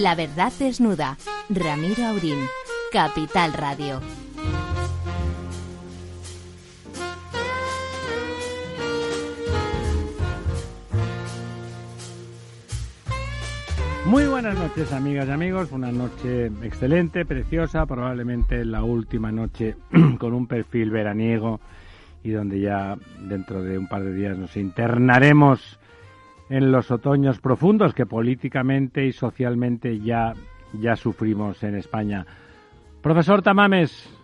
[0.00, 1.16] La verdad desnuda.
[1.48, 2.38] Ramiro Aurín.
[2.92, 4.00] Capital Radio.
[14.06, 15.72] Muy buenas noches, amigas y amigos.
[15.72, 19.74] Una noche excelente, preciosa, probablemente la última noche
[20.20, 21.60] con un perfil veraniego
[22.22, 25.80] y donde ya dentro de un par de días nos internaremos
[26.50, 30.32] en los otoños profundos que políticamente y socialmente ya,
[30.72, 32.26] ya sufrimos en España.
[33.02, 34.14] Profesor Tamames.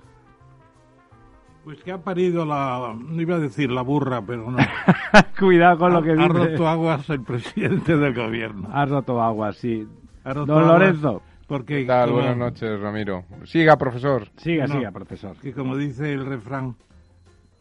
[1.65, 4.59] Pues que ha parido la, no iba a decir la burra, pero no.
[5.39, 6.25] Cuidado con lo que dice.
[6.25, 8.69] Ha roto aguas el presidente del gobierno.
[8.71, 9.89] Ha roto aguas, sí.
[10.25, 11.23] Ha roto Don aguas Lorenzo.
[11.47, 12.09] Porque, ¿Qué tal?
[12.11, 13.25] como- Buenas noches, Ramiro.
[13.45, 14.29] Siga, profesor.
[14.37, 14.75] Siga, No.
[14.75, 15.37] siga, profesor.
[15.37, 16.75] que como dice el refrán,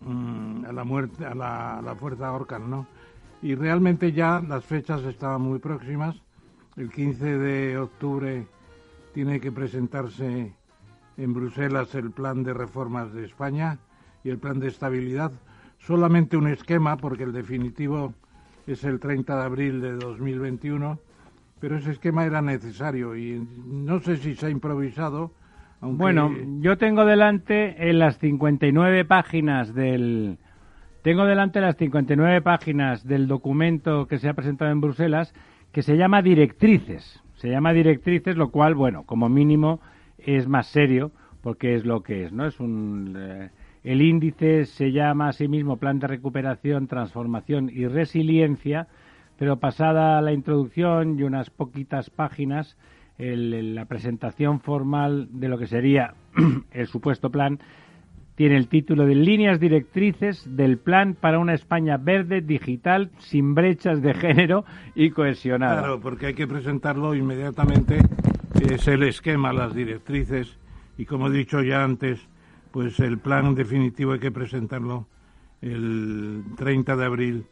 [0.02, 2.88] mm, a la muerte, a la, a la fuerza ahorcan, ¿no?
[3.44, 6.16] Y realmente ya las fechas estaban muy próximas.
[6.78, 8.48] El 15 de octubre
[9.14, 10.54] tiene que presentarse
[11.18, 13.80] en Bruselas el plan de reformas de España
[14.24, 15.34] y el plan de estabilidad.
[15.78, 18.14] Solamente un esquema, porque el definitivo
[18.66, 20.98] es el 30 de abril de 2021,
[21.60, 25.32] pero ese esquema era necesario y no sé si se ha improvisado.
[25.82, 30.38] Aunque Bueno, yo tengo delante en las 59 páginas del
[31.04, 35.34] tengo delante las 59 páginas del documento que se ha presentado en Bruselas
[35.72, 37.22] que se llama directrices.
[37.36, 39.80] Se llama directrices, lo cual, bueno, como mínimo
[40.18, 42.46] es más serio porque es lo que es, ¿no?
[42.46, 43.50] Es un eh,
[43.84, 48.88] el índice se llama a sí mismo Plan de Recuperación, Transformación y Resiliencia,
[49.38, 52.78] pero pasada la introducción y unas poquitas páginas,
[53.18, 56.14] el- la presentación formal de lo que sería
[56.72, 57.60] el supuesto plan
[58.36, 64.02] tiene el título de Líneas directrices del plan para una España verde, digital, sin brechas
[64.02, 65.80] de género y cohesionada.
[65.80, 68.00] Claro, porque hay que presentarlo inmediatamente.
[68.70, 70.58] Es el esquema, las directrices
[70.98, 72.28] y como he dicho ya antes,
[72.72, 75.08] pues el plan definitivo hay que presentarlo
[75.62, 77.46] el 30 de abril.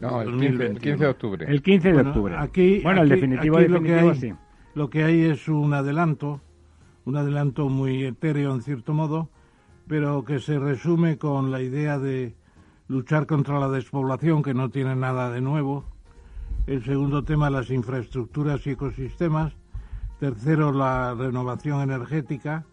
[0.00, 0.74] No, el 15, 2021.
[0.74, 1.46] el 15 de octubre.
[1.48, 2.34] El 15 de Bueno, octubre.
[2.36, 4.32] Aquí, bueno, el aquí- definitivo, aquí lo que definitivo hay- sí.
[4.74, 6.40] Lo que hay es un adelanto,
[7.04, 9.28] un adelanto muy etéreo en cierto modo,
[9.86, 12.34] pero que se resume con la idea de
[12.88, 15.84] luchar contra la despoblación, que no tiene nada de nuevo.
[16.66, 19.52] El segundo tema, las infraestructuras y ecosistemas.
[20.20, 22.64] Tercero, la renovación energética.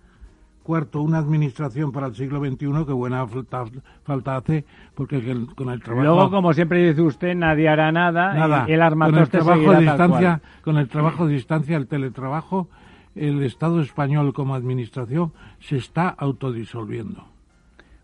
[0.63, 3.65] Cuarto, una administración para el siglo XXI, que buena falta,
[4.03, 6.03] falta hace, porque el- con el trabajo...
[6.05, 8.33] Luego, como siempre dice usted, nadie hará nada.
[8.35, 8.65] Nada.
[8.67, 12.69] y el con el trabajo a distancia, con el trabajo a distancia, el teletrabajo,
[13.15, 17.25] el Estado español como administración se está autodisolviendo.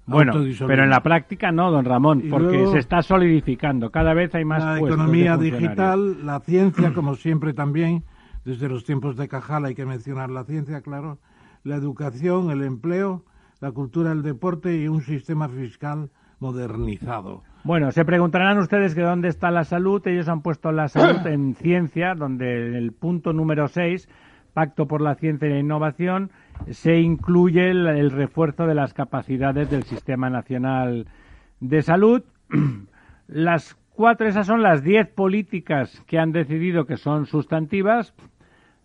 [0.06, 0.34] Bueno,
[0.66, 3.92] pero en la práctica no, don Ramón, Y porque luego- se está solidificando.
[3.92, 8.04] Cada vez hay más la de economía digital, la ciencia, como siempre también,
[8.46, 11.20] desde los tiempos de Cajal hay que mencionar la ciencia, claro,
[11.64, 13.26] la educación, el empleo,
[13.60, 17.44] la cultura, el deporte y un sistema fiscal modernizado.
[17.64, 20.06] Bueno, se preguntarán ustedes que dónde está la salud.
[20.08, 24.08] Ellos han puesto la salud en ciencia, donde el punto número 6,
[24.58, 26.32] Pacto por la Ciencia y la Innovación,
[26.72, 31.06] se incluye el, el refuerzo de las capacidades del Sistema Nacional
[31.60, 32.24] de Salud.
[33.28, 38.16] Las cuatro, esas son las diez políticas que han decidido que son sustantivas.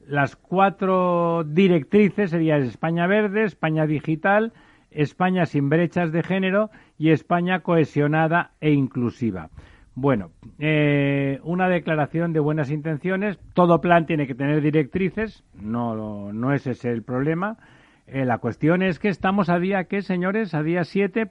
[0.06, 4.52] Las cuatro directrices serían España verde, España digital,
[4.90, 6.68] España sin brechas de género
[6.98, 9.48] y España cohesionada e inclusiva.
[9.94, 13.38] Bueno, eh, una declaración de buenas intenciones.
[13.52, 15.44] Todo plan tiene que tener directrices.
[15.54, 17.58] No, no es ese el problema.
[18.06, 20.54] Eh, la cuestión es que estamos a día, ¿qué, señores?
[20.54, 21.30] A día 7.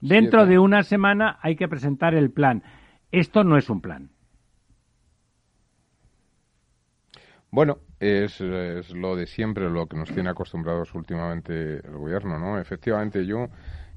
[0.00, 0.52] Dentro Siete.
[0.52, 2.62] de una semana hay que presentar el plan.
[3.12, 4.10] Esto no es un plan.
[7.50, 12.58] Bueno, es, es lo de siempre, lo que nos tiene acostumbrados últimamente el gobierno, ¿no?
[12.58, 13.48] Efectivamente, yo,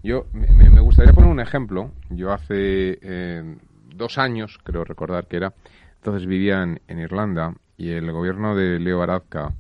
[0.04, 1.92] yo me, me gustaría poner un ejemplo.
[2.10, 3.56] Yo hace eh,
[3.96, 5.54] dos años, creo recordar que era,
[5.98, 9.54] entonces vivía en, Irlanda y el gobierno de Leo Varadkar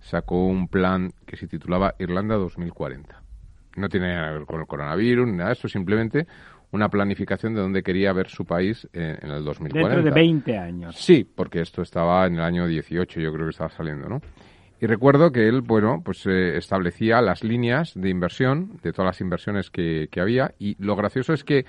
[0.00, 3.22] sacó un plan que se titulaba Irlanda 2040.
[3.76, 6.26] No tiene nada que ver con el coronavirus nada de esto, simplemente
[6.72, 9.88] una planificación de dónde quería ver su país en el 2040.
[9.88, 10.96] Dentro de 20 años.
[10.96, 14.20] Sí, porque esto estaba en el año 18, yo creo que estaba saliendo, ¿no?
[14.80, 19.20] Y recuerdo que él, bueno, pues eh, establecía las líneas de inversión, de todas las
[19.20, 21.66] inversiones que, que había, y lo gracioso es que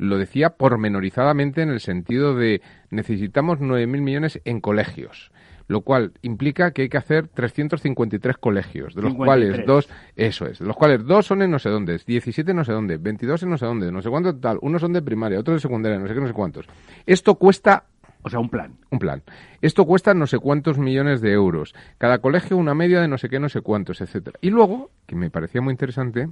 [0.00, 5.30] lo decía pormenorizadamente en el sentido de necesitamos 9.000 millones en colegios,
[5.68, 9.26] lo cual implica que hay que hacer 353 colegios, de los 53.
[9.26, 12.56] cuales dos, eso es, de los cuales dos son en no sé dónde, 17 en
[12.56, 15.02] no sé dónde, 22 en no sé dónde, no sé cuánto tal, unos son de
[15.02, 16.66] primaria, otros de secundaria, no sé qué, no sé cuántos.
[17.04, 17.84] Esto cuesta
[18.22, 18.76] O sea, un plan.
[18.90, 19.22] Un plan.
[19.60, 21.74] Esto cuesta no sé cuántos millones de euros.
[21.98, 24.38] Cada colegio una media de no sé qué, no sé cuántos, etcétera.
[24.42, 26.28] Y luego, que me parecía muy interesante,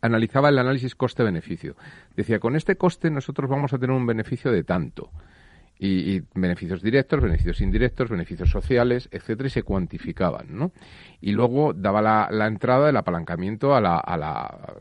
[0.00, 1.76] analizaba el análisis coste-beneficio.
[2.16, 5.10] Decía, con este coste nosotros vamos a tener un beneficio de tanto.
[5.78, 10.72] Y, beneficios directos, beneficios indirectos, beneficios sociales, etcétera, y se cuantificaban, ¿no?
[11.20, 14.76] Y luego daba la, entrada del apalancamiento a la, a la,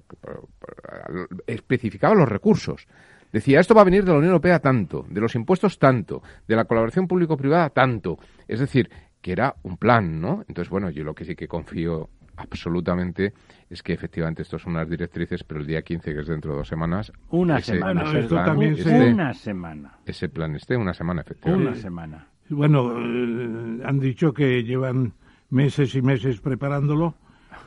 [1.47, 2.88] especificaba los recursos.
[3.33, 6.56] Decía, esto va a venir de la Unión Europea tanto, de los impuestos tanto, de
[6.56, 8.18] la colaboración público-privada tanto.
[8.47, 8.89] Es decir,
[9.21, 10.45] que era un plan, ¿no?
[10.47, 13.33] Entonces, bueno, yo lo que sí que confío absolutamente
[13.69, 16.57] es que efectivamente esto son unas directrices, pero el día 15, que es dentro de
[16.57, 17.11] dos semanas...
[17.29, 18.03] Una semana.
[18.03, 19.99] una semana.
[20.05, 21.69] Ese plan esté una semana, efectivamente.
[21.69, 22.27] Una semana.
[22.49, 25.13] Bueno, eh, han dicho que llevan
[25.49, 27.15] meses y meses preparándolo,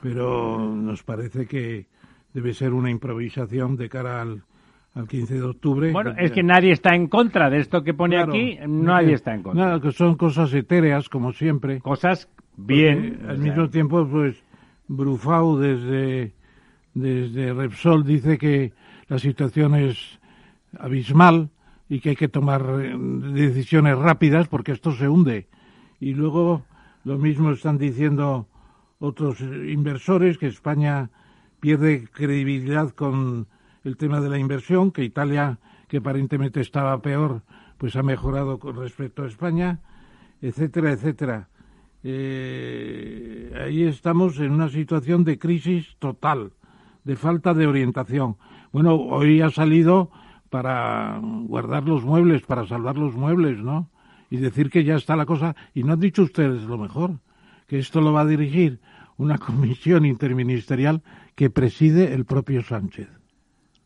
[0.02, 1.86] pero nos parece que
[2.32, 4.44] debe ser una improvisación de cara al,
[4.94, 5.92] al 15 de octubre.
[5.92, 9.42] Bueno, es que nadie está en contra de esto que pone aquí, nadie está en
[9.42, 9.64] contra.
[9.64, 11.80] Nada, que son cosas etéreas, como siempre.
[11.80, 13.20] Cosas bien.
[13.28, 14.44] al mismo tiempo, pues
[14.88, 16.32] Brufau desde,
[16.94, 18.72] desde Repsol dice que
[19.08, 20.18] la situación es
[20.78, 21.50] abismal
[21.88, 22.96] y que hay que tomar eh,
[23.32, 25.46] decisiones rápidas porque esto se hunde.
[26.00, 26.64] Y luego
[27.04, 28.48] lo mismo están diciendo
[28.98, 31.10] otros inversores que España
[31.60, 33.46] pierde credibilidad con
[33.84, 35.58] el tema de la inversión, que Italia,
[35.88, 37.42] que aparentemente estaba peor,
[37.78, 39.80] pues ha mejorado con respecto a España,
[40.42, 41.48] etcétera, etcétera.
[42.04, 46.52] Eh, ahí estamos en una situación de crisis total,
[47.04, 48.36] de falta de orientación.
[48.72, 50.10] Bueno, hoy ha salido
[50.50, 53.90] para guardar los muebles, para salvar los muebles, ¿no?
[54.30, 55.56] Y decir que ya está la cosa.
[55.74, 57.18] Y no han dicho ustedes lo mejor,
[57.66, 58.80] que esto lo va a dirigir
[59.16, 61.02] una comisión interministerial
[61.34, 63.08] que preside el propio Sánchez.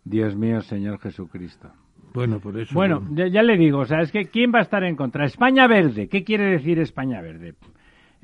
[0.04, 1.70] Dios mío, Señor Jesucristo.
[2.12, 2.74] Bueno, por eso.
[2.74, 5.24] Bueno, ya, ya, le digo, o sea, es que ¿quién va a estar en contra?
[5.24, 6.08] España Verde.
[6.08, 7.54] ¿Qué quiere decir España Verde?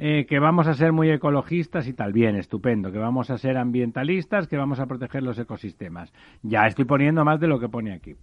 [0.01, 3.57] Eh, que vamos a ser muy ecologistas y tal, bien, estupendo, que vamos a ser
[3.57, 6.13] ambientalistas, que vamos a proteger los ecosistemas.
[6.43, 8.15] Ya estoy poniendo más de lo que pone aquí.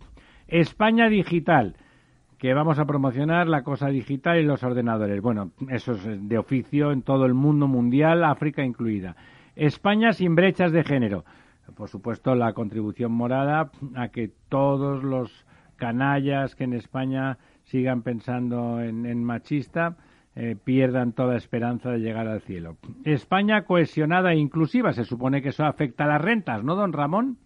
[0.48, 1.76] España digital,
[2.38, 5.22] que vamos a promocionar la cosa digital y los ordenadores.
[5.22, 9.18] Bueno, eso es de oficio en todo el mundo mundial, África incluida.
[9.58, 11.26] España sin brechas de género.
[11.76, 15.46] Por supuesto, la contribución morada a que todos los
[15.76, 19.98] canallas que en España sigan pensando en machista
[20.36, 22.76] eh, pierdan toda esperanza de llegar al cielo.
[23.06, 27.38] España cohesionada e inclusiva, se supone que eso afecta a las rentas, ¿no, don Ramón?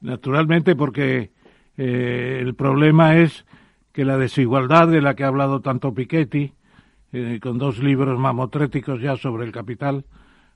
[0.00, 1.30] Naturalmente, porque
[1.76, 3.44] eh, el problema es
[3.92, 6.52] que la desigualdad de la que ha hablado tanto Piketty,
[7.12, 10.04] eh, con dos libros mamotréticos ya sobre el capital,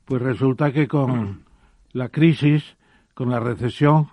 [0.04, 1.44] pues resulta que con
[1.92, 2.76] la crisis,
[3.14, 4.08] con la recesión,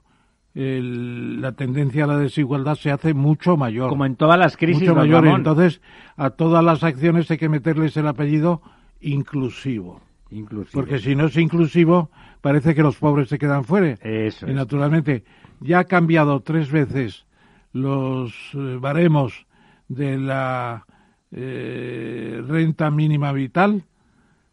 [0.60, 3.90] la tendencia a la desigualdad se hace mucho mayor.
[3.90, 4.82] Como en todas las crisis.
[4.82, 5.28] Mucho mayor.
[5.28, 5.82] Entonces,
[6.16, 8.62] a todas las acciones hay que meterles el apellido
[9.00, 10.02] inclusivo.
[10.32, 10.82] Inclusivo.
[10.82, 12.10] Porque si no es inclusivo,
[12.42, 13.98] parece que los pobres se quedan fuera.
[14.02, 14.50] Eso.
[14.50, 15.24] Y naturalmente,
[15.60, 17.26] ya ha cambiado tres veces
[17.72, 19.46] los eh, baremos
[19.88, 20.88] de la
[21.32, 23.84] eh, renta mínima vital,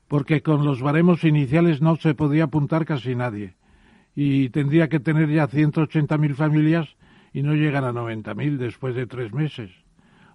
[0.07, 3.55] porque con los baremos iniciales no se podía apuntar casi nadie
[4.15, 6.89] y tendría que tener ya 180.000 familias
[7.33, 9.71] y no llegan a 90.000 después de tres meses.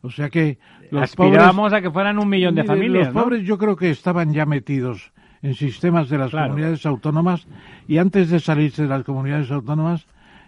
[0.01, 0.57] O sea que
[0.91, 3.13] los Aspirábamos a que fueran un millón de familias.
[3.13, 7.47] Los pobres yo creo que estaban ya metidos en sistemas de las comunidades autónomas
[7.87, 10.05] y antes de salirse de las comunidades autónomas,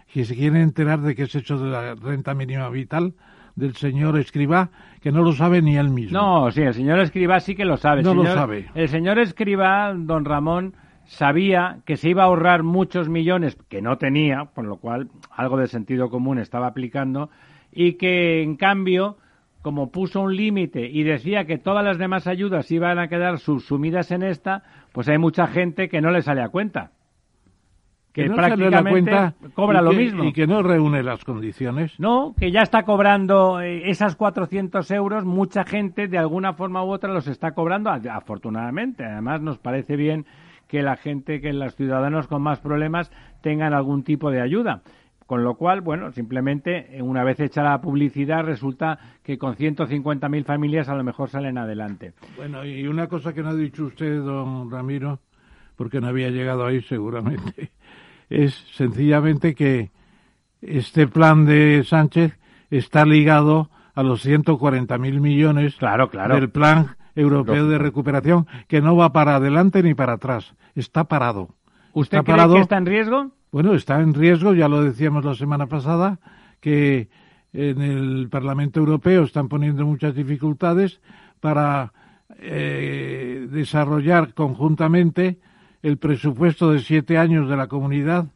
[0.08, 3.14] si se quieren enterar de qué es hecho de la renta mínima vital
[3.56, 4.70] del señor Escribá,
[5.00, 6.18] que no lo sabe ni él mismo.
[6.18, 8.02] No, sí, el señor Escribá sí que lo sabe.
[8.02, 8.70] No lo sabe.
[8.74, 10.74] El señor Escribá, don Ramón,
[11.12, 15.58] sabía que se iba a ahorrar muchos millones que no tenía, por lo cual algo
[15.58, 17.28] de sentido común estaba aplicando,
[17.70, 19.18] y que en cambio,
[19.60, 24.10] como puso un límite y decía que todas las demás ayudas iban a quedar subsumidas
[24.10, 26.92] en esta, pues hay mucha gente que no le sale a cuenta.
[28.14, 30.24] Que, prácticamente cobra lo mismo.
[30.24, 31.98] Y que no reúne las condiciones.
[31.98, 36.90] No, que ya está cobrando eh, esas 400 euros, mucha gente de alguna forma u
[36.90, 39.04] otra los está cobrando, afortunadamente.
[39.04, 40.26] Además, nos parece bien
[40.72, 43.10] que la gente, que los ciudadanos con más problemas
[43.42, 44.80] tengan algún tipo de ayuda.
[45.26, 50.44] Con lo cual, bueno, simplemente eh, una vez hecha la publicidad resulta que con 150.000
[50.46, 52.14] familias a lo mejor salen adelante.
[52.38, 55.18] Bueno, y una cosa que no ha dicho usted, don Ramiro,
[55.76, 57.70] porque no había llegado ahí seguramente,
[58.30, 59.90] es sencillamente que
[60.62, 62.38] este plan de Sánchez
[62.70, 66.34] está ligado a los 140.000 millones claro, claro.
[66.36, 71.48] del plan europeo de recuperación que no va para adelante ni para atrás, está parado.
[71.92, 73.30] ¿Usted cree que está en riesgo?
[73.50, 76.18] Bueno, está en riesgo, ya lo decíamos la semana pasada,
[76.60, 77.08] que
[77.52, 81.00] en el Parlamento Europeo están poniendo muchas dificultades
[81.40, 81.92] para
[82.38, 85.38] eh, desarrollar conjuntamente
[85.82, 88.28] el presupuesto de siete años de la comunidad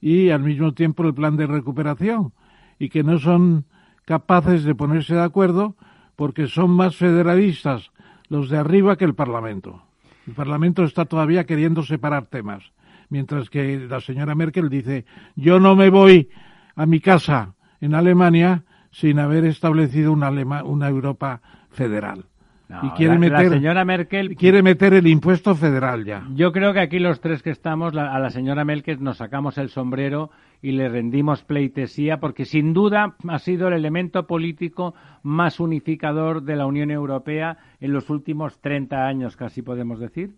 [0.00, 2.32] y al mismo tiempo el plan de recuperación
[2.78, 3.66] y que no son
[4.04, 5.76] capaces de ponerse de acuerdo
[6.16, 7.92] porque son más federalistas
[8.28, 9.82] los de arriba que el Parlamento.
[10.26, 12.72] El Parlamento está todavía queriendo separar temas,
[13.08, 15.04] mientras que la señora Merkel dice
[15.36, 16.30] yo no me voy
[16.74, 20.30] a mi casa en Alemania sin haber establecido una,
[20.64, 22.24] una Europa federal
[22.68, 26.26] y quiere meter, la señora Merkel quiere meter el impuesto federal ya.
[26.34, 29.68] Yo creo que aquí los tres que estamos, a la señora Merkel nos sacamos el
[29.68, 30.30] sombrero
[30.62, 36.56] y le rendimos pleitesía porque sin duda ha sido el elemento político más unificador de
[36.56, 40.34] la Unión Europea en los últimos 30 años, casi podemos decir.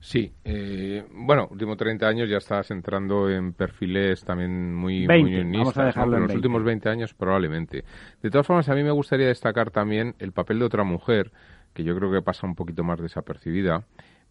[0.00, 6.10] Sí, eh, bueno, últimos 30 años ya estás entrando en perfiles también muy, unionistas, en
[6.10, 7.84] los últimos 20 años probablemente.
[8.20, 11.30] De todas formas, a mí me gustaría destacar también el papel de otra mujer
[11.72, 13.84] que yo creo que pasa un poquito más desapercibida,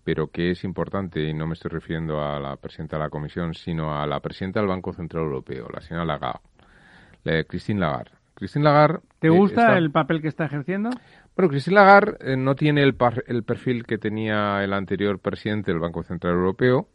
[0.04, 3.54] pero que es importante, y no me estoy refiriendo a la presidenta de la Comisión,
[3.54, 6.42] sino a la presidenta del Banco Central Europeo, la señora Lagarde,
[7.24, 8.12] la Christine Lagarde.
[8.34, 9.00] Christine Lagarde...
[9.20, 10.90] ¿Te eh, gusta el papel que está ejerciendo?
[11.36, 12.96] Bueno, Christine Lagarde eh, no tiene el,
[13.28, 16.90] el, perfil que tenía el anterior presidente del Banco Central Europeo,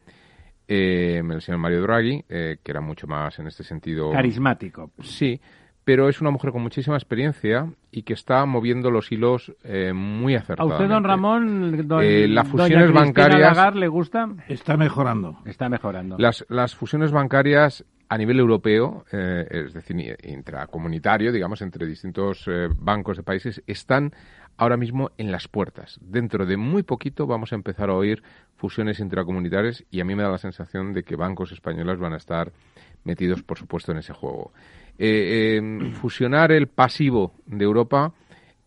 [0.68, 4.12] eh, el señor Mario Draghi, que era mucho más en este sentido...
[4.12, 4.90] Carismático.
[5.00, 5.40] Sí,
[5.86, 10.34] pero es una mujer con muchísima experiencia y que está moviendo los hilos eh, muy
[10.34, 10.82] acertadamente.
[10.82, 14.28] ¿A usted, don Ramón, eh, las fusiones bancarias le gusta?
[14.48, 15.38] Está mejorando.
[15.44, 16.16] Está mejorando.
[16.18, 22.48] Las, las fusiones bancarias a nivel europeo, eh, es decir, intracomunitario, digamos, entre distintos
[22.78, 24.12] bancos de países, están
[24.56, 25.98] ahora mismo en las puertas.
[26.00, 28.22] Dentro de muy poquito vamos a empezar a oír
[28.56, 32.16] fusiones intracomunitarias y a mí me da la sensación de que bancos españoles van a
[32.16, 32.52] estar
[33.04, 34.52] metidos, por supuesto, en ese juego.
[34.98, 38.12] Eh, eh, fusionar el pasivo de Europa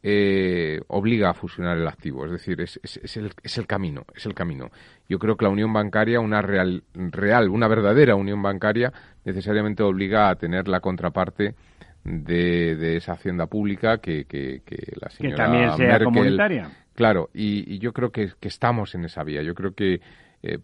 [0.02, 4.26] eh, obliga a fusionar el activo, es decir, es, es, el, es, el, camino, es
[4.26, 4.70] el camino.
[5.10, 8.94] Yo creo que la unión bancaria, una real, real, una verdadera unión bancaria,
[9.26, 11.56] necesariamente obliga a tener la contraparte
[12.06, 14.62] de, esa hacienda pública que, que,
[15.02, 16.72] la señora que también sea comunitaria.
[16.96, 19.42] Claro, y, yo creo que, estamos en esa vía.
[19.42, 20.00] Yo creo que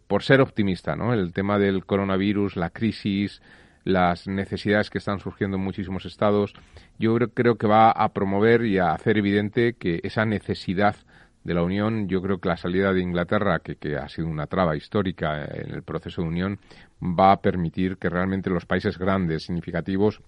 [0.07, 1.13] por ser optimista, ¿no?
[1.13, 3.41] El tema del coronavirus, la crisis,
[3.85, 6.53] las necesidades que están surgiendo en muchísimos estados,
[6.99, 10.95] yo creo que va a promover y a hacer evidente que esa necesidad
[11.43, 14.47] de la Unión, yo creo que la salida de Inglaterra, que, que, ha sido una
[14.47, 16.59] traba histórica en el proceso de Unión,
[17.01, 20.21] va a permitir que realmente los países grandes, significativos,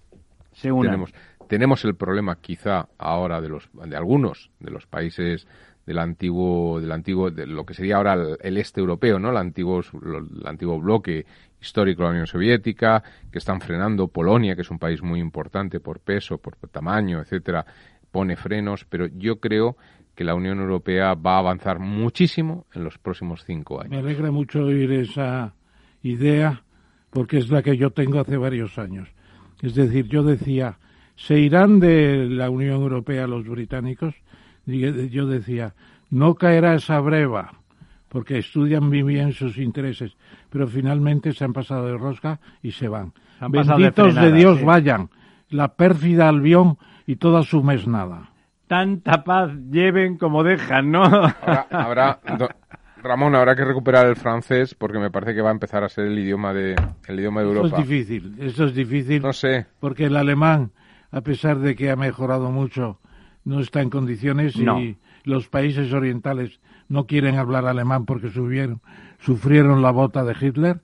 [0.52, 1.12] Se tenemos,
[1.48, 5.48] tenemos el problema quizá ahora de los de algunos de los países
[5.88, 9.80] del antiguo del antiguo de lo que sería ahora el, este europeo no el antiguo
[9.80, 11.24] el antiguo bloque
[11.60, 13.02] histórico de la Unión Soviética,
[13.32, 17.66] que están frenando Polonia, que es un país muy importante por peso, por tamaño, etcétera,
[18.12, 19.76] pone frenos, pero yo creo
[20.14, 23.90] que la Unión Europea va a avanzar muchísimo en los próximos cinco años.
[23.90, 25.54] Me alegra mucho oír esa
[26.02, 26.62] idea,
[27.10, 29.08] porque es la que yo tengo hace varios años.
[29.62, 30.78] Es decir, yo decía,
[31.16, 34.14] ¿se irán de la Unión Europea los británicos?
[34.68, 35.74] Yo decía,
[36.10, 37.52] no caerá esa breva,
[38.08, 40.16] porque estudian muy bien sus intereses,
[40.50, 43.12] pero finalmente se han pasado de rosca y se van.
[43.40, 45.10] Benditos de, Dios vayan,
[45.48, 48.30] la pérfida Albión y toda su mesnada.
[48.66, 51.02] Tanta paz lleven como dejan, ¿no?
[51.70, 52.20] Ahora,
[53.02, 56.06] Ramón, habrá que recuperar el francés porque me parece que va a empezar a ser
[56.06, 57.68] el idioma de, el idioma de Europa.
[57.68, 59.22] Eso es difícil, eso es difícil.
[59.22, 59.66] No sé.
[59.80, 60.72] Porque el alemán,
[61.10, 62.98] a pesar de que ha mejorado mucho,
[63.48, 68.82] no está en condiciones y los países orientales no quieren hablar alemán porque subieron,
[69.20, 70.82] sufrieron la bota de Hitler.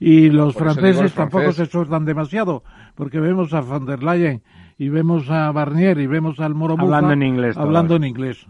[0.00, 2.64] Y los franceses tampoco se esfuerzan demasiado,
[2.96, 4.42] porque vemos a von der Leyen
[4.76, 7.56] y vemos a Barnier y vemos al Moro hablando en inglés.
[7.56, 8.44] Hablando en inglés.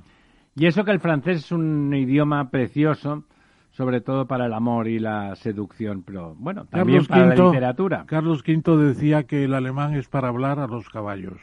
[0.56, 3.24] Y eso que el francés es un idioma precioso,
[3.72, 8.04] sobre todo para el amor y la seducción, pero bueno, también para la literatura.
[8.06, 11.38] Carlos V decía que el alemán es para hablar a los caballos.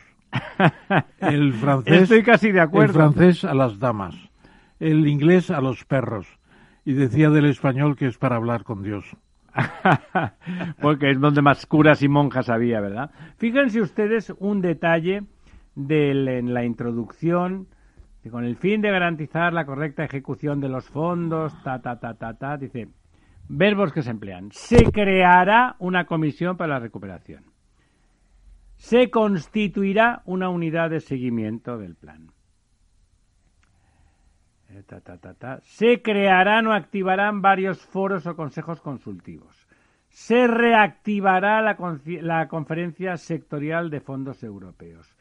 [1.19, 2.99] El francés, Estoy casi de acuerdo.
[2.99, 4.15] El francés a las damas
[4.81, 6.27] el inglés a los perros
[6.83, 9.05] y decía del español que es para hablar con Dios.
[10.81, 13.11] Porque es donde más curas y monjas había, ¿verdad?
[13.37, 15.23] Fíjense ustedes un detalle
[15.75, 17.67] del, en la introducción,
[18.23, 22.15] que con el fin de garantizar la correcta ejecución de los fondos, ta, ta, ta,
[22.15, 22.87] ta, ta, dice,
[23.47, 24.49] verbos que se emplean.
[24.51, 27.50] Se creará una comisión para la recuperación.
[28.81, 32.31] Se constituirá una unidad de seguimiento del plan.
[34.69, 34.83] Eh,
[35.61, 39.67] se crearán o activarán varios foros o consejos consultivos.
[40.09, 45.15] Se reactivará la, conferencia sectorial de fondos europeos.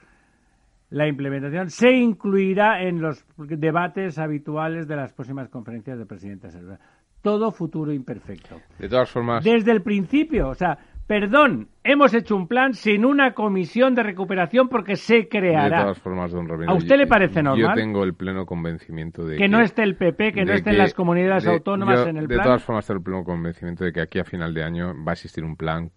[0.88, 6.58] la implementación se incluirá en los debates habituales de las próximas conferencias de presidentes.
[7.20, 8.56] Todo futuro imperfecto.
[8.78, 9.44] De todas formas.
[9.44, 10.78] Desde el principio, o sea,
[11.10, 15.78] perdón, hemos hecho un plan sin una comisión de recuperación porque se creará.
[15.78, 17.74] De todas formas, don Ramiro, ¿A usted le parece normal?
[17.74, 20.78] Yo tengo el pleno convencimiento de que, que no esté el PP, que no estén
[20.78, 22.38] las comunidades autónomas en el plan.
[22.38, 25.10] De todas formas, tengo el pleno convencimiento de que aquí a final de año va
[25.10, 25.90] a existir un plan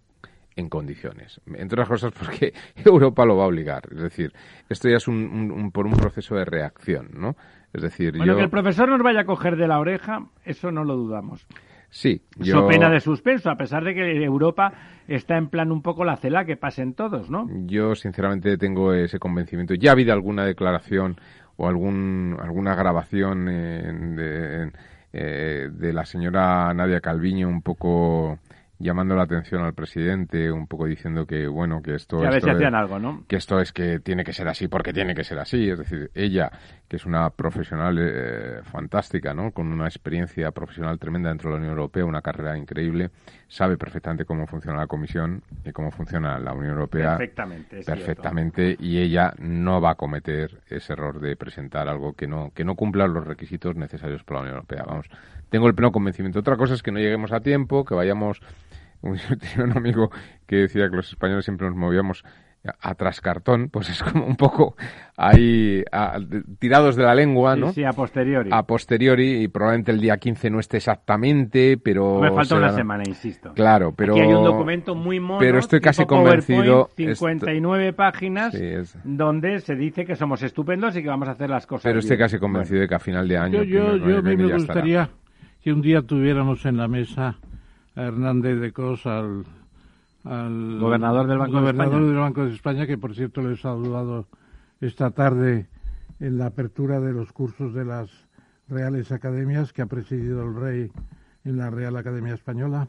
[0.56, 1.40] en condiciones.
[1.46, 2.52] Entre otras cosas porque
[2.84, 3.84] Europa lo va a obligar.
[3.92, 4.32] Es decir,
[4.68, 7.36] esto ya es un, por un proceso de reacción, ¿no?
[7.72, 10.82] Es decir, bueno, que el profesor nos vaya a coger de la oreja, eso no
[10.82, 11.46] lo dudamos.
[11.94, 12.66] Sí, yo...
[12.66, 14.72] pena de suspenso, a pesar de que Europa
[15.06, 17.46] está en plan un poco la cela que pasen todos, ¿no?
[17.66, 19.74] Yo, sinceramente, tengo ese convencimiento.
[19.74, 21.20] Ya ha habido alguna declaración
[21.56, 24.72] o algún, alguna grabación de,
[25.12, 28.40] eh, de la señora Nadia Calviño un poco
[28.78, 32.74] llamando la atención al presidente, un poco diciendo que, bueno, que esto, que, esto es,
[32.74, 33.24] algo, ¿no?
[33.28, 35.70] que esto es que tiene que ser así porque tiene que ser así.
[35.70, 36.50] Es decir, ella,
[36.88, 39.52] que es una profesional eh, fantástica, ¿no?
[39.52, 43.10] Con una experiencia profesional tremenda dentro de la Unión Europea, una carrera increíble,
[43.48, 47.16] sabe perfectamente cómo funciona la Comisión y cómo funciona la Unión Europea.
[47.16, 47.82] Perfectamente.
[47.82, 48.76] perfectamente.
[48.78, 52.74] Y ella no va a cometer ese error de presentar algo que no, que no
[52.74, 54.84] cumpla los requisitos necesarios para la Unión Europea.
[54.86, 55.08] Vamos,
[55.48, 56.40] tengo el pleno convencimiento.
[56.40, 58.40] Otra cosa es que no lleguemos a tiempo, que vayamos
[59.38, 60.10] tenía un amigo
[60.46, 62.24] que decía que los españoles siempre nos movíamos
[62.80, 64.76] a cartón, pues es como un poco
[65.16, 65.82] ahí
[66.58, 67.72] tirados de la lengua, ¿no?
[67.72, 68.50] Sí, a posteriori.
[68.52, 72.20] A posteriori, y probablemente el día 15 no esté exactamente, pero...
[72.20, 73.52] Me falta una semana, insisto.
[73.54, 74.14] Claro, pero...
[74.14, 76.88] Aquí hay un documento muy mono, pero estoy casi convencido...
[76.96, 78.54] 59 páginas,
[79.04, 82.16] donde se dice que somos estupendos y que vamos a hacer las cosas Pero estoy
[82.16, 83.62] casi convencido de que a final de año...
[83.62, 85.10] Yo, yo, a mí me gustaría
[85.62, 87.36] que un día tuviéramos en la mesa
[87.96, 89.44] Hernández de Cos, al,
[90.24, 94.26] gobernador del Banco gobernador de del Banco de España, que por cierto le he saludado
[94.80, 95.68] esta tarde
[96.20, 98.10] en la apertura de los cursos de las
[98.68, 100.90] Reales Academias que ha presidido el Rey
[101.44, 102.88] en la Real Academia Española.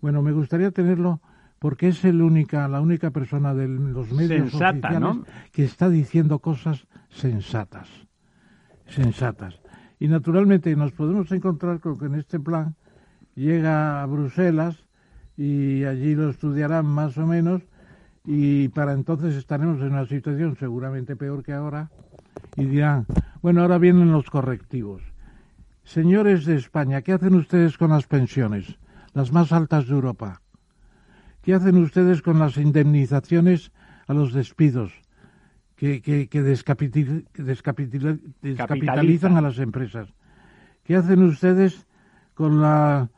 [0.00, 1.20] Bueno, me gustaría tenerlo
[1.58, 5.16] porque es el única, la única persona de los medios oficiales
[5.50, 7.88] que está diciendo cosas sensatas,
[8.86, 9.58] sensatas.
[9.98, 12.74] Y naturalmente nos podemos encontrar con que en este plan
[13.34, 14.83] llega a Bruselas
[15.36, 17.62] y allí lo estudiarán más o menos
[18.24, 21.90] y para entonces estaremos en una situación seguramente peor que ahora
[22.56, 23.06] y dirán,
[23.42, 25.02] bueno, ahora vienen los correctivos.
[25.82, 28.78] Señores de España, ¿qué hacen ustedes con las pensiones,
[29.12, 30.40] las más altas de Europa?
[31.42, 33.70] ¿Qué hacen ustedes con las indemnizaciones
[34.06, 34.92] a los despidos
[35.76, 40.08] que, que, que descapitalizan a las empresas?
[40.84, 41.86] ¿Qué hacen ustedes
[42.34, 43.10] con la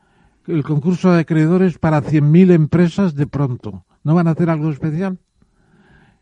[0.47, 3.85] el concurso de acreedores para 100.000 empresas de pronto.
[4.03, 5.19] ¿No van a hacer algo especial?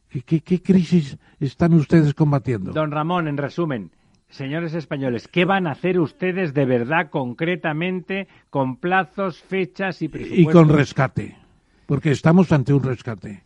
[0.09, 2.71] ¿Qué, ¿Qué, crisis están ustedes combatiendo?
[2.71, 3.91] Don Ramón, en resumen,
[4.29, 10.49] señores españoles, ¿qué van a hacer ustedes de verdad concretamente con plazos, fechas y presupuestos?
[10.49, 11.37] Y con rescate,
[11.85, 13.43] porque estamos ante un rescate.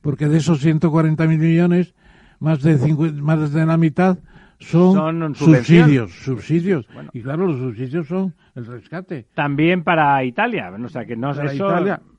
[0.00, 1.94] Porque de esos 140.000 millones,
[2.38, 2.76] más de,
[3.14, 4.18] más de la mitad
[4.62, 6.86] son, subsidios, subsidios.
[7.12, 9.26] Y claro, los subsidios son el rescate.
[9.34, 11.44] También para Italia, o sea que no eso,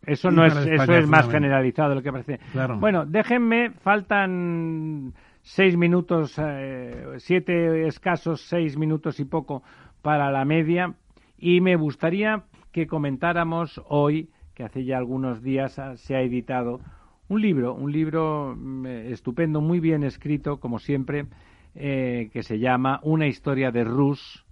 [0.06, 2.40] eso no es eso es más generalizado de lo que parece.
[2.80, 9.64] Bueno, déjenme, faltan seis minutos, eh, siete escasos, seis minutos y poco
[10.02, 10.94] para la media
[11.38, 16.80] y me gustaría que comentáramos hoy, que hace ya algunos días se ha editado
[17.28, 21.26] un libro, un libro mm, estupendo, muy bien escrito, como siempre
[21.76, 24.46] eh, que se llama Una historia de Rus,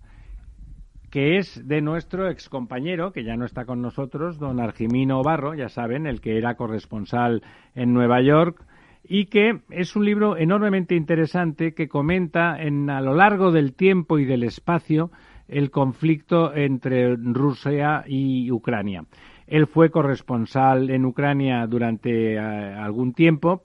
[1.10, 5.70] que es de nuestro excompañero, que ya no está con nosotros, don Argimino Barro, ya
[5.70, 7.44] saben, el que era corresponsal
[7.76, 8.66] en Nueva York,
[9.04, 14.20] y que es un libro enormemente interesante que comenta en, a lo largo del tiempo
[14.20, 15.12] y del espacio
[15.48, 19.04] el conflicto entre Rusia y Ucrania.
[19.48, 23.64] Él fue corresponsal en Ucrania durante eh, algún tiempo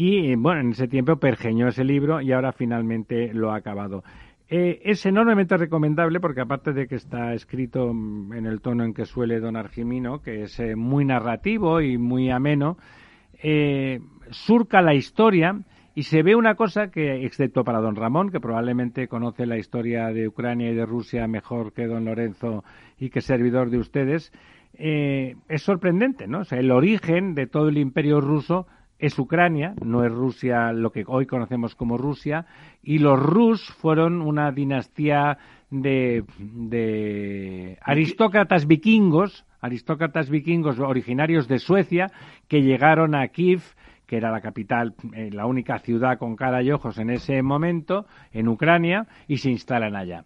[0.00, 4.04] y bueno, en ese tiempo pergeñó ese libro y ahora finalmente lo ha acabado.
[4.48, 9.06] Eh, es enormemente recomendable porque aparte de que está escrito en el tono en que
[9.06, 12.78] suele don Argimino, que es eh, muy narrativo y muy ameno,
[13.42, 13.98] eh,
[14.30, 15.58] surca la historia
[15.96, 20.12] y se ve una cosa que, excepto para don Ramón, que probablemente conoce la historia
[20.12, 22.62] de Ucrania y de Rusia mejor que don Lorenzo
[23.00, 24.32] y que servidor de ustedes,
[24.74, 26.42] es sorprendente, ¿no?
[26.42, 30.90] O sea, el origen de todo el imperio ruso es Ucrania, no es Rusia lo
[30.90, 32.46] que hoy conocemos como Rusia,
[32.82, 35.38] y los Rus fueron una dinastía
[35.70, 42.10] de, de aristócratas vikingos, aristócratas vikingos originarios de Suecia,
[42.48, 43.62] que llegaron a Kiev,
[44.06, 48.06] que era la capital, eh, la única ciudad con cara y ojos en ese momento,
[48.32, 50.24] en Ucrania, y se instalan allá.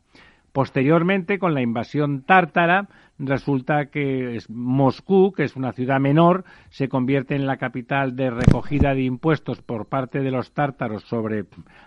[0.53, 2.89] Posteriormente, con la invasión tártara,
[3.23, 8.95] resulta que Moscú, que es una ciudad menor, se convierte en la capital de recogida
[8.95, 11.45] de impuestos por parte de los tártaros sobre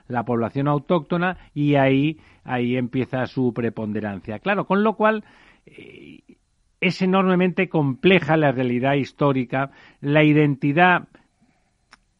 [0.07, 4.39] la población autóctona y ahí, ahí empieza su preponderancia.
[4.39, 5.23] Claro, con lo cual
[5.65, 6.21] eh,
[6.79, 9.71] es enormemente compleja la realidad histórica,
[10.01, 11.07] la identidad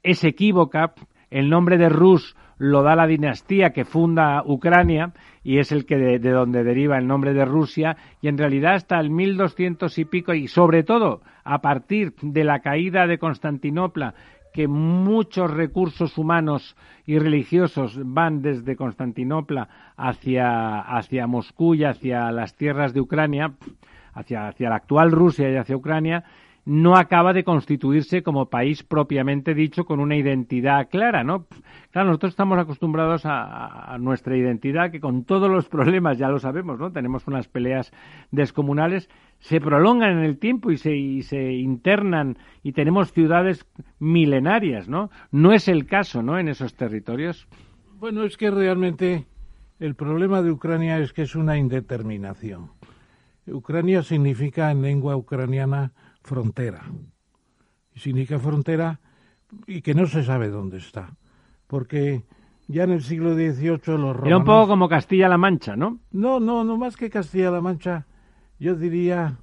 [0.03, 0.93] es equívoca,
[1.29, 5.11] el nombre de Rus lo da la dinastía que funda Ucrania
[5.43, 8.99] y es el que de, donde deriva el nombre de Rusia y en realidad hasta
[8.99, 14.15] el 1200 y pico y sobre todo a partir de la caída de Constantinopla
[14.53, 22.55] que muchos recursos humanos y religiosos van desde Constantinopla hacia, hacia Moscú y hacia las
[22.55, 23.51] tierras de Ucrania,
[24.13, 26.23] hacia, hacia la actual Rusia y hacia Ucrania,
[26.65, 31.45] no acaba de constituirse como país propiamente dicho con una identidad clara, ¿no?
[31.91, 36.79] Claro, nosotros estamos acostumbrados a, nuestra identidad que con todos los problemas, ya lo sabemos,
[36.79, 36.91] ¿no?
[36.91, 37.93] Tenemos unas peleas
[38.31, 43.67] descomunales, se prolongan en el tiempo y se, y se internan y tenemos ciudades
[43.99, 45.11] milenarias, ¿no?
[45.31, 46.39] No es el caso, ¿no?
[46.39, 47.47] En esos territorios.
[47.99, 49.25] Bueno, es que realmente
[49.79, 52.71] el problema de Ucrania es que es una indeterminación.
[53.47, 55.91] Ucrania significa en lengua ucraniana
[56.25, 56.83] frontera.
[57.95, 58.99] Significa frontera
[59.67, 61.15] y que no se sabe dónde está.
[61.67, 62.23] Porque
[62.67, 64.25] ya en el siglo XVIII los romanos...
[64.25, 65.99] Era un poco como Castilla-La Mancha, ¿no?
[66.11, 68.05] No, no, no más que Castilla-La Mancha.
[68.59, 69.37] Yo diría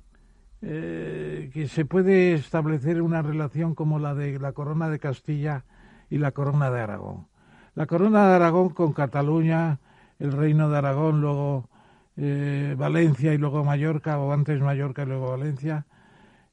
[0.61, 5.65] eh, que se puede establecer una relación como la de la corona de Castilla
[6.11, 7.27] y la corona de Aragón.
[7.75, 9.81] La corona de Aragón con Cataluña,
[10.19, 11.69] el reino de Aragón, luego
[12.17, 15.87] eh, Valencia y luego Mallorca, o antes Mallorca y luego Valencia,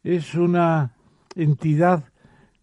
[0.03, 0.93] es una
[1.35, 2.05] entidad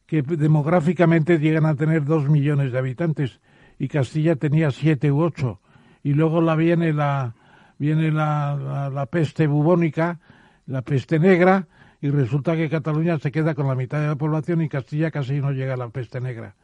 [0.06, 3.40] que demográficamente llegan a tener dos millones de habitantes
[3.78, 5.60] y Castilla tenía siete u ocho.
[6.02, 7.34] Y luego la viene la
[7.78, 10.18] viene la, la, peste bubónica
[10.66, 11.66] la peste negra
[12.00, 15.40] y resulta que Cataluña se queda con la mitad de la población y Castilla casi
[15.40, 16.54] no llega a la peste negra.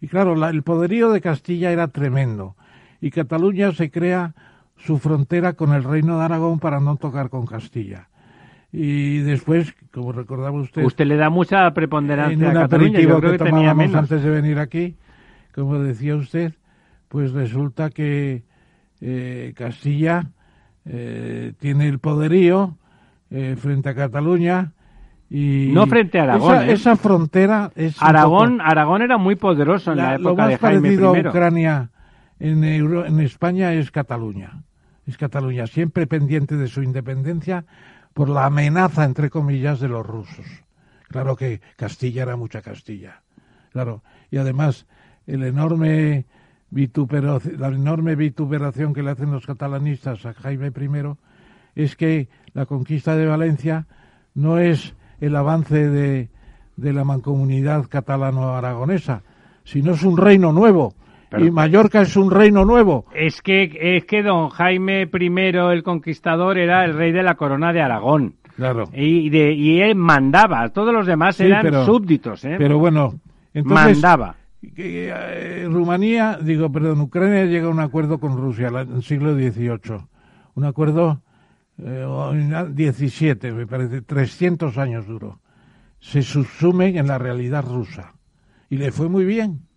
[0.00, 2.56] Y claro el poderío de Castilla era tremendo
[3.00, 4.34] y Cataluña se crea
[4.76, 8.08] su frontera con el reino de Aragón para no tocar con Castilla
[8.72, 10.84] y después, como recordaba usted...
[10.84, 13.96] Usted le da mucha preponderancia en un a Cataluña, yo creo que, tenía menos.
[13.96, 14.96] antes de venir aquí,
[15.54, 16.52] como decía usted,
[17.08, 18.42] pues resulta que
[19.00, 20.26] eh, Castilla
[20.84, 22.76] eh, tiene el poderío
[23.30, 24.72] eh, frente a Cataluña
[25.30, 26.54] y no frente a Aragón.
[26.54, 28.60] Esa, esa frontera es Aragón.
[28.60, 31.90] Aragón era muy poderoso en la, época de Jaime Lo más parecido a Ucrania
[32.38, 34.62] en, en España es Cataluña.
[35.06, 37.64] Es Cataluña, siempre pendiente de su independencia,
[38.18, 40.44] por la amenaza, entre comillas, de los rusos.
[41.06, 43.22] Claro que Castilla era mucha Castilla.
[43.70, 44.02] Claro.
[44.32, 44.86] Y además,
[45.28, 46.26] el enorme
[46.72, 51.16] la enorme vituperación que le hacen los catalanistas a Jaime I
[51.76, 53.86] es que la conquista de Valencia
[54.34, 56.28] no es el avance de,
[56.74, 59.22] de la mancomunidad catalano-aragonesa,
[59.62, 60.96] sino es un reino nuevo
[61.36, 63.04] y Mallorca es un reino nuevo.
[63.14, 65.26] Es que, es que don Jaime I
[65.72, 68.36] el Conquistador era el rey de la corona de Aragón.
[68.56, 68.84] Claro.
[68.92, 72.44] Y, de, y él mandaba, todos los demás eran súbditos.
[72.44, 72.56] ¿eh?
[72.58, 73.14] Pero bueno,
[73.54, 74.34] entonces, mandaba.
[74.76, 80.06] Eh, Rumanía, digo, perdón, Ucrania llega a un acuerdo con Rusia en el siglo XVIII.
[80.54, 81.22] Un acuerdo
[81.80, 82.04] eh,
[82.72, 85.40] 17, me parece, 300 años duró.
[86.00, 88.14] Se subsume en la realidad rusa.
[88.68, 89.67] Y le fue muy bien.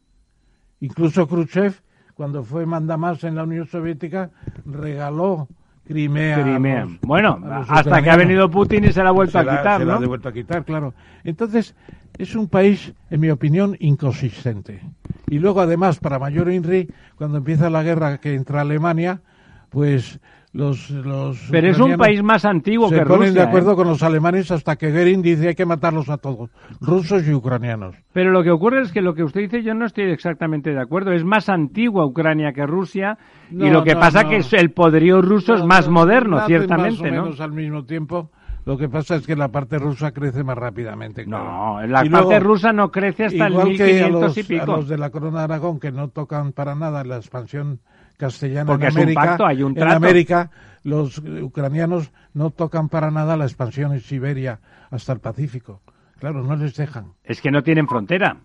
[0.81, 1.81] Incluso Khrushchev,
[2.15, 4.31] cuando fue mandamás en la Unión Soviética,
[4.65, 5.47] regaló
[5.85, 6.41] Crimea.
[6.41, 6.87] Crimea.
[7.01, 9.95] bueno, hasta que ha venido Putin y se la ha vuelto a quitar, se la
[9.95, 10.93] ha vuelto a quitar, claro.
[11.23, 11.75] Entonces,
[12.17, 14.81] es un país, en mi opinión, inconsistente.
[15.27, 19.21] Y luego, además, para mayor INRI, cuando empieza la guerra que entra Alemania,
[19.69, 20.19] pues
[20.53, 23.05] los, los Pero es un país más antiguo que Rusia.
[23.05, 23.75] Se ponen de acuerdo ¿eh?
[23.75, 26.49] con los alemanes hasta que Goering dice hay que matarlos a todos,
[26.81, 27.95] rusos y ucranianos.
[28.11, 30.81] Pero lo que ocurre es que lo que usted dice yo no estoy exactamente de
[30.81, 31.13] acuerdo.
[31.13, 33.17] Es más antigua Ucrania que Rusia
[33.49, 37.23] y lo que pasa es que el poderío ruso es más moderno, ciertamente, más o
[37.23, 38.29] menos al mismo tiempo.
[38.63, 41.25] Lo que pasa es que la parte rusa crece más rápidamente.
[41.25, 44.73] No, la parte rusa no crece hasta el 1500 y pico.
[44.73, 47.79] A los de la Corona de Aragón, que no tocan para nada la expansión
[48.21, 50.51] castellana Porque en América, es un pacto, hay un en América
[50.83, 55.81] los ucranianos no tocan para nada la expansión en Siberia hasta el Pacífico.
[56.19, 57.13] Claro, no les dejan.
[57.23, 58.37] Es que no tienen frontera.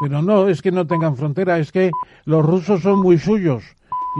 [0.00, 1.90] Pero no, es que no tengan frontera, es que
[2.24, 3.64] los rusos son muy suyos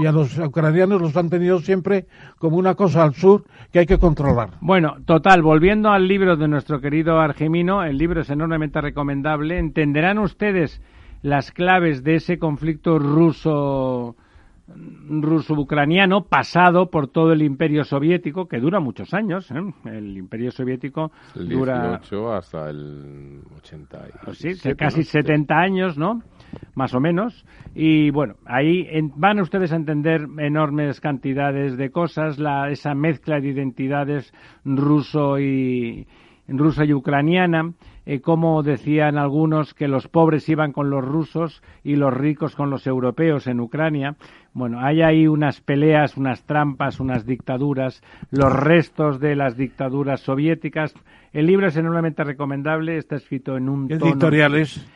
[0.01, 2.07] y a los ucranianos los han tenido siempre
[2.39, 4.51] como una cosa al sur que hay que controlar.
[4.61, 9.59] Bueno, total, volviendo al libro de nuestro querido Argemino, el libro es enormemente recomendable.
[9.59, 10.83] Entenderán ustedes
[11.23, 14.17] las claves de ese conflicto ruso
[15.09, 19.51] ruso-ucraniano pasado por todo el imperio soviético, que dura muchos años.
[19.51, 19.55] ¿eh?
[19.87, 23.99] El imperio soviético El dura 18 hasta el 80.
[24.25, 26.23] pues sí, casi 70 años, ¿no?
[26.75, 27.45] Más o menos.
[27.75, 33.41] Y bueno, ahí en- van ustedes a entender enormes cantidades de cosas, la, esa mezcla
[33.41, 34.33] de identidades
[34.65, 36.07] ruso y
[36.47, 37.73] rusa y ucraniana,
[38.11, 42.71] eh, como decían algunos que los pobres iban con los rusos y los ricos con
[42.71, 44.17] los europeos en Ucrania.
[44.55, 50.95] Bueno, hay ahí unas peleas, unas trampas, unas dictaduras, los restos de las dictaduras soviéticas.
[51.35, 54.89] El libro es enormemente recomendable, está escrito en un ¿Qué tono- editoriales?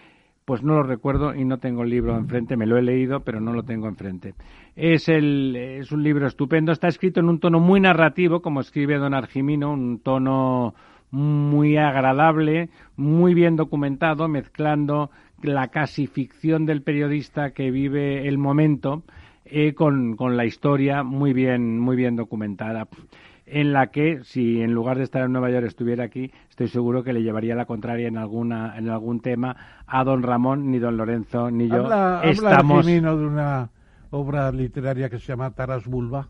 [0.47, 3.41] pues no lo recuerdo y no tengo el libro enfrente, me lo he leído, pero
[3.41, 4.35] no lo tengo enfrente.
[4.75, 8.97] Es, el, es un libro estupendo, está escrito en un tono muy narrativo, como escribe
[8.99, 10.75] don Argimino, un tono
[11.13, 15.11] muy agradable, muy bien documentado, mezclando
[15.43, 19.05] la casi ficción del periodista que vive el momento
[19.45, 22.89] eh, con, con la historia muy bien, muy bien documentada
[23.53, 27.05] en la que si en lugar de estar en Nueva York estuviera aquí, estoy seguro
[27.05, 30.97] que le llevaría la contraria en alguna en algún tema a don Ramón, ni don
[30.97, 33.71] Lorenzo, ni yo Habla, habla estamos Argimino de una
[34.11, 36.29] obra literaria que se llama Taras Bulba.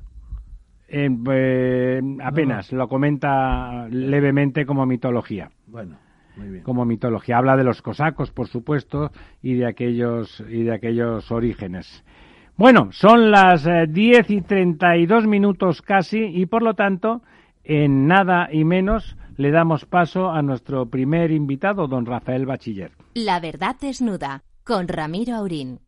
[0.93, 5.51] En- eh, apenas lo comenta levemente como mitología.
[5.67, 5.97] Bueno,
[6.37, 6.63] muy bien.
[6.63, 7.39] como mitología.
[7.39, 9.11] Habla de los cosacos, por supuesto,
[9.43, 12.05] y de aquellos, y de aquellos orígenes.
[12.57, 17.23] Bueno, son las eh, 10 y 32 minutos casi, y por lo tanto,
[17.65, 22.93] en nada y menos, le damos paso a nuestro primer invitado, don Rafael Bachiller.
[23.15, 25.81] La verdad desnuda, con Ramiro Aurín.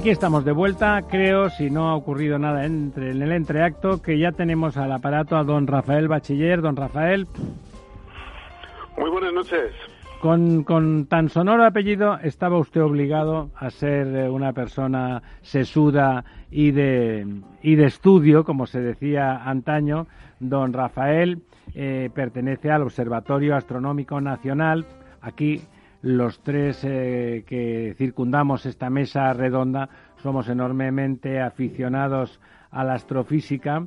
[0.00, 4.18] Aquí estamos de vuelta, creo, si no ha ocurrido nada entre, en el entreacto, que
[4.18, 6.62] ya tenemos al aparato a don Rafael Bachiller.
[6.62, 7.26] Don Rafael,
[8.96, 9.74] Muy buenas noches.
[10.22, 16.70] Con, con tan sonoro apellido estaba usted obligado a ser eh, una persona sesuda y
[16.70, 17.26] de,
[17.62, 20.06] y de estudio, como se decía antaño.
[20.38, 21.42] Don Rafael
[21.74, 24.86] eh, pertenece al Observatorio Astronómico Nacional.
[25.20, 25.60] Aquí
[26.02, 29.88] los tres eh, que circundamos esta mesa redonda
[30.22, 33.86] somos enormemente aficionados a la astrofísica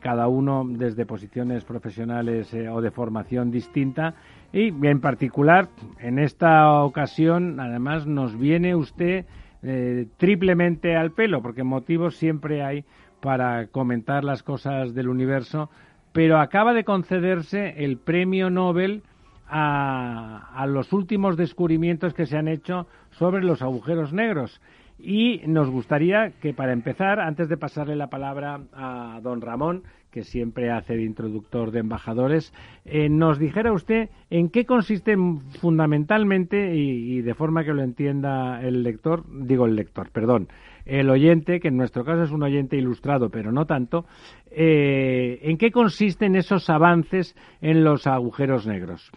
[0.00, 4.14] cada uno desde posiciones profesionales eh, o de formación distinta.
[4.52, 5.68] Y en particular,
[5.98, 9.26] en esta ocasión, además, nos viene usted
[9.62, 12.84] eh, triplemente al pelo, porque motivos siempre hay
[13.20, 15.70] para comentar las cosas del universo,
[16.12, 19.02] pero acaba de concederse el premio Nobel
[19.48, 24.60] a, los últimos descubrimientos que se han hecho sobre los agujeros negros.
[24.98, 30.24] Y nos gustaría que, para empezar, antes de pasarle la palabra a don Ramón, que
[30.24, 32.52] siempre hace de introductor de embajadores,
[32.84, 38.60] eh, nos dijera usted en qué consisten fundamentalmente y, y, de forma que lo entienda
[38.62, 40.48] el lector, digo el lector, perdón,
[40.88, 44.06] el oyente, que en nuestro caso es un oyente ilustrado, pero no tanto,
[44.50, 49.12] eh, en qué consisten esos avances en los agujeros negros.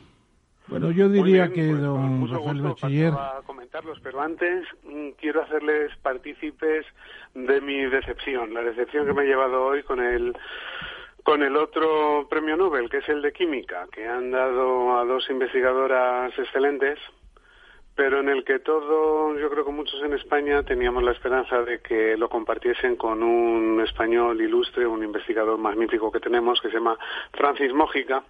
[0.68, 3.14] Bueno, yo diría bien, que pues, don Rafael gusto Bachiller...
[3.14, 6.86] a comentarlos, pero antes mm, quiero hacerles partícipes
[7.34, 10.36] de mi decepción, la decepción que me he llevado hoy con el
[11.24, 15.30] con el otro premio Nobel, que es el de química, que han dado a dos
[15.30, 16.98] investigadoras excelentes,
[17.96, 21.80] pero en el que todo, yo creo que muchos en España teníamos la esperanza de
[21.80, 26.98] que lo compartiesen con un español ilustre, un investigador magnífico que tenemos, que se llama
[27.34, 28.24] Francis Mójica,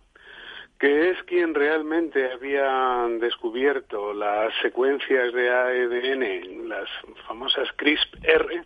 [0.82, 6.90] que es quien realmente había descubierto las secuencias de ADN, las
[7.28, 8.66] famosas CRISPR,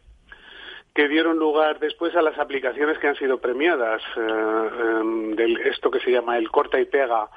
[0.94, 5.92] que dieron lugar después a las aplicaciones que han sido premiadas eh, eh, de esto
[5.92, 7.30] que se llama el corta y pega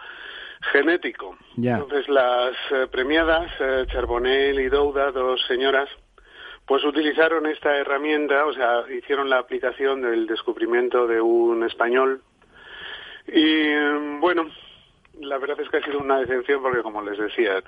[0.70, 1.36] genético.
[1.56, 1.78] Ya.
[1.78, 5.88] Entonces las eh, premiadas, eh, Charbonnel y Douda, dos señoras,
[6.68, 12.22] pues utilizaron esta herramienta, o sea, hicieron la aplicación del descubrimiento de un español.
[13.26, 13.74] Y
[14.20, 14.48] bueno,
[15.20, 17.62] la verdad es que ha sido una decepción porque, como les decía,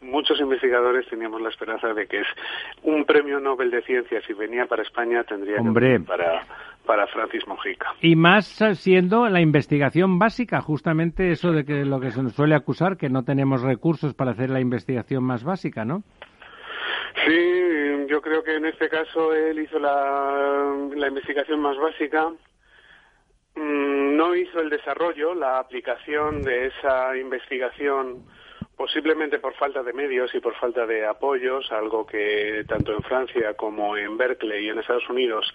[0.00, 2.26] muchos investigadores teníamos la esperanza de que es
[2.82, 5.86] un premio Nobel de Ciencias si venía para España tendría Hombre.
[5.86, 6.42] que venir para,
[6.84, 7.94] para Francis Mojica.
[8.00, 12.54] Y más siendo la investigación básica, justamente eso de que lo que se nos suele
[12.54, 16.02] acusar, que no tenemos recursos para hacer la investigación más básica, ¿no?
[17.26, 22.32] Sí, yo creo que en este caso él hizo la, la investigación más básica.
[23.56, 28.24] Mm, No hizo el desarrollo, la aplicación de esa investigación
[28.76, 33.54] posiblemente por falta de medios y por falta de apoyos, algo que tanto en Francia
[33.54, 35.46] como en Berkeley y en Estados Unidos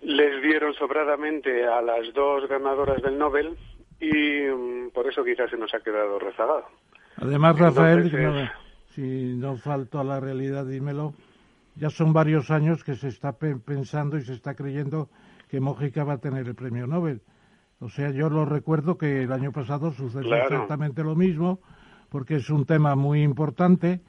[0.00, 3.56] les dieron sobradamente a las dos ganadoras del Nobel
[4.00, 6.66] y mm, por eso quizás se nos ha quedado rezagado.
[7.16, 8.50] Además, Rafael,
[8.94, 11.14] si no falto a la realidad, dímelo,
[11.76, 15.08] ya son varios años que se está pensando y se está creyendo
[15.54, 17.20] que Mójica va a tener el premio Nobel.
[17.78, 21.60] O sea, yo lo recuerdo que el año pasado sucedió exactamente lo mismo,
[22.08, 24.00] porque es un tema muy importante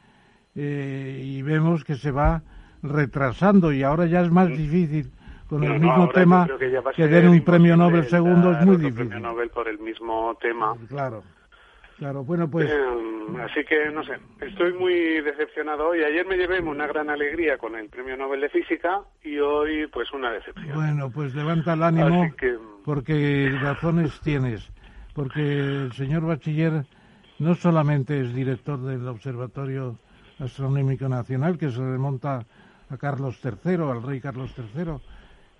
[0.55, 2.41] eh, y vemos que se va
[2.81, 5.11] retrasando y ahora ya es más difícil
[5.47, 6.47] con el mismo tema
[6.95, 9.09] que, den un premio Nobel segundo es muy difícil.
[9.09, 10.75] premio Nobel por el mismo tema.
[10.89, 11.21] Claro.
[11.97, 12.69] Claro, bueno, pues.
[12.69, 16.03] Em, así que, no sé, estoy muy decepcionado hoy.
[16.03, 20.11] Ayer me llevé una gran alegría con el premio Nobel de Física y hoy, pues,
[20.11, 20.73] una decepción.
[20.75, 22.33] Bueno, pues levanta el ánimo
[22.83, 24.69] porque razones tienes.
[25.13, 26.85] Porque el señor Bachiller
[27.39, 29.97] no solamente es director del Observatorio
[30.39, 32.45] Astronómico Nacional, que se remonta
[32.89, 34.95] a Carlos III, al rey Carlos III,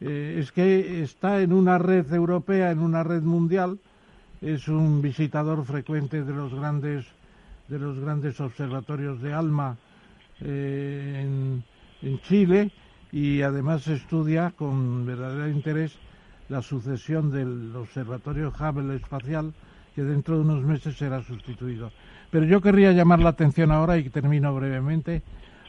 [0.01, 3.79] eh, es que está en una red europea, en una red mundial
[4.41, 7.05] es un visitador frecuente de los grandes
[7.67, 9.75] de los grandes observatorios de ALMA
[10.41, 11.63] eh, en,
[12.01, 12.71] en, Chile
[13.11, 15.97] y además estudia con verdadero interés
[16.49, 19.53] la sucesión del observatorio Hubble espacial
[19.95, 21.91] que dentro de unos meses será sustituido.
[22.29, 25.23] Pero yo querría llamar la atención ahora y termino brevemente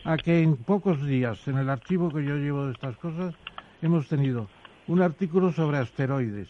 [0.04, 3.34] a que en pocos días en el archivo que yo llevo de estas cosas
[3.80, 4.48] hemos tenido
[4.86, 6.48] un artículo sobre asteroides.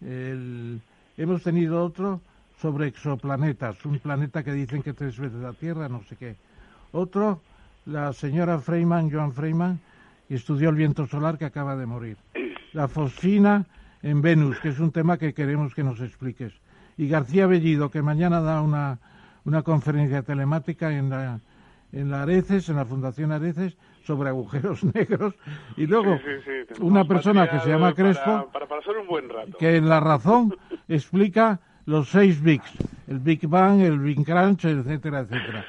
[0.00, 0.80] El,
[1.16, 2.20] Hemos tenido otro
[2.60, 6.36] sobre exoplanetas, un planeta que dicen que tres veces la Tierra, no sé qué.
[6.92, 7.40] Otro,
[7.86, 9.78] la señora Freeman, Joan Freeman,
[10.26, 12.16] que estudió el viento solar que acaba de morir.
[12.72, 13.64] La fosfina
[14.02, 16.52] en Venus, que es un tema que queremos que nos expliques.
[16.96, 18.98] Y García Bellido, que mañana da una,
[19.44, 21.40] una conferencia telemática en la,
[21.92, 25.34] en la Areces, en la Fundación Areces, sobre agujeros negros.
[25.76, 26.18] Y luego
[26.80, 29.58] una persona que se llama Crespo, para, pasar un buen rato.
[29.58, 30.56] que en La Razón
[30.88, 32.72] explica los seis Bigs,
[33.08, 35.64] el Big Bang, el Big Crunch, etcétera, etcétera.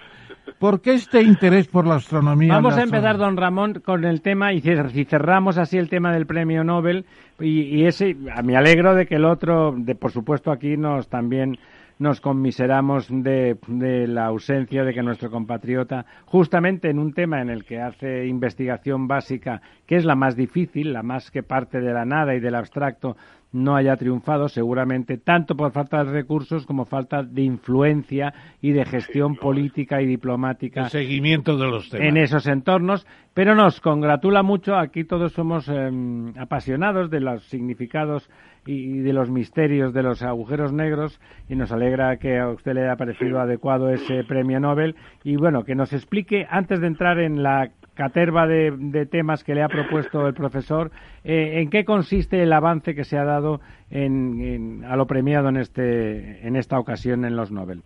[0.59, 2.53] ¿Por qué este interés por la astronomía?
[2.53, 6.25] Vamos a empezar, don Ramón, con el tema y si cerramos así el tema del
[6.25, 7.05] premio Nobel
[7.39, 11.57] y, y ese, me alegro de que el otro, de por supuesto aquí nos también
[11.99, 17.49] nos conmiseramos de, de, la ausencia de que nuestro compatriota, justamente en un tema en
[17.49, 21.93] el que hace investigación básica, que es la más difícil, la más que parte de
[21.93, 23.15] la nada y del abstracto,
[23.55, 28.83] no haya triunfado, seguramente tanto por falta de recursos como falta de influencia y de
[28.85, 30.89] gestión política y diplomática.
[30.89, 32.07] seguimiento de los temas.
[32.07, 38.29] En esos entornos, pero nos congratula mucho, aquí todos somos em, apasionados de los significados
[38.65, 41.19] y, de los misterios de los agujeros negros
[41.49, 44.95] y nos alegra que a usted le haya parecido adecuado ese premio Nobel
[45.25, 49.63] y bueno, que nos explique antes de entrar en la caterva de, temas que le
[49.63, 50.91] ha propuesto el profesor,
[51.25, 55.57] eh, ¿en qué consiste el avance que se ha dado en, a lo premiado en,
[55.57, 57.81] este, en esta ocasión en los Nobel?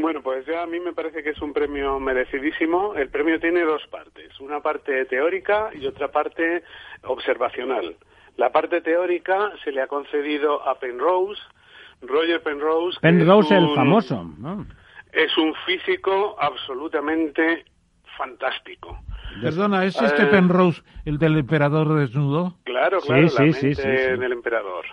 [0.00, 2.94] Bueno, pues ya a mí me parece que es un premio merecidísimo.
[2.94, 6.62] El premio tiene dos partes, una parte teórica y otra parte
[7.02, 7.96] observacional.
[8.36, 11.42] La parte teórica se le ha concedido a Penrose,
[12.02, 13.00] Roger Penrose.
[13.00, 14.64] Penrose el famoso, ¿no?
[15.12, 17.64] Es un físico absolutamente
[18.16, 19.00] fantástico.
[19.42, 22.54] Perdona, ¿es este eh, Penrose el del emperador desnudo?
[22.62, 24.84] Claro, claro, sí, sí, sí, del emperador.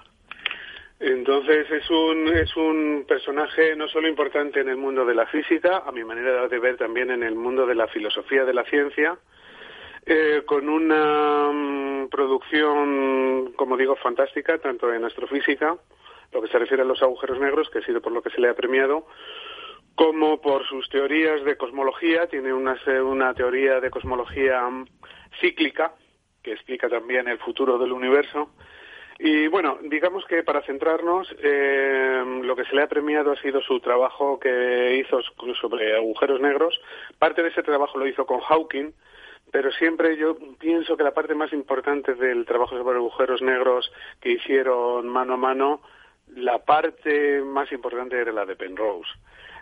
[1.00, 5.84] Entonces es un, es un personaje no solo importante en el mundo de la física,
[5.86, 9.18] a mi manera de ver también en el mundo de la filosofía de la ciencia,
[10.06, 15.76] eh, con una mm, producción, como digo, fantástica, tanto en astrofísica,
[16.32, 18.40] lo que se refiere a los agujeros negros, que ha sido por lo que se
[18.40, 19.08] le ha premiado,
[19.96, 22.28] como por sus teorías de cosmología.
[22.28, 24.62] Tiene una, una teoría de cosmología
[25.40, 25.94] cíclica,
[26.44, 28.52] que explica también el futuro del universo.
[29.18, 33.62] Y bueno, digamos que para centrarnos, eh, lo que se le ha premiado ha sido
[33.62, 35.22] su trabajo que hizo
[35.60, 36.80] sobre agujeros negros.
[37.18, 38.92] Parte de ese trabajo lo hizo con Hawking,
[39.52, 43.90] pero siempre yo pienso que la parte más importante del trabajo sobre agujeros negros
[44.20, 45.82] que hicieron mano a mano,
[46.36, 49.10] la parte más importante era la de Penrose.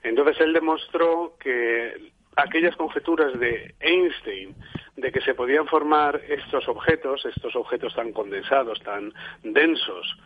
[0.01, 4.56] Entonces él demostró que aquellas conjeturas de Einstein
[4.96, 9.14] de que se podían formar estos objetos, estos objetos tan condensados, tan
[9.44, 10.18] densos,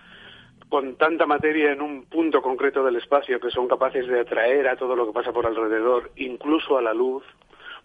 [0.69, 4.75] con tanta materia en un punto concreto del espacio que son capaces de atraer a
[4.75, 7.23] todo lo que pasa por alrededor, incluso a la luz,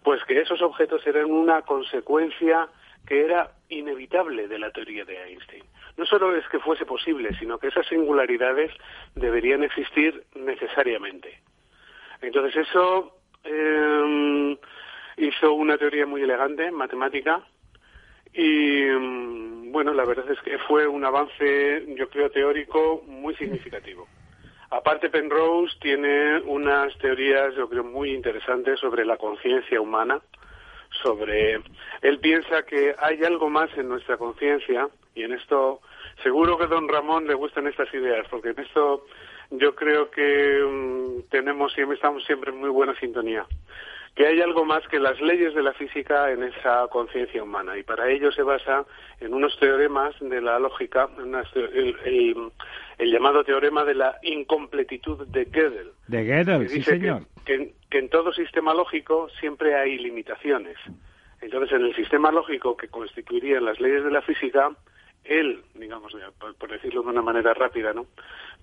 [0.03, 2.67] pues que esos objetos eran una consecuencia
[3.07, 5.63] que era inevitable de la teoría de Einstein.
[5.95, 8.71] No solo es que fuese posible, sino que esas singularidades
[9.15, 11.39] deberían existir necesariamente.
[12.21, 14.57] Entonces eso eh,
[15.17, 17.41] hizo una teoría muy elegante, matemática,
[18.33, 18.89] y
[19.69, 24.07] bueno, la verdad es que fue un avance, yo creo, teórico muy significativo.
[24.71, 30.19] Aparte, Penrose tiene unas teorías, yo creo, muy interesantes sobre la conciencia humana,
[31.03, 31.61] sobre...
[32.01, 35.81] Él piensa que hay algo más en nuestra conciencia, y en esto
[36.23, 39.05] seguro que a don Ramón le gustan estas ideas, porque en esto
[39.53, 43.45] yo creo que mm, tenemos siempre, estamos siempre en muy buena sintonía
[44.15, 47.83] que hay algo más que las leyes de la física en esa conciencia humana y
[47.83, 48.85] para ello se basa
[49.19, 51.09] en unos teoremas de la lógica,
[52.05, 52.51] el,
[52.99, 55.91] llamado teorema de la incompletitud de Gödel.
[56.07, 57.23] De Gödel, sí señor.
[57.45, 60.77] Que, en todo sistema lógico siempre hay limitaciones.
[61.41, 64.71] Entonces, en el sistema lógico que constituirían las leyes de la física,
[65.23, 66.13] él, digamos,
[66.57, 68.05] por decirlo de una manera rápida, ¿no?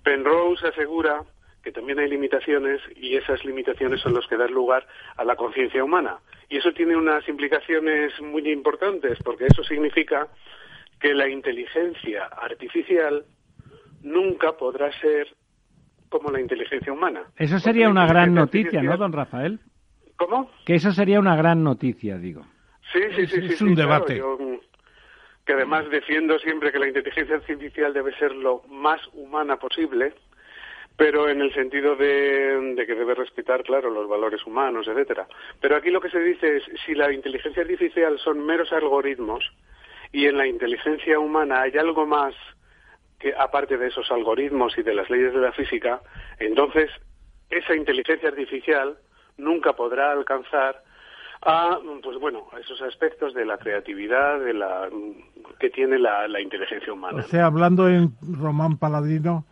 [0.03, 1.23] Penrose asegura
[1.63, 4.85] que también hay limitaciones y esas limitaciones son las que dan lugar
[5.17, 6.17] a la conciencia humana.
[6.49, 10.27] Y eso tiene unas implicaciones muy importantes, porque eso significa
[10.99, 13.25] que la inteligencia artificial
[14.01, 15.27] nunca podrá ser
[16.09, 17.23] como la inteligencia humana.
[17.37, 19.59] Eso sería una gran noticia, ¿no, don Rafael?
[20.17, 20.51] ¿Cómo?
[20.65, 22.45] Que eso sería una gran noticia, digo.
[22.91, 23.53] Sí, sí, sí.
[23.53, 24.21] Es, un debate.
[25.45, 30.13] Que además defiendo siempre que la inteligencia artificial debe ser lo más humana posible
[31.01, 35.27] pero en el sentido de, que debe respetar, claro, los valores humanos, etcétera.
[35.59, 39.43] Pero aquí lo que se dice es, si la inteligencia artificial son meros algoritmos
[40.11, 42.35] y en la inteligencia humana hay algo más
[43.17, 46.01] que aparte de esos algoritmos y de las leyes de la física,
[46.37, 46.91] entonces
[47.49, 48.97] esa inteligencia artificial
[49.37, 50.83] nunca podrá alcanzar
[51.43, 54.89] a pues bueno a esos aspectos de la creatividad de la
[55.59, 57.19] que tiene la, la inteligencia humana.
[57.19, 59.45] O sea, hablando en Román Paladino,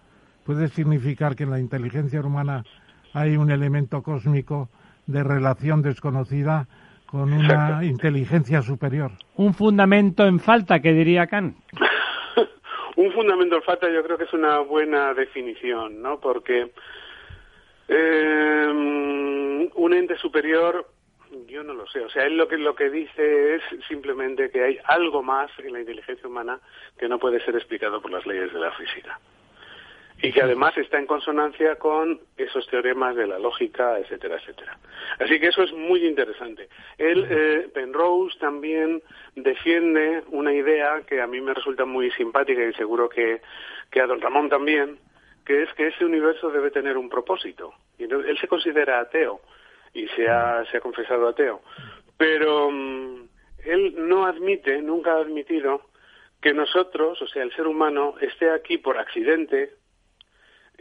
[0.45, 2.63] puede significar que en la inteligencia humana
[3.13, 4.69] hay un elemento cósmico
[5.07, 6.67] de relación desconocida
[7.07, 9.11] con una inteligencia superior.
[9.35, 11.57] Un fundamento en falta, que diría Kant.
[12.95, 16.19] un fundamento en falta yo creo que es una buena definición, ¿no?
[16.19, 16.71] Porque
[17.87, 20.85] eh, un ente superior,
[21.50, 22.02] yo no lo sé.
[22.02, 25.74] O sea, él lo que, lo que dice es simplemente que hay algo más en
[25.74, 26.60] la inteligencia humana
[26.97, 29.20] que no puede ser explicado por las leyes de la física
[30.22, 34.78] y que además está en consonancia con esos teoremas de la lógica, etcétera, etcétera.
[35.20, 36.68] Así que eso es muy interesante.
[36.97, 39.02] Él, eh, Penrose también
[39.36, 43.41] defiende una idea que a mí me resulta muy simpática y seguro que,
[43.89, 45.00] que a don Ramón también,
[45.45, 47.74] que es que ese universo debe tener un propósito.
[47.97, 49.39] Y él se considera ateo
[49.93, 51.61] y se ha, se ha confesado ateo.
[52.17, 53.27] Pero mm,
[53.65, 55.81] él no admite, nunca ha admitido,
[56.41, 59.73] que nosotros, o sea, el ser humano, esté aquí por accidente,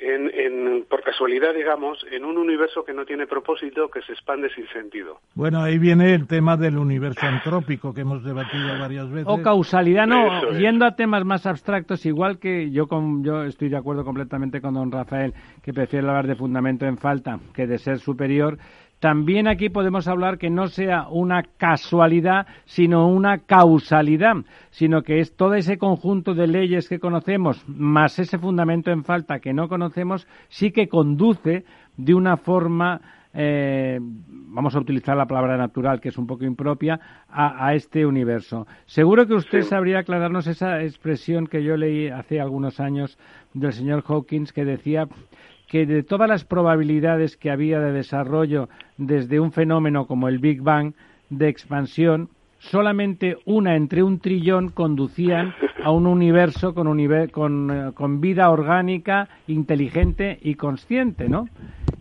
[0.00, 4.66] en, por casualidad, digamos, en un universo que no tiene propósito, que se expande sin
[4.68, 5.18] sentido.
[5.34, 9.26] Bueno, ahí viene el tema del universo antrópico que hemos debatido varias veces.
[9.26, 13.76] O causalidad, no, yendo a temas más abstractos, igual que yo, con, yo estoy de
[13.76, 17.98] acuerdo completamente con don Rafael, que prefiere hablar de fundamento en falta que de ser
[17.98, 18.59] superior,
[19.01, 24.34] también aquí podemos hablar que no sea una casualidad, sino una causalidad,
[24.70, 29.38] sino que es todo ese conjunto de leyes que conocemos, más ese fundamento en falta
[29.38, 31.64] que no conocemos, sí que conduce
[31.96, 33.01] de una forma,
[33.34, 38.66] eh, vamos a utilizar la palabra natural, que es un poco impropia, a, este universo.
[38.86, 43.16] Seguro que usted sabría aclararnos esa expresión que yo leí hace algunos años
[43.55, 45.07] del señor Hawkins, que decía
[45.69, 50.62] que de todas las probabilidades que había de desarrollo desde un fenómeno como el Big
[50.62, 50.95] Bang
[51.31, 56.98] de expansión, solamente una entre un trillón conducían a un universo con,
[57.70, 61.48] eh, con, vida orgánica, inteligente y consciente, ¿no?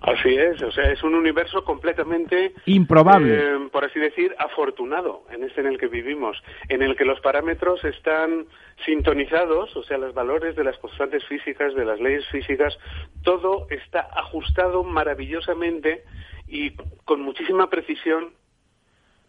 [0.01, 5.43] Así es, o sea, es un universo completamente improbable, eh, por así decir, afortunado en
[5.43, 8.45] este en el que vivimos, en el que los parámetros están
[8.85, 12.77] sintonizados, o sea, los valores de las constantes físicas, de las leyes físicas,
[13.23, 16.03] todo está ajustado maravillosamente
[16.47, 16.71] y
[17.05, 18.29] con muchísima precisión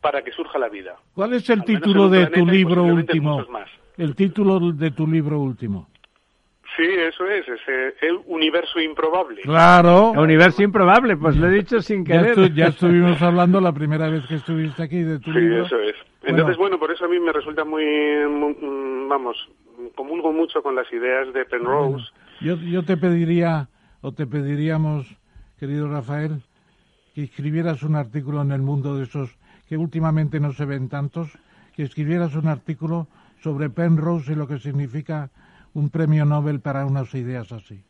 [0.00, 0.96] para que surja la vida.
[1.14, 3.44] ¿Cuál es el título de tu libro último?
[3.96, 5.88] El título de tu libro último.
[6.76, 9.42] Sí, eso es, es el universo improbable.
[9.42, 10.12] Claro.
[10.14, 12.54] El universo improbable, pues lo he dicho sin querer.
[12.54, 15.66] Ya, estuvimos hablando la primera vez que estuviste aquí de tu libro.
[15.66, 15.96] Sí, eso es.
[16.22, 16.78] Entonces, bueno.
[16.78, 19.36] por eso a mí me resulta muy, mm, vamos,
[19.96, 22.04] comulgo mucho con las ideas de Penrose.
[22.40, 23.68] yo, yo te pediría,
[24.00, 25.06] o te pediríamos,
[25.58, 26.42] querido Rafael,
[27.14, 29.37] que escribieras un artículo en el mundo de esos
[29.68, 31.28] que últimamente no se ven tantos,
[31.76, 33.06] que escribieras un artículo
[33.42, 35.30] sobre Penrose y lo que significa
[35.74, 37.82] un premio Nobel para unas ideas así.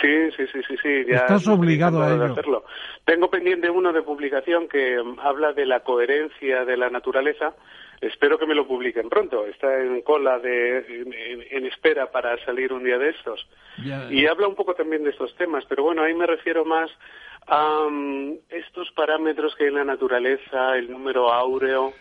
[0.00, 1.04] Sí, sí, sí, sí, sí.
[1.08, 2.32] Ya Estás obligado a ello.
[2.32, 2.64] hacerlo.
[3.04, 7.52] Tengo pendiente uno de publicación que mm, habla de la coherencia de la naturaleza.
[8.00, 9.44] Espero que me lo publiquen pronto.
[9.46, 13.46] Está en cola de, en, en espera para salir un día de estos.
[13.84, 16.90] Ya- Y habla un poco también de estos temas, pero bueno, ahí me refiero más
[17.46, 21.92] mm, estos parámetros que hay en la naturaleza, el número áureo,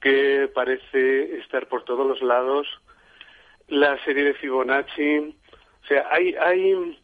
[0.00, 2.66] que parece estar por todos los lados,
[3.68, 5.18] la serie de Fibonacci,
[5.82, 6.98] o sea, hay, hay,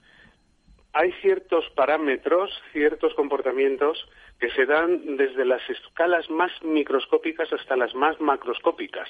[0.92, 7.94] hay ciertos parámetros, ciertos comportamientos que se dan desde las escalas más microscópicas hasta las
[7.94, 9.08] más macroscópicas,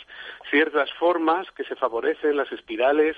[0.51, 3.17] ciertas formas que se favorecen, las espirales,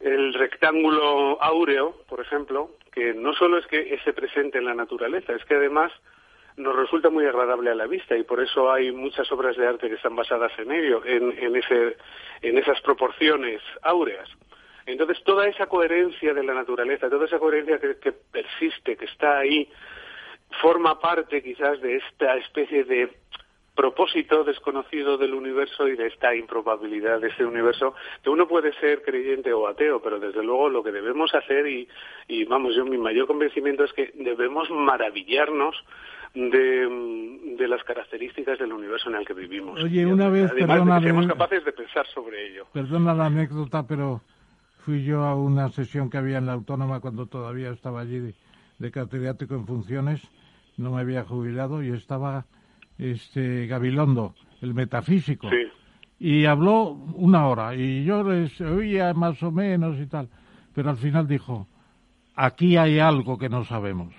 [0.00, 5.32] el rectángulo áureo, por ejemplo, que no solo es que esté presente en la naturaleza,
[5.32, 5.92] es que además
[6.56, 9.88] nos resulta muy agradable a la vista y por eso hay muchas obras de arte
[9.88, 11.96] que están basadas en ello, en, en, ese,
[12.42, 14.28] en esas proporciones áureas.
[14.86, 19.38] Entonces, toda esa coherencia de la naturaleza, toda esa coherencia que, que persiste, que está
[19.38, 19.68] ahí,
[20.62, 23.10] forma parte quizás de esta especie de
[23.76, 29.02] propósito desconocido del universo y de esta improbabilidad de este universo, que uno puede ser
[29.02, 31.86] creyente o ateo, pero desde luego lo que debemos hacer, y,
[32.26, 35.76] y vamos, yo mi mayor convencimiento es que debemos maravillarnos
[36.34, 39.82] de, de las características del universo en el que vivimos.
[39.82, 42.66] Oye, una vez, además de que seamos capaces de pensar sobre ello.
[42.72, 44.22] Perdona la anécdota, pero
[44.78, 48.34] fui yo a una sesión que había en la Autónoma cuando todavía estaba allí de,
[48.78, 50.20] de catedrático en funciones,
[50.76, 52.46] no me había jubilado y estaba
[52.98, 55.56] este Gabilondo, el metafísico, Sí.
[56.18, 60.28] y habló una hora y yo les oía más o menos y tal,
[60.74, 61.66] pero al final dijo,
[62.34, 64.14] aquí hay algo que no sabemos.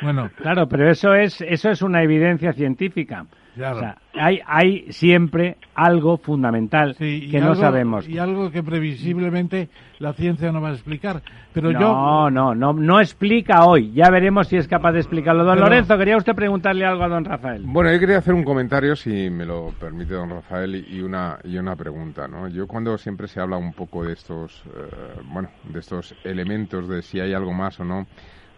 [0.00, 3.26] Bueno, Claro, pero eso es, eso es una evidencia científica.
[3.54, 3.76] Claro.
[3.76, 8.08] O sea, hay, hay siempre algo fundamental sí, que no algo- sabemos.
[8.08, 11.22] Y algo que previsiblemente la ciencia no va a explicar.
[11.52, 13.92] Pero no, yo no, no, no explica hoy.
[13.92, 15.44] Ya veremos si es capaz de explicarlo.
[15.44, 17.62] Don Pero- Lorenzo, quería usted preguntarle algo a don Rafael.
[17.66, 21.38] Bueno, yo quería hacer un comentario, si me lo permite don Rafael, y y una,
[21.44, 22.48] y una pregunta, ¿no?
[22.48, 27.02] Yo cuando siempre se habla un poco de estos, eh, bueno, de estos elementos de
[27.02, 28.06] si hay algo más o no,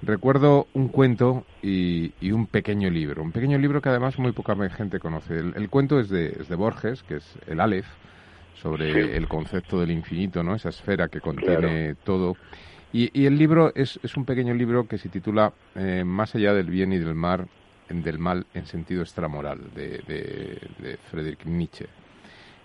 [0.04, 3.22] recuerdo un cuento y, y un pequeño libro.
[3.22, 5.38] Un pequeño libro que además muy poca gente conoce.
[5.38, 7.86] El, el cuento es de, es de Borges, que es el Aleph,
[8.54, 9.10] sobre Sí.
[9.14, 10.54] el concepto del infinito, ¿no?
[10.54, 12.36] Esa esfera que contiene todo.
[12.92, 16.54] Y, y el libro es, es un pequeño libro que se titula eh, Más allá
[16.54, 17.48] del bien y del mal,
[17.88, 21.86] del mal en sentido extramoral, de, de, de Friedrich Nietzsche.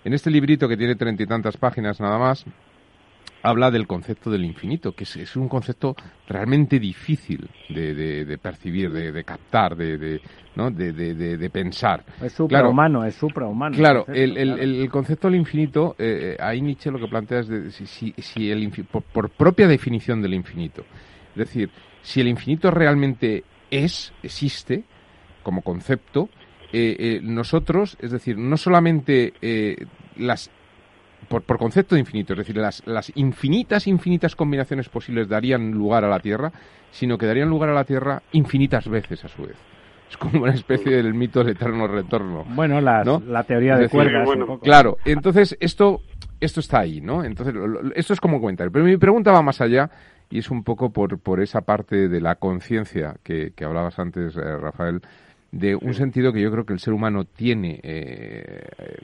[0.04, 2.44] En este librito que tiene treinta y tantas páginas nada más,
[3.42, 5.96] habla del concepto del infinito, que es, es un concepto
[6.28, 10.20] realmente difícil de, de- de percibir, de, de captar, de, de,
[10.56, 10.70] ¿no?
[10.70, 12.04] de, de- de- de pensar.
[12.22, 13.76] Es suprahumano, es suprahumano.
[13.76, 14.62] Claro, el, el- claro.
[14.62, 17.86] el- el concepto del infinito, eh, eh, ahí Nietzsche lo que plantea es de, si,
[17.86, 20.84] si- si el por, por propia definición del infinito,
[21.30, 21.70] es decir,
[22.02, 24.84] si el infinito realmente es, existe,
[25.42, 26.28] como concepto,
[26.72, 29.86] eh, eh, nosotros, es decir, no solamente eh,
[30.16, 30.50] las
[31.30, 36.04] por, por concepto de infinito, es decir, las, las infinitas, infinitas combinaciones posibles darían lugar
[36.04, 36.50] a la Tierra,
[36.90, 39.54] sino que darían lugar a la Tierra infinitas veces a su vez.
[40.10, 42.44] Es como una especie del mito del eterno retorno.
[42.48, 43.22] Bueno, las- ¿no?
[43.28, 44.26] la teoría Es de cuerdas.
[44.26, 44.64] bueno, un poco.
[44.64, 46.00] Claro, entonces esto,
[46.40, 47.22] esto está ahí, ¿no?
[47.22, 48.72] Entonces, lo- lo- esto es como comentario.
[48.72, 49.88] Pero mi pregunta va más allá
[50.30, 54.36] y es un poco por, por esa parte de la conciencia que, que hablabas antes,
[54.36, 55.00] eh, Rafael,
[55.52, 58.96] de un sentido que yo creo que el ser humano tiene eh, eh,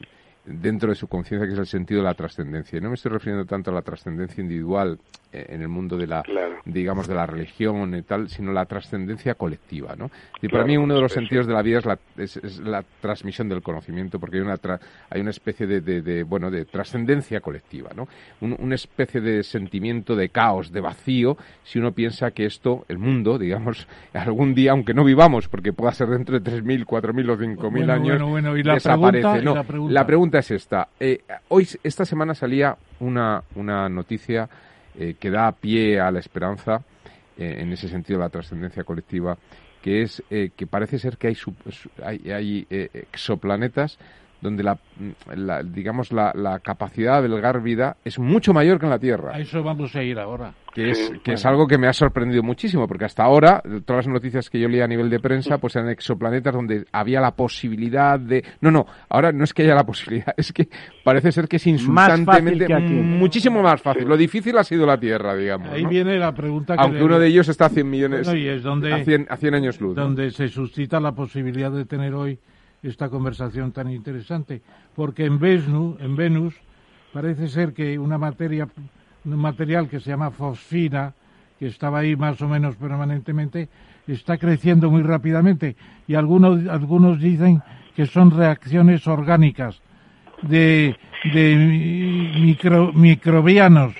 [0.46, 2.78] dentro de su conciencia, que es el sentido de la trascendencia.
[2.78, 4.98] Y no me estoy refiriendo tanto a la trascendencia individual
[5.32, 6.56] eh, en el mundo de la, Claro.
[6.64, 10.06] digamos, de la religión y tal, sino la trascendencia colectiva, ¿no?
[10.36, 12.60] Y Claro, para mí uno de los sentidos de la vida es la, es, es
[12.60, 14.78] la transmisión del conocimiento, porque hay una, tra-
[15.10, 18.06] hay una especie de, de- de, bueno, de trascendencia colectiva, ¿no?
[18.40, 22.98] Un- una especie de sentimiento de caos, de vacío, si uno piensa que esto, el
[22.98, 27.36] mundo, digamos, algún día, aunque no vivamos, porque pueda ser dentro de 3.000, 4.000 o
[27.36, 29.22] 5.000 Bueno, años, bueno, bueno, y la desaparece.
[29.22, 29.54] pregunta- y No,
[29.90, 30.35] la pregunta.
[30.38, 30.88] Es esta.
[31.00, 34.48] Eh, hoy, esta semana salía una, una noticia
[34.98, 36.82] eh, que da pie a la esperanza,
[37.38, 39.36] eh, en ese sentido, la trascendencia colectiva,
[39.82, 41.36] que es eh, que parece ser que hay,
[42.02, 43.98] hay, hay, eh, exoplanetas
[44.46, 48.86] donde la, mm, la- digamos la, la capacidad de albergar vida es mucho mayor que
[48.86, 50.52] en la Tierra a eso vamos a ir ahora.
[50.72, 54.12] que es, que es algo que me ha sorprendido muchísimo, porque hasta ahora, todas las
[54.14, 58.18] noticias que yo leía a nivel de prensa, pues eran exoplanetas donde había la posibilidad
[58.20, 58.44] de...
[58.60, 60.68] No, no, ahora no es que haya la posibilidad, es que
[61.04, 62.92] parece ser que es insultantemente que aquí.
[62.92, 64.04] muchísimo más fácil.
[64.06, 65.70] Lo difícil ha sido la Tierra, digamos.
[65.70, 65.88] Ahí ¿no?
[65.88, 68.48] viene la pregunta que Aunque le- uno de ellos está a 100 millones, Bueno, y
[68.48, 69.96] es donde- a, 100, a 100 años luz.
[69.96, 70.02] ¿no?
[70.02, 72.38] donde se suscita la posibilidad de tener hoy
[72.88, 74.62] esta conversación tan interesante,
[74.94, 76.54] porque en Venus, en Venus
[77.12, 78.68] parece ser que una materia,
[79.24, 81.14] un material que se llama fosfina,
[81.58, 83.68] que estaba ahí más o menos permanentemente,
[84.06, 85.76] está creciendo muy rápidamente
[86.06, 87.62] y algunos, algunos dicen
[87.94, 89.80] que son reacciones orgánicas
[90.42, 90.96] de,
[91.32, 93.94] de micro, microbianos.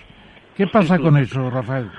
[0.57, 1.91] ¿Qué pasa con eso, Rafael?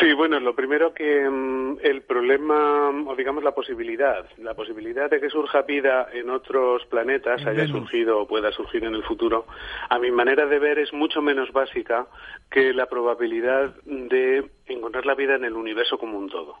[0.00, 5.20] Sí, bueno, lo primero que mm, el problema, o digamos la posibilidad, la posibilidad de
[5.20, 9.46] que surja vida en otros planetas, haya surgido o pueda surgir en el futuro,
[9.90, 12.06] a mi manera de ver es mucho menos básica
[12.50, 16.56] que la probabilidad de encontrar la vida en el universo como un todo.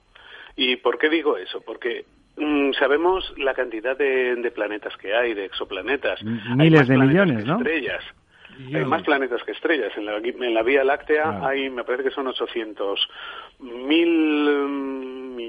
[0.56, 1.62] ¿Y por qué digo eso?
[1.62, 2.04] Porque
[2.36, 6.22] mm, sabemos la cantidad de, planetas que hay, de exoplanetas.
[6.22, 7.56] Miles de millones, ¿no?
[7.56, 8.04] Estrellas.
[8.74, 9.92] Hay más planetas que estrellas.
[9.96, 13.08] En la, en la Vía Láctea hay, me parece que son 800
[13.60, 14.50] mil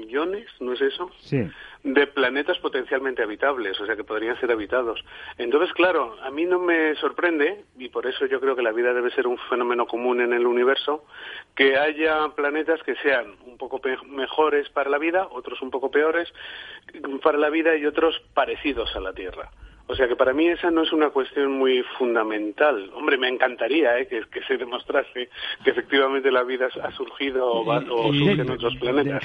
[0.02, 1.10] millones, ¿no es eso?
[1.20, 1.40] Sí.
[1.82, 5.04] De planetas potencialmente habitables, o sea que podrían ser habitados.
[5.36, 8.94] Entonces, claro, a mí no me sorprende, y por eso yo creo que la vida
[8.94, 11.04] debe ser un fenómeno común en el universo,
[11.56, 16.32] que haya planetas que sean un poco mejores para la vida, otros un poco peores
[17.22, 19.50] para la vida y otros parecidos a la Tierra.
[19.88, 22.90] O sea que para mí esa no es una cuestión muy fundamental.
[22.94, 24.06] Hombre, me encantaría ¿eh?
[24.06, 25.28] que, se demostrase
[25.64, 29.22] que efectivamente la vida ha surgido o, surge en otros planetas.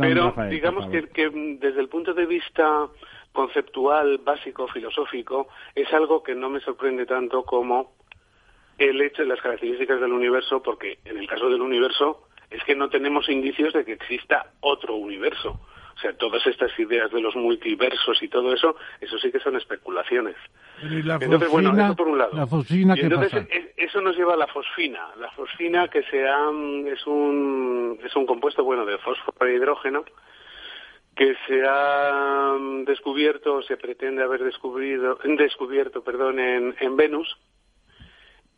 [0.00, 2.86] Pero digamos que, que desde el punto de vista
[3.32, 7.92] conceptual, básico, filosófico, es algo que no me sorprende tanto como
[8.78, 12.76] el hecho de las características del universo, porque en el caso del universo es que
[12.76, 15.60] no tenemos indicios de que exista otro universo.
[16.04, 19.56] O sea, todas estas ideas de los multiversos y todo eso, eso sí que son
[19.56, 20.36] especulaciones.
[20.82, 22.36] entonces, bueno, eso por un lado.
[22.36, 25.08] La fosfina, entonces, e, eso nos lleva a la fosfina.
[25.18, 26.50] La fosfina que sea,
[26.92, 30.04] es, un, es un compuesto, bueno, de fósforo e hidrógeno,
[31.16, 32.52] que se ha
[32.84, 37.34] descubierto, se pretende haber descubierto, descubierto perdón, en, en Venus,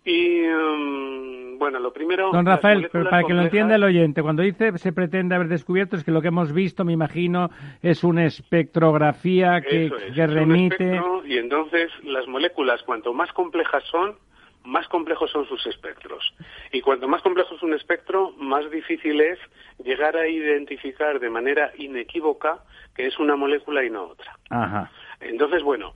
[0.04, 2.30] y um, bueno, lo primero.
[2.32, 6.04] Don Rafael, para que lo entienda el oyente, cuando dice se pretende haber descubierto, es
[6.04, 7.50] que lo que hemos visto, me imagino,
[7.82, 11.00] es una espectrografía que, remite.
[11.26, 14.16] y entonces las moléculas, cuanto más complejas son,
[14.64, 16.34] más complejos son sus espectros.
[16.72, 19.38] Y cuanto más complejo es un espectro, más difícil es
[19.84, 22.58] llegar a identificar de manera inequívoca
[22.94, 24.36] que es una molécula y no otra.
[24.50, 24.90] Ajá.
[25.20, 25.92] Entonces, bueno,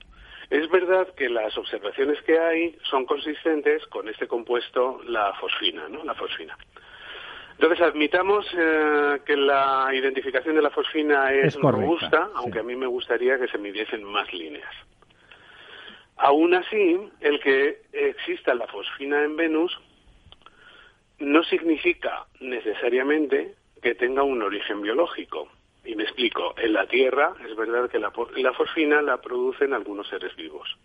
[0.51, 6.03] es verdad que las observaciones que hay son consistentes con este compuesto, la fosfina, ¿no?
[6.03, 6.57] La fosfina.
[7.53, 12.85] Entonces, admitamos eh, que la identificación de la fosfina es, robusta, aunque a mí me
[12.87, 14.73] gustaría que se midiesen más líneas.
[16.17, 19.79] Aún así, el que exista la fosfina en Venus
[21.19, 25.47] no significa necesariamente que tenga un origen biológico.
[25.83, 30.35] Y me explico, en la Tierra es verdad que la, fosfina la producen algunos seres
[30.35, 30.77] vivos.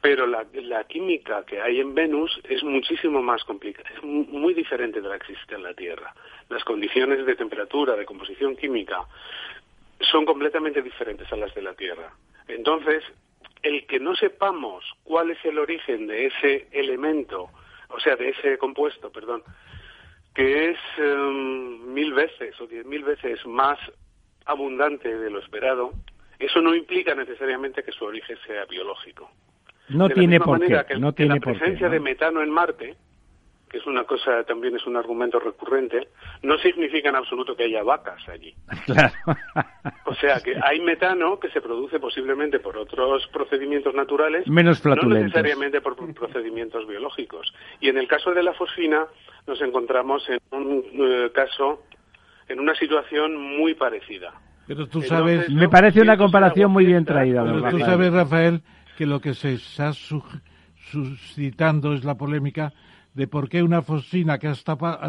[0.00, 0.44] Pero la,
[0.84, 5.32] química que hay en Venus es muchísimo más complicada, es muy diferente de la que
[5.32, 6.14] existe en la Tierra.
[6.50, 9.06] Las condiciones de temperatura, de composición química,
[10.00, 12.12] son completamente diferentes a las de la Tierra.
[12.48, 13.02] Entonces,
[13.62, 17.48] el que no sepamos cuál es el origen de ese elemento,
[17.88, 19.42] o sea, de ese compuesto, perdón,
[20.34, 23.78] que es em, mil veces o diez mil veces más
[24.46, 25.92] abundante de lo esperado,
[26.38, 29.30] eso no implica necesariamente que su origen sea biológico.
[29.88, 30.98] No tiene por qué.
[30.98, 32.96] no tiene la presencia de metano en Marte
[33.74, 36.06] que es una cosa, también es un argumento recurrente,
[36.44, 38.54] no significa en absoluto que haya vacas allí.
[38.84, 39.12] Claro.
[40.04, 44.94] O sea, que hay metano que se produce posiblemente por otros procedimientos naturales, menos no
[44.94, 47.52] necesariamente por procedimientos biológicos.
[47.80, 49.06] Y en el caso de la fosfina
[49.48, 51.82] nos encontramos en un eh, caso,
[52.46, 54.34] en una situación muy parecida.
[54.68, 57.42] Pero tú sabes, me parece una comparación muy bien traída.
[57.42, 58.62] Pero tú sabes, Rafael,
[58.96, 62.72] que lo que se está suscitando es la polémica
[63.14, 64.52] de por qué una fosfina que ha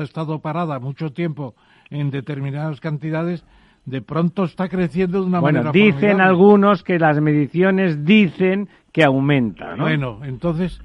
[0.02, 1.56] estado parada mucho tiempo
[1.90, 3.44] en determinadas cantidades
[3.86, 9.04] de pronto está creciendo de una manera Bueno, dicen algunos que las mediciones dicen que
[9.04, 9.84] aumenta, ¿no?
[9.84, 10.82] Bueno, entonces,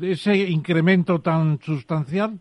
[0.00, 2.38] ese incremento tan sustancial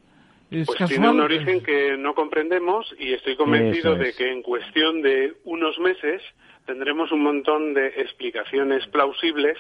[0.50, 5.02] es pues tiene un origen que no comprendemos y estoy convencido de que en cuestión
[5.02, 6.22] de unos meses
[6.66, 9.58] tendremos un montón de explicaciones plausibles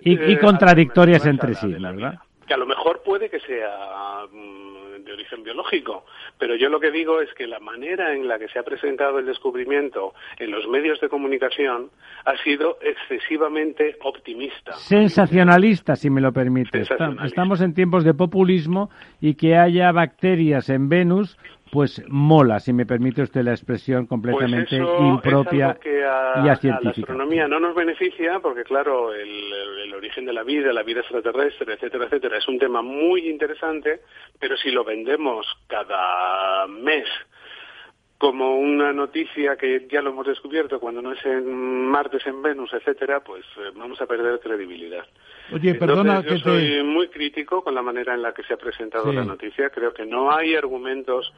[0.00, 2.20] y, y contradictorias entre sí, ¿verdad?
[2.46, 6.04] Que a lo mejor puede que sea mm, de origen biológico,
[6.38, 9.18] pero yo lo que digo es que la manera en la que se ha presentado
[9.18, 11.90] el descubrimiento en los medios de comunicación
[12.24, 14.72] ha sido excesivamente optimista.
[14.72, 16.84] Sensacionalista, si me lo permite.
[17.24, 18.90] Estamos en tiempos de populismo
[19.20, 21.36] y que haya bacterias en Venus
[21.74, 26.78] pues mola, si me permite usted la expresión completamente pues impropia y científica.
[26.84, 31.74] la astronomía no nos beneficia porque, claro, el, origen de la vida, la vida extraterrestre,
[31.74, 34.02] etcétera, etcétera, es un tema muy interesante,
[34.38, 37.06] pero si lo vendemos cada mes
[38.18, 42.72] como una noticia que ya lo hemos descubierto cuando no es en martes en Venus,
[42.72, 45.04] etcétera, pues eh, vamos a perder credibilidad.
[45.52, 46.76] Oye, perdona Entonces, que yo te...
[46.76, 49.16] soy muy crítico con la manera en la que se ha presentado Sí.
[49.16, 49.68] la noticia.
[49.70, 51.32] Creo que no hay argumentos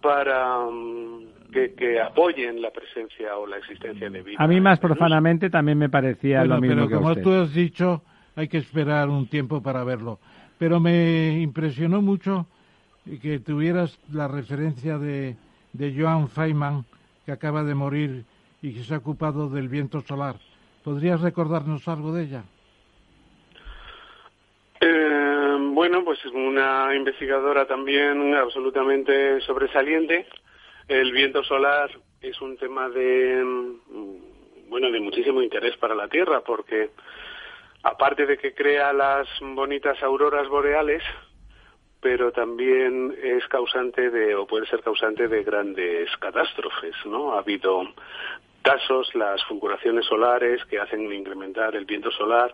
[0.00, 4.36] para mm, que, que apoyen la presencia o la existencia de vida.
[4.38, 4.96] A mí más Venus.
[4.96, 7.22] profanamente también me parecía Bueno, lo mismo pero que como usted.
[7.22, 8.02] tú has dicho,
[8.36, 10.18] hay que esperar un tiempo para verlo.
[10.58, 12.46] Pero me impresionó mucho
[13.22, 15.36] que tuvieras la referencia de,
[15.72, 16.84] de Joan Feynman,
[17.24, 18.24] que acaba de morir
[18.60, 20.36] y que se ha ocupado del viento solar.
[20.84, 22.42] ¿Podrías recordarnos algo de ella?
[24.80, 30.26] Eh, bueno, pues es una investigadora también absolutamente sobresaliente.
[30.88, 31.88] El viento solar
[32.20, 36.90] es un tema de mm, bueno de muchísimo interés para la Tierra porque
[37.84, 41.04] aparte de que crea las bonitas auroras boreales,
[42.00, 47.34] pero también es causante de o puede ser causante de grandes catástrofes, ¿no?
[47.34, 47.84] Ha habido
[48.62, 52.52] casos, las fulguraciones solares que hacen incrementar el viento solar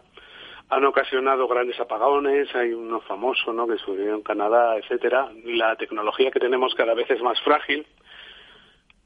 [0.74, 3.66] han ocasionado grandes apagones, hay uno famoso, ¿no?
[3.66, 5.28] que sucedió en Canadá, etcétera.
[5.44, 7.86] La tecnología que tenemos cada vez es más frágil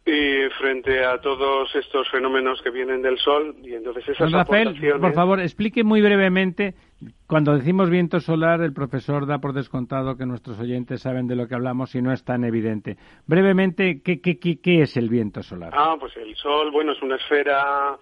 [0.07, 4.69] y frente a todos estos fenómenos que vienen del sol y entonces esas Don Rafael,
[4.69, 6.75] aportaciones por favor, explique muy brevemente.
[7.27, 11.47] Cuando decimos viento solar, el profesor da por descontado que nuestros oyentes saben de lo
[11.47, 12.97] que hablamos y no es tan evidente.
[13.27, 15.75] Brevemente, ¿qué, qué, qué, qué es el viento solar?
[15.77, 17.99] Ah, pues el Sol, bueno, es una esfera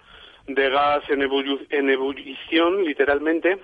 [0.46, 3.58] de gas en, ebullu- en ebullición, literalmente,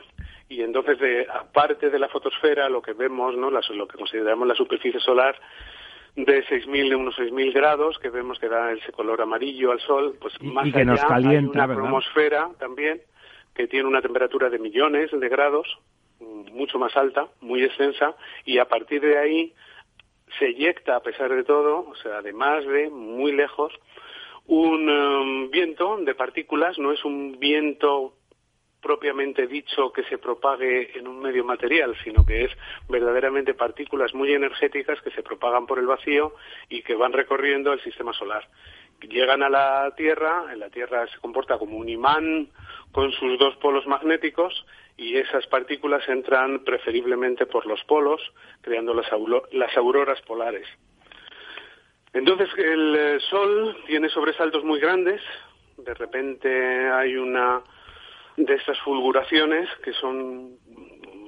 [0.48, 3.50] y entonces, de, aparte de la fotosfera, lo que vemos, ¿no?
[3.50, 5.36] Las- lo que consideramos la superficie solar,
[6.14, 10.16] de 6.000, de unos 6.000 grados, que vemos que da ese color amarillo al Sol,
[10.20, 13.00] pues Y- más y que nos allá calienta, hay una cromosfera también,
[13.54, 15.66] que tiene una temperatura de millones de grados,
[16.20, 18.14] mm, mucho más alta, muy extensa,
[18.44, 19.54] y a partir de ahí
[20.38, 23.72] se eyecta, a pesar de todo, o sea, además de muy lejos,
[24.52, 28.12] un em, viento de partículas, no es un viento
[28.82, 32.50] propiamente dicho que se propague en un medio material, sino que es
[32.86, 36.34] verdaderamente partículas muy energéticas que se propagan por el vacío
[36.68, 38.46] y que van recorriendo el sistema solar.
[39.00, 42.48] Llegan a la Tierra, en la Tierra se comporta como un imán
[42.90, 44.66] con sus dos polos magnéticos
[44.98, 48.20] y esas partículas entran preferiblemente por los polos,
[48.60, 50.66] creando las auroras polares.
[52.12, 55.20] Entonces el eh, Sol tiene sobresaltos muy grandes,
[55.78, 57.62] de repente hay una
[58.36, 60.56] de estas fulguraciones que son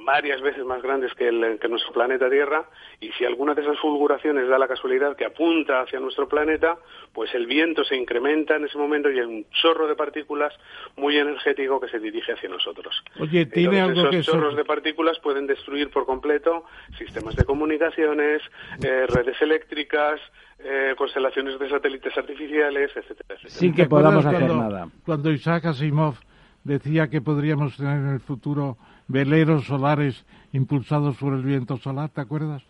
[0.05, 2.65] varias veces más grandes que, el, que nuestro planeta Tierra
[3.01, 6.77] y si alguna de esas fulguraciones da la casualidad que apunta hacia nuestro planeta,
[7.13, 10.53] pues el viento se incrementa en ese momento y hay un chorro de partículas
[10.97, 13.03] muy energético que se dirige hacia nosotros.
[13.19, 16.65] Oye, ¿tiene Entonces, algo que esos chorros de partículas pueden destruir por completo
[16.99, 18.43] sistemas de comunicaciones,
[18.83, 20.21] eh, redes eléctricas,
[20.59, 23.51] eh, constelaciones de satélites artificiales, etcétera, etcétera.
[23.51, 24.89] Sin ¿Te que podamos hacer cuando, nada.
[25.05, 26.15] Cuando Isaac Asimov
[26.63, 28.79] decía que podríamos tener en el futuro
[29.09, 32.63] veleros solares impulsados por el viento solar, ¿te acuerdas?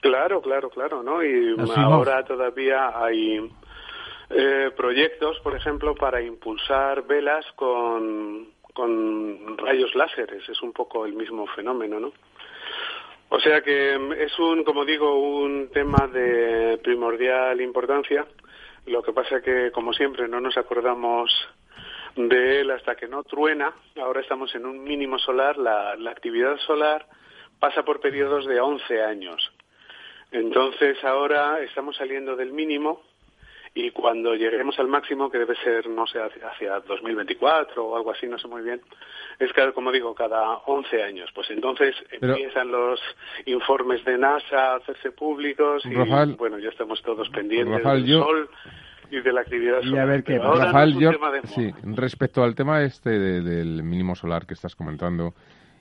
[0.00, 1.22] Claro, claro, claro, ¿no?
[1.24, 3.50] Y Así ahora todavía hay
[4.30, 10.46] eh, proyectos, por ejemplo, para impulsar velas con, con rayos láseres.
[10.48, 12.12] Es un poco el mismo fenómeno, ¿no?
[13.30, 18.26] O sea que mm, es un, como digo, un tema de primordial importancia.
[18.86, 21.30] Lo que pasa que, como siempre, no nos acordamos
[22.16, 23.72] de él hasta que no truena.
[24.00, 25.56] Ahora estamos en un mínimo solar.
[25.58, 27.06] La, la actividad solar
[27.58, 29.52] pasa por periodos de 11 años.
[30.32, 33.02] Entonces ahora estamos saliendo del mínimo
[33.76, 38.12] y cuando lleguemos al máximo, que debe ser, no sé, hacia, hacia 2024 o algo
[38.12, 38.80] así, no sé muy bien,
[39.40, 41.28] es cada, como digo, cada 11 años.
[41.34, 43.00] Pues entonces Pero- empiezan los
[43.46, 48.10] informes de NASA a hacerse públicos y Rafael- bueno, ya estamos todos pendientes Rafael, del
[48.12, 48.50] yo- sol
[49.18, 50.06] y de la actividad Y a solar.
[50.08, 51.10] ver qué no Rafael, yo,
[51.44, 55.34] sí, respecto al tema este de- del mínimo solar que estás comentando,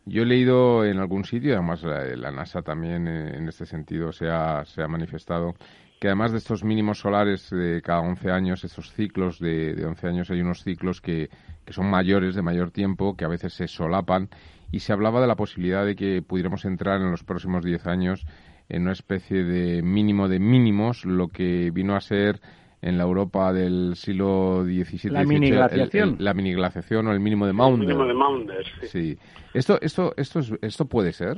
[0.06, 4.12] yo he leído en algún sitio, además la, la NASA también eh, en este sentido
[4.12, 5.56] se ha, se ha manifestado,
[6.00, 10.08] que además de estos mínimos solares de cada 11 años, esos ciclos de, de 11
[10.08, 11.30] años, hay unos ciclos que,
[11.66, 14.28] que son mayores, de mayor tiempo, que a veces se solapan,
[14.72, 18.26] y se hablaba de la posibilidad de que pudiéramos entrar en los próximos 10 años
[18.70, 22.42] en una especie de mínimo de mínimos, lo que vino a ser
[22.84, 25.10] en la Europa del siglo XVII.
[25.12, 26.10] La miniglaciación.
[26.10, 27.88] el- el- la miniglaciación o el mínimo de El Maunder.
[27.88, 28.88] mínimo de Maunder, sí.
[28.88, 29.18] Sí.
[29.54, 31.38] ¿Esto, esto, esto, es- ¿Esto puede ser?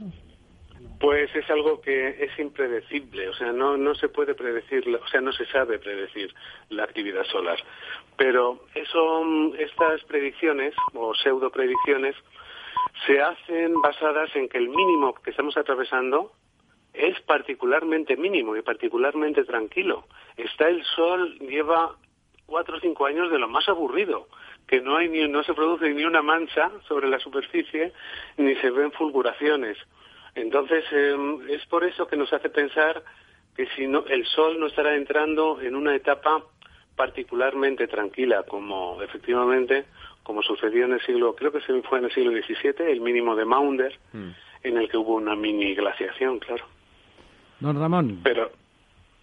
[1.00, 5.22] Pues es algo que es impredecible, o sea, no, no se puede predecir, o sea,
[5.22, 6.34] no se sabe predecir
[6.70, 7.58] la actividad solar.
[8.18, 12.16] Pero eso, estas predicciones o pseudo predicciones
[13.06, 16.32] se hacen basadas en que el mínimo que estamos atravesando
[16.98, 20.06] es particularmente mínimo y particularmente tranquilo.
[20.38, 21.96] Está el sol, lleva
[22.46, 24.28] cuatro o cinco años de lo más aburrido,
[24.68, 27.94] que no hay ni, no se produce ni una mancha sobre la superficie
[28.38, 29.78] ni se ven fulguraciones.
[30.36, 33.04] Entonces em, es por eso que nos hace pensar
[33.56, 36.44] que si no, el sol no estará entrando en una etapa
[36.96, 39.86] particularmente tranquila, como efectivamente,
[40.24, 43.36] como sucedió en el siglo, creo que se fue en el siglo XVII, el mínimo
[43.36, 44.30] de Maunder, mm.
[44.64, 46.66] en el que hubo una mini glaciación, claro.
[47.66, 48.20] Don Ramón.
[48.24, 48.52] Pero,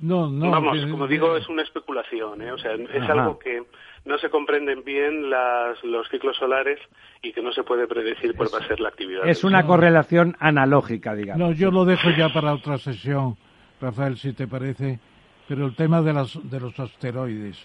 [0.02, 2.50] no, no, vamos, como digo, es una especulación, ¿eh?
[2.50, 3.62] o sea, es algo que
[4.04, 6.80] no se comprenden bien las, los ciclos solares
[7.22, 9.28] y que no se puede predecir cuál va a ser la actividad.
[9.28, 11.38] Es una correlación analógica, digamos.
[11.38, 13.36] No, yo lo dejo ya para otra sesión,
[13.80, 14.98] Rafael, si te parece,
[15.46, 17.64] pero el tema de, las, de los asteroides.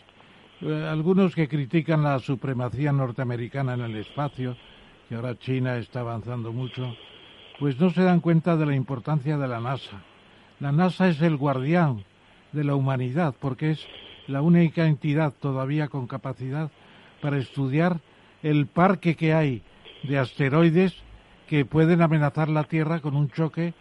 [0.61, 4.55] Eh, algunos que critican la supremacía norteamericana en el espacio,
[5.09, 6.95] que ahora China está avanzando mucho,
[7.59, 10.03] pues no se dan cuenta de la importancia de la NASA.
[10.59, 12.03] La NASA es el guardián
[12.51, 13.87] de la humanidad porque es
[14.27, 16.71] la única entidad todavía con capacidad
[17.21, 17.99] para estudiar
[18.41, 19.61] el parque que hay
[20.03, 20.95] de asteroides
[21.47, 23.73] que pueden amenazar la Tierra con un choque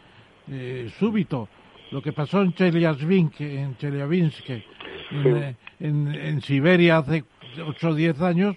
[0.49, 1.49] eh, súbito.
[1.91, 7.25] Lo que pasó en Chelyabinsk, en, Chelyabinsk en, en, en, Siberia hace
[7.65, 8.57] 8 o 10 años,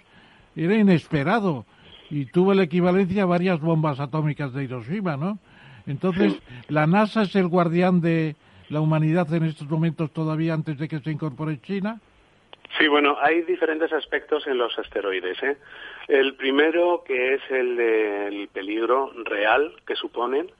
[0.55, 1.65] era inesperado
[2.09, 5.39] y tuvo la equivalencia a varias bombas atómicas de Hiroshima, ¿no?
[5.89, 8.35] Entonces, la NASA es el guardián de
[8.69, 11.99] la humanidad en estos momentos todavía antes de que se incorpore China.
[12.77, 15.41] Sí, bueno, hay diferentes aspectos en los asteroides.
[15.41, 15.57] ¿eh?
[16.07, 20.51] El primero, que es el del peligro real que suponen,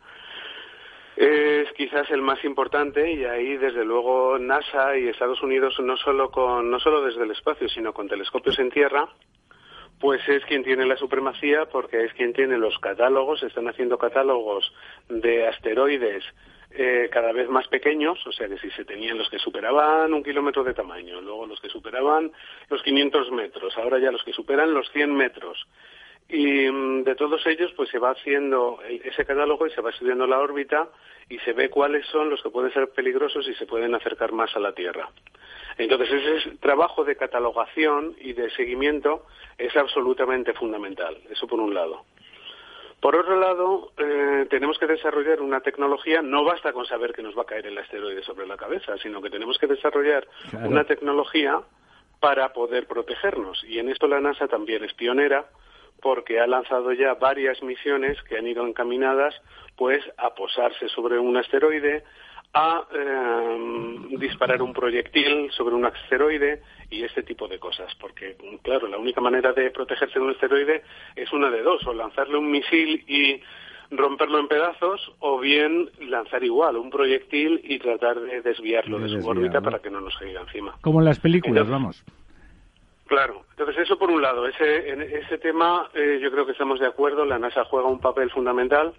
[1.15, 6.31] es quizás el más importante y ahí desde luego NASA y Estados Unidos no solo
[6.31, 9.09] con no solo desde el espacio sino con telescopios en tierra
[9.99, 14.73] pues es quien tiene la supremacía porque es quien tiene los catálogos, están haciendo catálogos
[15.09, 16.23] de asteroides
[16.71, 20.23] eh, cada vez más pequeños, o sea que si se tenían los que superaban un
[20.23, 22.31] kilómetro de tamaño, luego los que superaban
[22.69, 25.67] los 500 metros, ahora ya los que superan los 100 metros.
[26.29, 30.27] Y mm, de todos ellos, pues se va haciendo ese catálogo y se va estudiando
[30.27, 30.87] la órbita
[31.27, 34.55] y se ve cuáles son los que pueden ser peligrosos y se pueden acercar más
[34.55, 35.09] a la Tierra.
[35.77, 39.25] Entonces, ese trabajo de catalogación y de seguimiento
[39.57, 41.17] es absolutamente fundamental.
[41.29, 42.05] Eso por un lado.
[42.99, 47.37] Por otro lado, eh, tenemos que desarrollar una tecnología, no basta con saber que nos
[47.37, 50.27] va a caer el asteroide sobre la cabeza, sino que tenemos que desarrollar
[50.65, 51.61] una tecnología
[52.19, 53.63] para poder protegernos.
[53.63, 55.45] Y en esto la NASA también es pionera
[56.01, 59.35] porque ha lanzado ya varias misiones que han ido encaminadas
[59.75, 62.03] pues a posarse sobre un asteroide,
[62.53, 67.93] a em, disparar un proyectil sobre un asteroide y este tipo de cosas.
[67.99, 70.83] Porque, claro, la única manera de protegerse de un asteroide
[71.15, 73.41] es una de dos, o lanzarle un misil y
[73.91, 79.27] romperlo en pedazos, o bien lanzar igual un proyectil y tratar de desviarlo de, su
[79.27, 80.77] órbita para que no nos caiga encima.
[80.81, 82.03] Como en las películas, vamos.
[83.09, 86.79] Claro, entonces eso por un lado, ese, en ese tema eh, yo creo que estamos
[86.79, 88.93] de acuerdo, la NASA juega un papel fundamental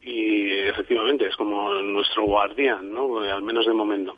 [0.00, 3.20] y efectivamente es como nuestro guardián, ¿no?
[3.20, 4.16] al menos de momento.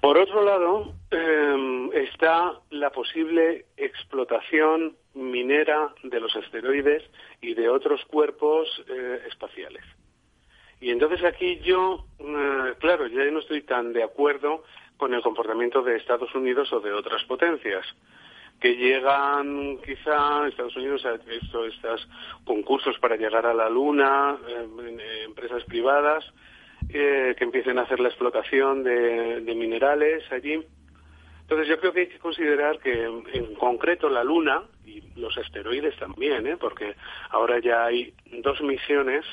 [0.00, 7.04] Por otro lado, em, está la posible explotación minera de los asteroides
[7.40, 9.84] y de otros cuerpos eh, espaciales.
[10.80, 14.64] Y entonces aquí yo, eh, claro, ya no estoy tan de acuerdo
[14.96, 17.86] con el comportamiento de Estados Unidos o de otras potencias
[18.62, 22.08] que llegan quizá Estados Unidos ha hecho estos
[22.44, 26.24] concursos para llegar a la Luna, eh, empresas privadas
[26.88, 30.64] eh, que empiecen a hacer la explotación de, minerales allí.
[31.40, 35.96] Entonces yo creo que hay que considerar que en, concreto la Luna y los asteroides
[35.96, 36.56] también, ¿eh?
[36.56, 36.94] porque
[37.30, 39.24] ahora ya hay dos misiones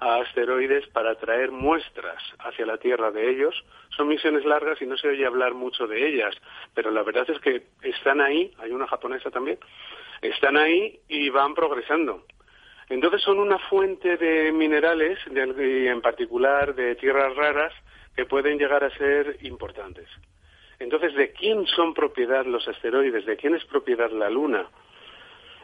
[0.00, 3.54] a asteroides para traer muestras hacia la Tierra de ellos.
[3.96, 6.34] Son misiones largas y no se oye hablar mucho de ellas,
[6.74, 9.58] pero la verdad es que están ahí, hay una japonesa también,
[10.20, 12.24] están ahí y van progresando.
[12.88, 17.72] Entonces son una fuente de minerales, y en particular de tierras raras,
[18.14, 20.08] que pueden llegar a ser importantes.
[20.78, 23.24] Entonces, ¿de quién son propiedad los asteroides?
[23.26, 24.66] ¿De quién es propiedad la Luna?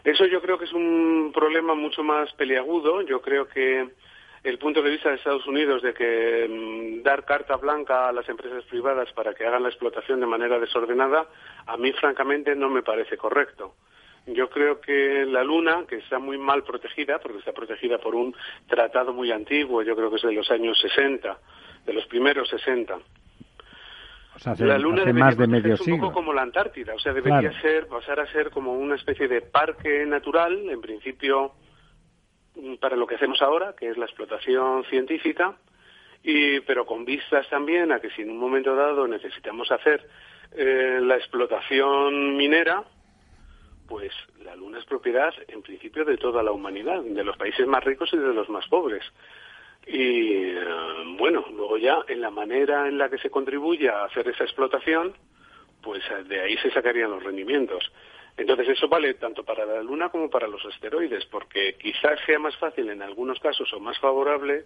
[0.05, 3.03] Eso yo creo que es un problema mucho más peliagudo.
[3.03, 3.89] Yo creo que
[4.43, 8.29] el punto de vista de Estados Unidos de que mm, dar carta blanca a las
[8.29, 11.27] empresas privadas para que hagan la explotación de manera desordenada,
[11.67, 13.75] a mí francamente no me parece correcto.
[14.27, 18.35] Yo creo que la Luna, que está muy mal protegida, porque está protegida por un
[18.67, 21.39] tratado muy antiguo, yo creo que es de los años 60,
[21.87, 22.99] de los primeros 60.
[24.59, 27.89] la Luna debería más de medio un poco como la Antártida, o sea, debería ser,
[27.89, 31.55] pasar a ser como una especie de parque natural, en principio
[32.81, 35.57] para lo que hacemos ahora, que es la explotación científica,
[36.23, 40.07] y, pero con vistas también a que si en un momento dado necesitamos hacer
[40.53, 42.85] eh, la explotación minera,
[43.89, 44.13] pues
[44.45, 48.11] la Luna es propiedad, en principio, de toda la humanidad, de los países más ricos
[48.13, 49.03] y de los más pobres.
[49.87, 50.65] Y eh,
[51.19, 55.15] bueno, luego ya en la manera en la que se contribuye a hacer esa explotación,
[55.83, 57.91] pues eh, de ahí se sacarían los rendimientos.
[58.37, 62.57] Entonces eso vale tanto para la Luna como para los asteroides, porque quizás sea más
[62.57, 64.65] fácil en algunos casos o más favorable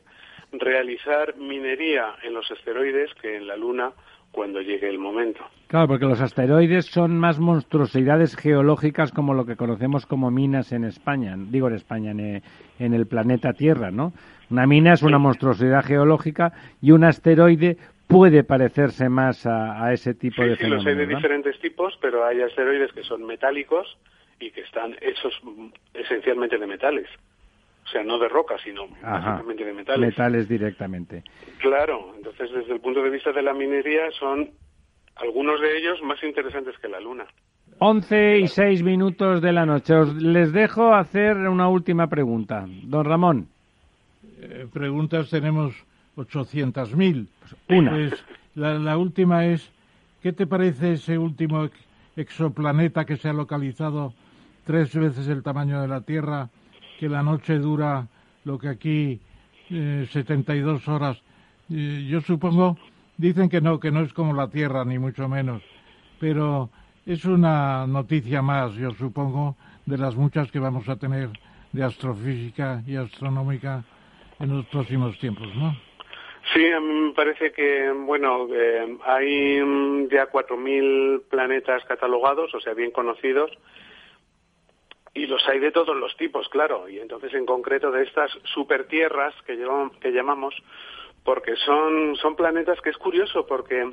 [0.52, 3.92] realizar minería en los asteroides que en la Luna
[4.30, 5.44] cuando llegue el momento.
[5.68, 10.84] Claro, porque los asteroides son más monstruosidades geológicas como lo que conocemos como minas en
[10.84, 14.12] España, digo en España, en el planeta Tierra, ¿no?
[14.50, 16.52] Una mina es una monstruosidad geológica
[16.82, 21.58] y un asteroide puede parecerse más a, ese tipo de sí, los hay de diferentes
[21.60, 23.96] tipos, pero hay asteroides que son metálicos
[24.40, 25.32] y que están hechos
[25.94, 27.08] esencialmente de metales.
[27.84, 30.08] O sea, no de roca, sino básicamente de metales.
[30.08, 31.22] Metales directamente.
[31.58, 34.50] Claro, entonces desde el punto de vista de la minería son
[35.16, 37.26] algunos de ellos más interesantes que la Luna.
[37.78, 39.94] Once y seis minutos de la noche.
[39.94, 42.64] Os les dejo hacer una última pregunta.
[42.84, 43.48] Don Ramón.
[44.40, 45.74] Eh, preguntas tenemos
[46.16, 47.26] 800.000.
[47.68, 47.90] Una.
[47.90, 49.70] Pues, la, última es,
[50.22, 51.68] ¿qué te parece ese último
[52.16, 54.14] exoplaneta que se ha localizado
[54.64, 56.50] tres veces el tamaño de la Tierra,
[56.98, 58.06] que la noche dura
[58.44, 59.20] lo que aquí
[59.70, 61.20] eh, 72 horas?
[61.70, 62.78] Eh, yo supongo,
[63.16, 65.62] dicen que no, que no es como la Tierra, ni mucho menos,
[66.20, 66.70] pero
[67.06, 71.30] es una noticia más, yo supongo, de las muchas que vamos a tener
[71.72, 73.84] de astrofísica y astronómica
[74.38, 75.76] en los próximos tiempos, ¿no?
[76.52, 82.60] Sí, a mí me parece que, bueno, eh, hay mm, ya 4.000 planetas catalogados, o
[82.60, 83.50] sea, bien conocidos,
[85.14, 89.34] y los hay de todos los tipos, claro, y entonces en concreto de estas supertierras
[89.46, 89.56] que,
[90.00, 90.54] que llamamos,
[91.24, 93.90] porque son, son planetas que es curioso, porque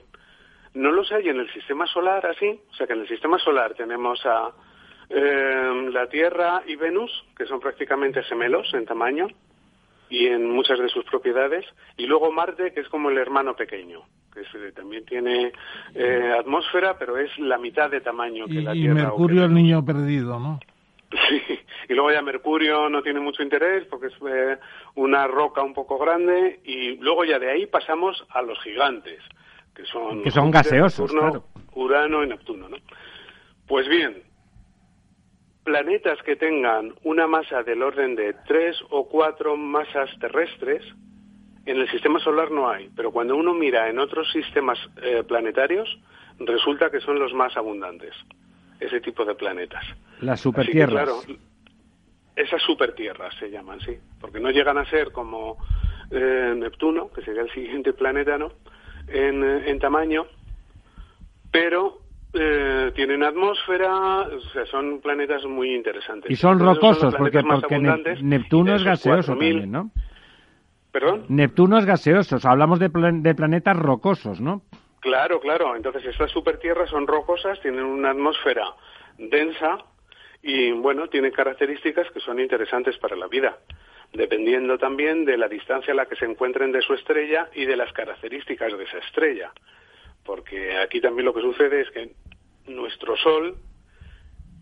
[0.74, 3.76] no los hay en el sistema solar así, o sea que en el sistema solar
[3.76, 4.52] tenemos a
[5.10, 9.28] eh, la Tierra y Venus, que son prácticamente gemelos en tamaño,
[10.12, 11.66] y en muchas de sus propiedades.
[11.98, 14.02] Y luego Marte, que es como el hermano pequeño,
[14.34, 15.54] que eh, también tiene
[15.96, 19.00] eh, atmósfera, pero es la mitad de tamaño que la Tierra.
[19.00, 20.60] Y Mercurio, el niño perdido, ¿no?
[21.12, 21.42] Sí,
[21.90, 24.58] y luego ya Mercurio no tiene mucho interés porque es eh,
[24.96, 29.24] una roca un poco grande y luego ya de ahí pasamos a los gigantes,
[29.74, 31.46] que son, que son gaseosos, claro.
[31.74, 32.78] Urano y Neptuno, ¿no?
[33.66, 34.24] Pues bien,
[35.64, 40.84] planetas que tengan una masa del orden de tres o cuatro masas terrestres,
[41.66, 46.00] en el sistema solar no hay, pero cuando uno mira en otros sistemas eh, planetarios,
[46.40, 48.14] resulta que son los más abundantes,
[48.80, 49.84] ese tipo de planetas.
[50.22, 51.04] Las supertierras.
[51.04, 51.22] claro,
[52.36, 55.58] esas supertierras se llaman, sí, porque no llegan a ser como
[56.10, 58.54] eh, Neptuno, que sería el siguiente planeta, ¿no?
[59.08, 60.26] En, eh, en tamaño,
[61.52, 62.01] pero
[62.34, 66.32] eh, tienen atmósfera, o sea, son planetas muy interesantes.
[66.32, 67.78] Y son rocosos, porque, porque
[68.22, 69.92] Neptuno es gaseoso también, ¿no?
[70.92, 71.26] ¿Perdón?
[71.30, 74.62] Neptuno es gaseoso, hablamos de, de planetas rocosos, ¿no?
[75.02, 75.76] Claro, claro.
[75.76, 78.66] Entonces, estas supertierras son rocosas, tienen una atmósfera
[79.18, 79.80] densa
[80.42, 83.58] y, bueno, tienen características que son interesantes para la vida,
[84.14, 87.76] dependiendo también de la distancia a la que se encuentren de su estrella y de
[87.76, 89.52] las características de esa estrella
[90.26, 92.12] porque aquí también lo que sucede es que
[92.68, 93.56] nuestro Sol,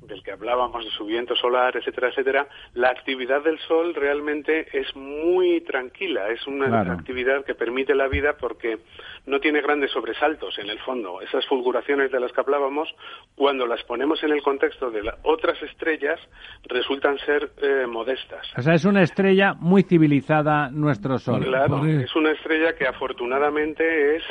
[0.02, 4.96] del que hablábamos de su viento solar, etcétera, etcétera, la actividad del Sol realmente es
[4.96, 8.80] muy tranquila, es una actividad que permite la vida porque
[9.26, 11.22] no tiene grandes sobresaltos en el fondo.
[11.22, 12.90] Esas fulguraciones de las que hablábamos,
[13.36, 16.20] cuando las ponemos en el contexto de otras estrellas,
[16.64, 18.48] resultan ser eh, modestas.
[18.58, 21.44] O sea, es una estrella muy civilizada nuestro Sol.
[21.44, 24.24] Claro, es una estrella que afortunadamente es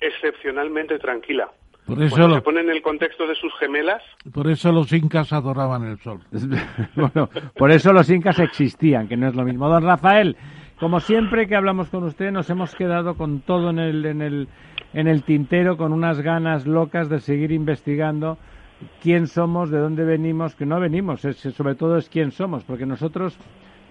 [0.00, 1.50] excepcionalmente tranquila.
[1.86, 4.02] Por eso se pone en el contexto de sus gemelas.
[4.32, 6.20] Por eso los incas adoraban el sol.
[6.94, 9.68] bueno, por eso los incas existían, que no es lo mismo.
[9.68, 10.36] Don Rafael,
[10.78, 14.48] como siempre que hablamos con usted, nos hemos quedado con todo en el, en el,
[14.92, 18.38] en el tintero, con unas ganas locas de seguir investigando
[19.02, 23.36] quién somos, de dónde venimos, que no venimos, sobre todo es quién somos, porque nosotros,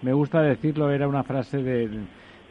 [0.01, 1.89] me gusta decirlo, era una frase de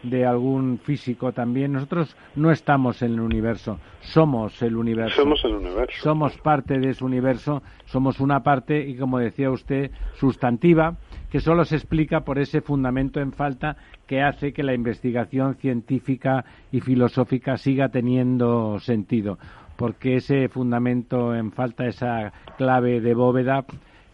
[0.03, 1.73] de algún físico también.
[1.73, 5.17] Nosotros no estamos en el universo, somos el universo.
[5.17, 6.03] Somos el universo.
[6.03, 10.97] Somos parte de ese universo, somos una parte y, como decía usted, sustantiva,
[11.31, 13.77] que solo se explica por ese fundamento en falta
[14.07, 19.39] que hace que la investigación científica y filosófica siga teniendo sentido.
[19.77, 23.65] Porque ese fundamento en falta, esa clave de bóveda,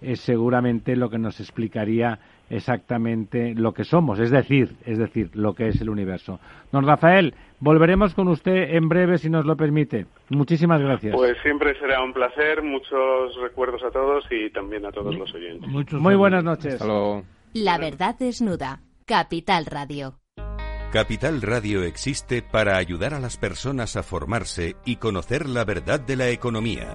[0.02, 2.18] es seguramente lo que nos explicaría
[2.50, 6.40] exactamente lo que somos, es decir, es decir, lo que es el universo.
[6.72, 10.06] Don Rafael, volveremos con usted en breve si nos lo permite.
[10.28, 11.14] Muchísimas gracias.
[11.14, 15.68] Pues siempre será un placer, muchos recuerdos a todos y también a todos los oyentes.
[15.92, 16.80] Muy buenas noches.
[17.52, 18.80] La verdad desnuda.
[19.06, 20.14] Capital Radio.
[20.92, 26.16] Capital Radio existe para ayudar a las personas a formarse y conocer la verdad de
[26.16, 26.94] la economía.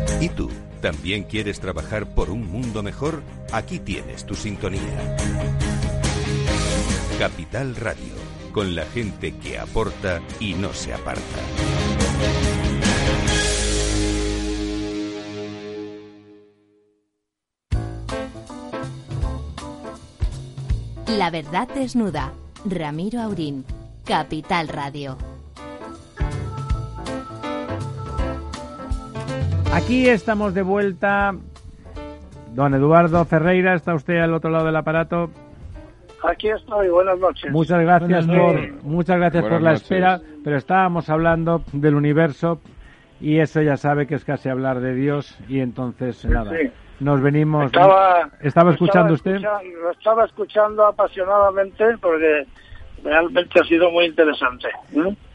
[0.21, 0.51] ¿Y tú?
[0.81, 3.23] ¿También quieres trabajar por un mundo mejor?
[3.51, 5.17] Aquí tienes tu sintonía.
[7.17, 8.13] Capital Radio,
[8.53, 11.21] con la gente que aporta y no se aparta.
[21.07, 22.31] La verdad desnuda
[22.63, 23.65] Ramiro Aurín,
[24.05, 25.17] Capital Radio.
[29.73, 31.33] Aquí estamos de vuelta.
[32.53, 35.29] Don Eduardo Ferreira, ¿está usted al otro lado del aparato?
[36.23, 37.49] Aquí estoy, buenas noches.
[37.51, 42.59] Muchas gracias por, muchas gracias por la espera, pero estábamos hablando del universo
[43.21, 46.51] y eso ya sabe que es casi hablar de Dios y entonces nada.
[46.99, 47.67] Nos venimos.
[47.67, 49.39] Estaba, ¿Estaba escuchando usted?
[49.39, 52.45] lo estaba escuchando apasionadamente porque
[53.03, 54.67] realmente ha sido muy interesante.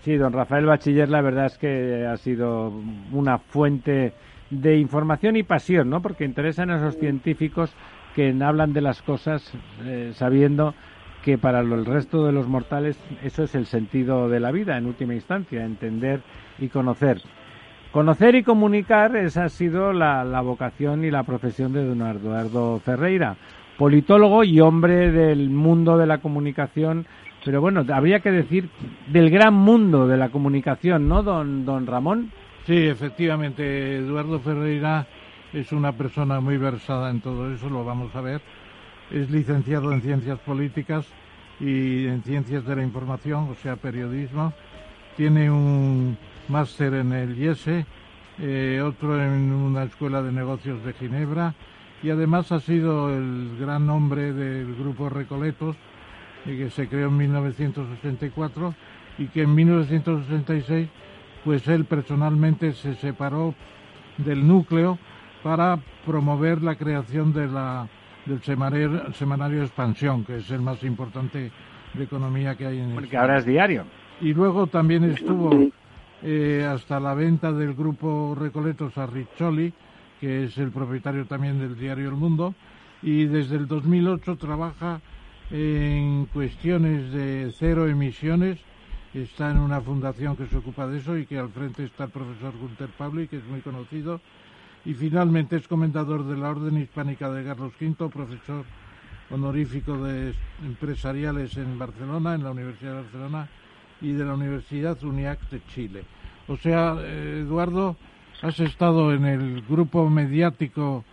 [0.02, 2.70] Sí, don Rafael Bachiller, la verdad es que ha sido
[3.12, 4.12] una fuente
[4.50, 6.00] de información y pasión, ¿no?
[6.02, 7.74] Porque interesan a esos científicos
[8.14, 9.52] que hablan de las cosas
[9.84, 10.74] eh, sabiendo
[11.22, 14.86] que para el resto de los mortales eso es el sentido de la vida, en
[14.86, 16.20] última instancia, entender
[16.58, 17.20] y conocer.
[17.90, 23.36] Conocer y comunicar, esa ha sido la, vocación y la profesión de don Eduardo Ferreira,
[23.76, 27.06] politólogo y hombre del mundo de la comunicación,
[27.44, 28.68] pero bueno, habría que decir
[29.08, 32.30] del gran mundo de la comunicación, ¿no, don, don Ramón?
[32.66, 35.06] Sí, efectivamente, Eduardo Ferreira
[35.52, 38.40] es una persona muy versada en todo eso, lo vamos a ver.
[39.12, 41.06] Es licenciado en Ciencias Políticas
[41.60, 44.52] y en Ciencias de la Información, o sea, periodismo.
[45.16, 47.86] Tiene un máster en el IESE,
[48.40, 51.54] eh, otro en una escuela de negocios de Ginebra
[52.02, 55.76] y además ha sido el gran nombre del grupo Recoletos,
[56.46, 58.74] eh, que se creó en 1964
[59.18, 60.88] y que en 1966
[61.46, 63.54] pues él personalmente se separó
[64.18, 64.98] del núcleo
[65.44, 67.86] para promover la creación de la,
[68.24, 71.52] del semanario, semanario Expansión, que es el más importante
[71.94, 73.84] de economía que hay en Porque ahora es diario.
[74.20, 75.70] Y luego también estuvo
[76.24, 79.72] eh, hasta la venta del grupo Recoletos a Riccioli,
[80.20, 82.56] que es el propietario también del diario El Mundo,
[83.02, 85.00] y desde el 2008 trabaja
[85.52, 88.58] en cuestiones de cero emisiones.
[89.16, 92.10] Está en una fundación que se ocupa de eso y que al frente está el
[92.10, 94.20] profesor Gunter Pabli, que es muy conocido.
[94.84, 98.66] Y finalmente es comendador de la Orden Hispánica de Carlos V, profesor
[99.30, 103.48] honorífico de empresariales en Barcelona, en la Universidad de Barcelona
[104.02, 106.04] y de la Universidad UNIAC de Chile.
[106.46, 107.96] O sea, Eduardo,
[108.42, 111.06] has estado en el grupo mediático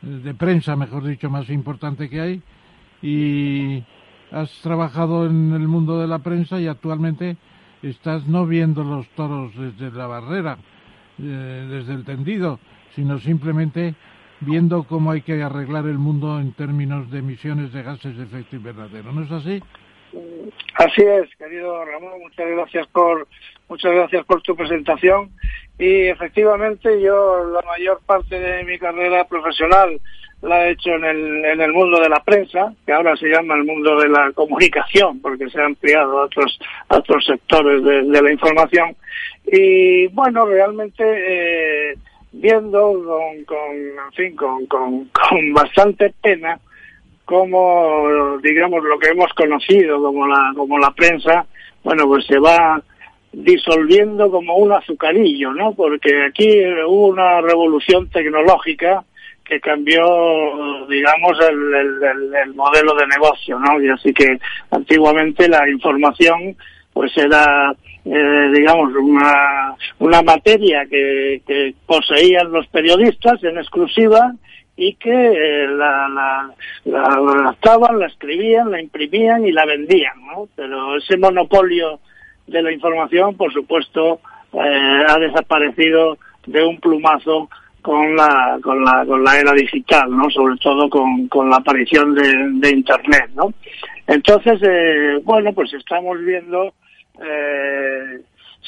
[0.00, 2.42] de prensa, mejor dicho, más importante que hay
[3.02, 3.84] y
[4.32, 7.36] has trabajado en el mundo de la prensa y actualmente
[7.82, 10.58] estás no viendo los toros desde la barrera,
[11.18, 12.58] eh, desde el tendido,
[12.94, 13.94] sino simplemente
[14.40, 18.56] viendo cómo hay que arreglar el mundo en términos de emisiones de gases de efecto
[18.56, 19.12] invernadero.
[19.12, 19.62] ¿No es así?
[20.74, 23.28] Así es, querido Ramón, muchas gracias por
[23.68, 25.30] muchas gracias por tu presentación
[25.78, 30.00] y efectivamente yo la mayor parte de mi carrera profesional
[30.42, 33.54] la he hecho en el, en el mundo de la prensa, que ahora se llama
[33.56, 36.58] el mundo de la comunicación, porque se ha ampliado a otros,
[36.88, 38.96] otros sectores de, la información.
[39.46, 41.94] Y bueno, realmente eh,
[42.32, 46.58] viendo con, con, con, con, con bastante pena
[47.30, 51.46] como, digamos, lo que hemos conocido como la, como la prensa,
[51.84, 52.82] bueno, pues se va
[53.32, 55.72] disolviendo como un azucarillo, ¿no?
[55.74, 56.50] Porque aquí
[56.88, 59.04] hubo una revolución tecnológica
[59.50, 61.74] que cambió, digamos, el,
[62.44, 63.82] el, modelo de negocio, ¿no?
[63.82, 64.38] Y así que
[64.70, 66.56] antiguamente la información,
[66.92, 67.74] pues era,
[68.04, 74.32] eh, digamos, una, una materia que, que poseían los periodistas en exclusiva
[74.76, 76.54] y que eh, la, la,
[76.84, 80.48] la, la escribían, la imprimían y la vendían, ¿no?
[80.54, 81.98] Pero ese monopolio
[82.46, 84.20] de la información, por supuesto,
[84.52, 87.50] eh, ha desaparecido de un plumazo
[87.82, 92.14] con la con la con la era digital no sobre todo con, con la aparición
[92.14, 92.22] de,
[92.54, 93.52] de internet no
[94.06, 96.74] entonces eh, bueno pues estamos viendo
[97.22, 98.20] eh,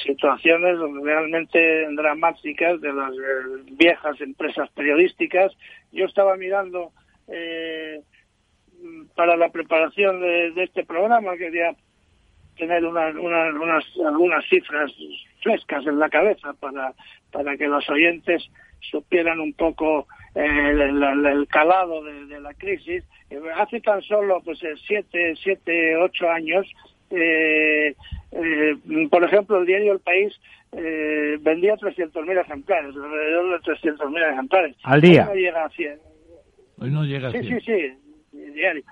[0.05, 5.53] situaciones realmente dramáticas de las eh, viejas empresas periodísticas.
[5.93, 6.93] Yo estaba mirando
[7.29, 8.01] eh,
[9.15, 11.75] para la preparación de, este programa quería
[12.57, 14.93] tener unas, unas algunas cifras
[15.43, 16.93] frescas en la cabeza para
[17.31, 18.43] para que los oyentes
[18.91, 23.05] supieran un poco eh, el, calado de, la crisis.
[23.31, 26.67] Eh, hace tan solo pues eh, siete, siete, ocho años,
[29.11, 30.35] por ejemplo, el diario El País
[30.73, 34.77] vendía 300.000 ejemplares, alrededor de 300.000 ejemplares.
[34.83, 35.29] Al día.
[35.29, 35.99] Hoy no llega a 100.
[36.79, 37.45] Hoy no llega a 100.
[37.45, 37.61] Sí, sí,
[38.33, 38.83] sí, diario.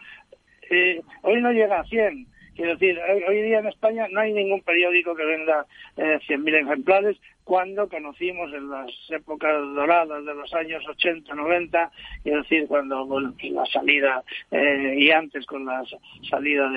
[1.23, 2.27] hoy no llega a 100.
[2.61, 5.65] Quiero decir, hoy día en España no hay ningún periódico que venda
[5.97, 11.91] eh, 100.000 ejemplares, cuando conocimos en las épocas doradas de los años 80, 90,
[12.23, 15.83] es decir, cuando la salida eh, y antes con la
[16.29, 16.71] salida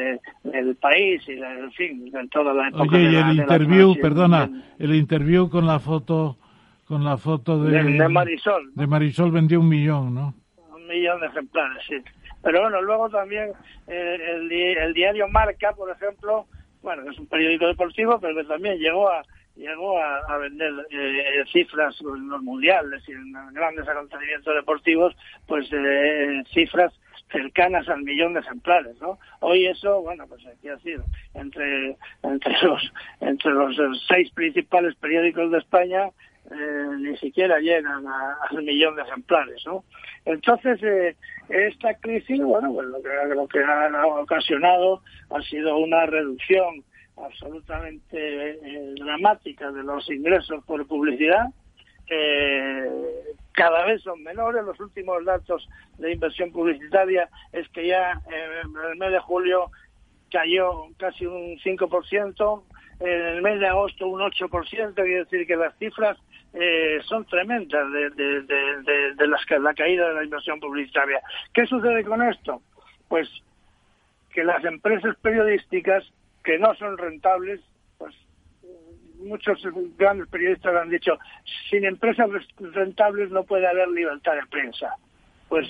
[0.43, 2.84] del país y, en fin, en toda la época.
[2.84, 4.49] Oye, y el interview, perdona,
[4.80, 6.38] el interview con la foto
[6.85, 8.72] con la foto de, de, Marisol.
[8.73, 10.34] De Marisol vendió un millón, ¿no?
[10.73, 11.95] Un millón de ejemplares, sí.
[12.44, 13.52] Pero bueno, luego también
[13.88, 16.45] eh, el, el, diario Marca, por ejemplo,
[16.82, 19.24] bueno, es un periódico deportivo, pero que también llegó a
[19.56, 25.15] llegó a, vender eh, cifras en los mundiales y en grandes acontecimientos deportivos,
[25.48, 26.91] pues eh, cifras
[27.32, 29.20] cercanas al millón de ejemplares, ¿no?
[29.40, 31.03] Hoy eso, bueno, pues aquí ha sido
[31.34, 33.76] entre entre los entre los
[34.07, 36.10] seis principales periódicos de España
[36.52, 39.86] eh, ni siquiera llegan al millón de ejemplares, ¿no?
[40.26, 41.15] Entonces, eh,
[41.48, 46.84] esta crisis, bueno, pues lo que, lo que ha ocasionado ha sido una reducción
[47.15, 51.45] absolutamente eh, dramática de los ingresos por publicidad.
[53.53, 54.65] cada vez son menores.
[54.65, 55.68] Los últimos datos
[55.98, 59.72] de inversión publicitaria es que ya en el mes de julio
[60.30, 62.64] cayó casi un 5%,
[62.99, 66.18] en el mes de agosto un 8%, quiere decir que las cifras
[66.53, 71.21] eh, son tremendas de, de, de, la caída de la inversión publicitaria.
[71.53, 72.61] ¿Qué sucede con esto?
[73.07, 73.27] Pues
[74.34, 76.03] que las empresas periodísticas
[76.43, 77.61] que no son rentables,
[77.97, 78.13] pues
[79.17, 79.59] muchos
[79.97, 81.17] grandes periodistas han dicho,
[81.69, 84.95] sin empresas rentables no puede haber libertad de prensa.
[85.49, 85.67] Pues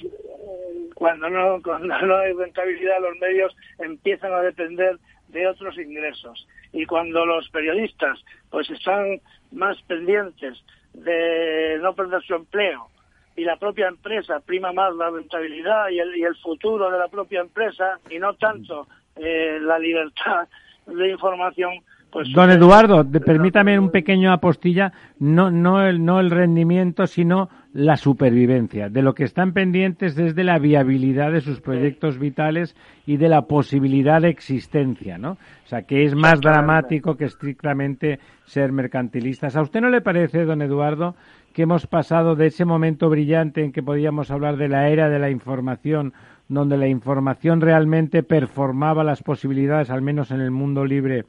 [0.95, 4.97] cuando no, cuando no hay rentabilidad los medios empiezan a depender
[5.29, 6.47] de otros ingresos.
[6.73, 8.19] Y cuando los periodistas
[8.49, 9.21] pues están
[9.51, 10.57] más pendientes
[10.93, 12.87] de no perder su empleo
[13.35, 17.07] y la propia empresa prima más la rentabilidad y el, y el futuro de la
[17.07, 20.47] propia empresa y no tanto eh, la libertad
[20.85, 21.73] de información,
[22.11, 27.97] pues, Don Eduardo, permítame un pequeño apostilla, no, no, el, no el rendimiento, sino la
[27.97, 28.89] supervivencia.
[28.89, 32.75] De lo que están pendientes desde la viabilidad de sus proyectos vitales
[33.07, 35.31] y de la posibilidad de existencia, ¿no?
[35.31, 39.55] O sea, que es más dramático que estrictamente ser mercantilistas.
[39.55, 41.15] ¿A usted no le parece, don Eduardo,
[41.51, 45.19] que hemos pasado de ese momento brillante en que podíamos hablar de la era de
[45.19, 46.13] la información,
[46.47, 51.25] donde la información realmente performaba las posibilidades, al menos en el mundo libre,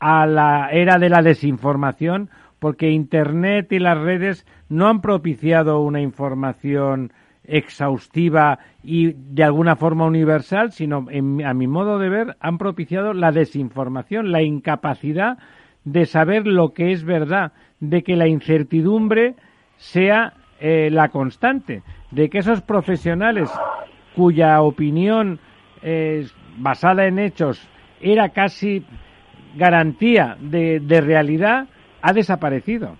[0.00, 2.28] a la era de la desinformación,
[2.58, 7.12] porque Internet y las redes no han propiciado una información
[7.44, 11.06] exhaustiva y de alguna forma universal, sino,
[11.44, 15.38] a mi modo de ver, han propiciado la desinformación, la incapacidad
[15.84, 19.36] de saber lo que es verdad, de que la incertidumbre
[19.76, 23.50] sea eh, la constante, de que esos profesionales
[24.16, 25.38] cuya opinión
[26.56, 27.68] basada en hechos
[28.00, 28.86] era casi
[29.54, 31.68] garantía de, de realidad
[32.00, 32.96] ha desaparecido.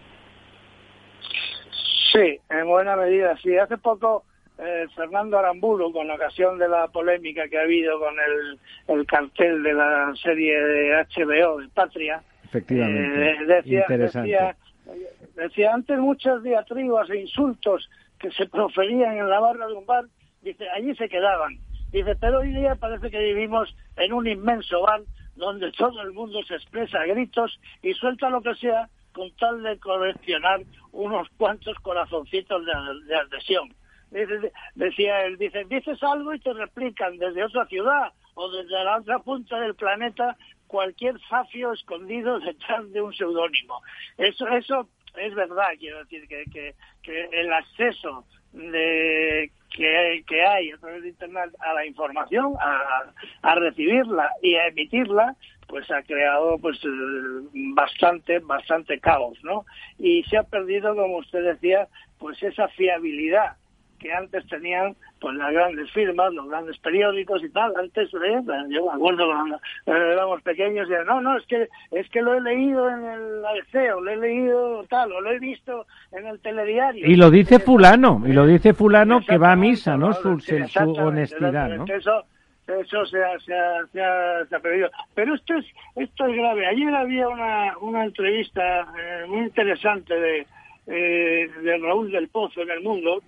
[2.14, 3.56] Sí, en buena medida, sí.
[3.58, 4.24] Hace poco
[4.58, 8.58] eh, Fernando Aramburu, con ocasión de la polémica que ha habido con el,
[8.96, 13.30] el cartel de la serie de HBO de Patria, Efectivamente.
[13.30, 13.84] Eh, decía.
[13.88, 14.56] Decía,
[15.34, 20.04] decía, antes muchas diatribas e insultos que se proferían en la barra de un bar,
[20.42, 21.58] dice, allí se quedaban.
[21.90, 25.00] Dice, pero hoy día parece que vivimos en un inmenso bar
[25.34, 29.62] donde todo el mundo se expresa a gritos y suelta lo que sea con tal
[29.62, 30.60] de coleccionar
[30.92, 32.72] unos cuantos corazoncitos de,
[33.06, 33.74] de adhesión.
[34.74, 39.18] Decía él, dice, dices algo y te replican desde otra ciudad o desde la otra
[39.20, 40.36] punta del planeta
[40.66, 43.80] cualquier zafio escondido detrás de un seudónimo.
[44.18, 50.70] Eso, eso es verdad, quiero decir, que, que, que el acceso de que, que hay
[50.70, 53.12] a través de Internet a la información, a,
[53.42, 55.34] a recibirla y a emitirla,
[55.74, 56.88] pues ha creado pues eh,
[57.74, 59.64] bastante bastante caos no
[59.98, 63.56] y se ha perdido como usted decía pues esa fiabilidad
[63.98, 67.72] que antes tenían pues las grandes firmas, los grandes periódicos y tal.
[67.76, 68.40] Antes, ¿eh?
[68.68, 72.40] yo me acuerdo cuando éramos pequeños, y no, no, es que es que lo he
[72.42, 76.38] leído en el ABC, o lo he leído tal, o lo he visto en el
[76.40, 77.06] telediario.
[77.06, 80.12] Y lo dice fulano, y lo dice fulano que va a misa, ¿no?
[80.12, 80.54] Su, su
[80.98, 81.86] honestidad, ¿no?
[81.86, 82.26] Eso,
[82.66, 84.90] eso se ha, se, ha, se, ha, se ha, perdido.
[85.14, 85.66] Pero esto es,
[85.96, 86.66] esto es grave.
[86.66, 90.46] Ayer había una, una entrevista eh, muy interesante de,
[90.86, 93.22] eh, de Raúl del Pozo en El Mundo,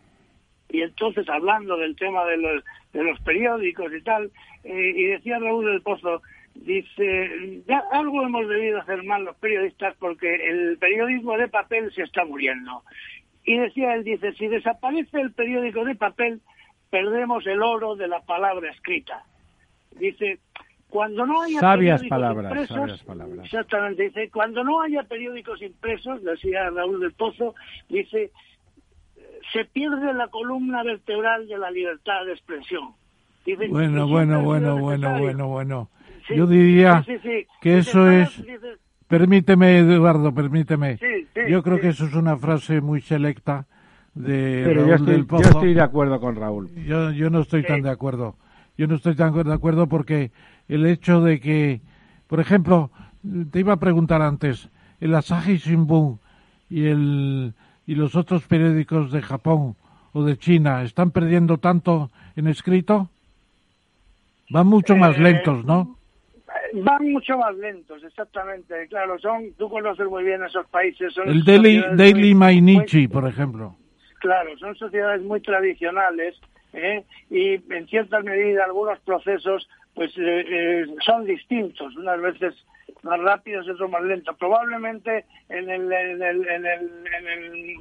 [0.68, 4.30] y entonces hablando del tema de los, de los periódicos y tal,
[4.64, 6.22] eh, y decía Raúl del Pozo,
[6.54, 12.02] dice, ya algo hemos debido hacer mal los periodistas porque el periodismo de papel se
[12.02, 12.82] está muriendo.
[13.44, 16.40] Y decía él, dice, si desaparece el periódico de papel,
[16.90, 19.24] perdemos el oro de la palabra escrita.
[19.98, 20.40] Dice,
[20.88, 23.44] cuando no haya sabias periódicos palabras, impresos, sabias palabras.
[23.46, 27.54] exactamente, dice, cuando no haya periódicos impresos, decía Raúl del Pozo,
[27.88, 28.30] dice,
[29.52, 32.94] se pierde la columna vertebral de la libertad de expresión.
[33.44, 35.90] Dice, Bueno, bueno, bueno, bueno, bueno, bueno.
[36.26, 37.46] Sí, Yo diría sí, sí, sí.
[37.60, 38.42] que eso es...
[39.06, 40.98] Permíteme, Eduardo, permíteme.
[41.48, 43.66] Yo creo que eso es una frase muy selecta
[44.16, 46.70] de Pero Raúl yo estoy, del yo estoy de acuerdo con Raúl.
[46.86, 48.34] Yo, yo no estoy tan de acuerdo.
[48.78, 50.30] Yo no estoy tan de acuerdo porque
[50.68, 51.80] el hecho de que,
[52.26, 52.90] por ejemplo,
[53.50, 54.68] te iba a preguntar antes,
[55.00, 56.18] el Asahi Shimbun
[56.70, 57.52] y, el,
[57.86, 59.76] y los otros periódicos de Japón
[60.12, 63.10] o de China están perdiendo tanto en escrito?
[64.50, 65.96] Van mucho más Eh, lentos, ¿no?
[66.74, 68.74] Van mucho más lentos, exactamente.
[68.88, 71.12] Claro, son, tú conoces muy bien esos países.
[71.14, 73.76] Son El Daily, Daily Mainichi, muy- por ejemplo.
[74.26, 76.34] Claro, son sociedades muy tradicionales
[76.72, 77.04] ¿eh?
[77.30, 82.54] y en cierta medida algunos procesos pues eh, eh, son distintos, unas veces
[83.02, 84.36] más rápidos y otros más lentos.
[84.36, 87.76] Probablemente en el, en el, en el, en el,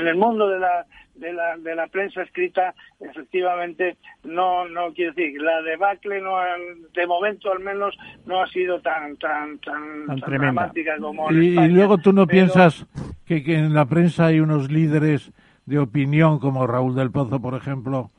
[0.00, 5.12] en el mundo de la, de, la, de la prensa escrita, efectivamente, no, no quiero
[5.12, 6.56] decir, la debacle no ha-
[6.94, 7.96] de momento al menos
[8.26, 12.36] no ha sido tan, tan, tan, Tan dramática como en Y, luego tú no pero-
[12.36, 12.86] piensas
[13.26, 15.30] que, que en la prensa hay unos líderes
[15.68, 18.10] de opinión como Raúl del Pozo, por ejemplo,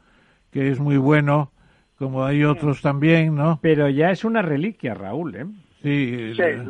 [0.51, 1.51] que es muy bueno,
[1.97, 3.59] como hay otros también, ¿no?
[3.61, 5.45] Pero ya es una reliquia, Raúl, ¿eh?
[5.81, 6.63] Sí, Sí, eh.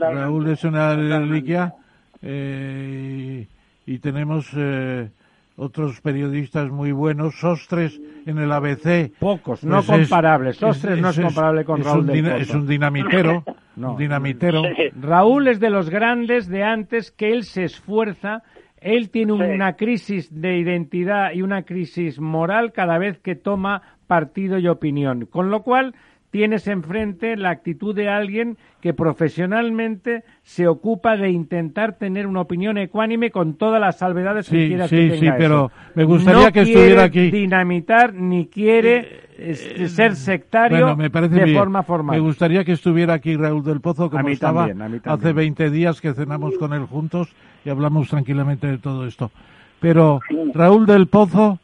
[0.00, 1.74] Raúl es una reliquia
[2.22, 3.46] eh,
[3.86, 5.10] y, y tenemos eh,
[5.56, 9.12] otros periodistas muy buenos, Sostres en el ABC.
[9.18, 10.56] Pocos, no Pues es- comparables.
[10.56, 12.36] Sostres no es comparable con es Raúl un del Pozo.
[12.36, 13.44] Es un dinamitero,
[13.76, 13.92] No.
[13.92, 14.62] un dinamitero.
[14.64, 14.88] Sí.
[15.00, 18.42] Raúl es de los grandes de antes que él se esfuerza,
[18.84, 19.42] él tiene Sí.
[19.54, 25.26] una crisis de identidad y una crisis moral cada vez que toma partido y opinión,
[25.26, 25.94] con lo cual
[26.30, 32.76] tienes enfrente la actitud de alguien que profesionalmente se ocupa de intentar tener una opinión
[32.78, 36.52] ecuánime con todas las salvedades que Sí, quieras sí, que sí, pero me gustaría No
[36.52, 37.30] que estuviera aquí.
[37.30, 39.54] dinamitar ni quiere eh,
[39.88, 41.56] ser sectario Bueno, me parece de bien.
[41.56, 42.16] forma formal.
[42.16, 45.26] Me gustaría que estuviera aquí Raúl del Pozo, como mí estaba también, a mí también.
[45.28, 49.30] hace 20 días que cenamos con él juntos y hablamos tranquilamente de todo esto.
[49.80, 50.20] Pero
[50.54, 51.58] Raúl del Pozo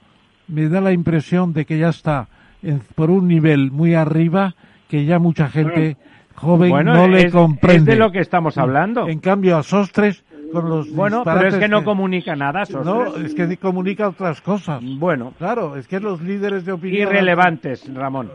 [0.48, 2.28] me da la impresión de que ya está
[2.62, 4.54] en- por un nivel muy arriba,
[4.88, 5.96] que ya mucha gente
[6.34, 7.78] joven Bueno, no le comprende.
[7.78, 9.06] es de lo que estamos hablando.
[9.08, 13.26] En cambio, a Sostres, con los Bueno, pero es que no comunica nada, No, Sostres.
[13.26, 14.82] es que comunica otras cosas.
[14.98, 17.08] Bueno, Claro, es que los líderes de opinión...
[17.08, 18.30] irrelevantes, Ramón.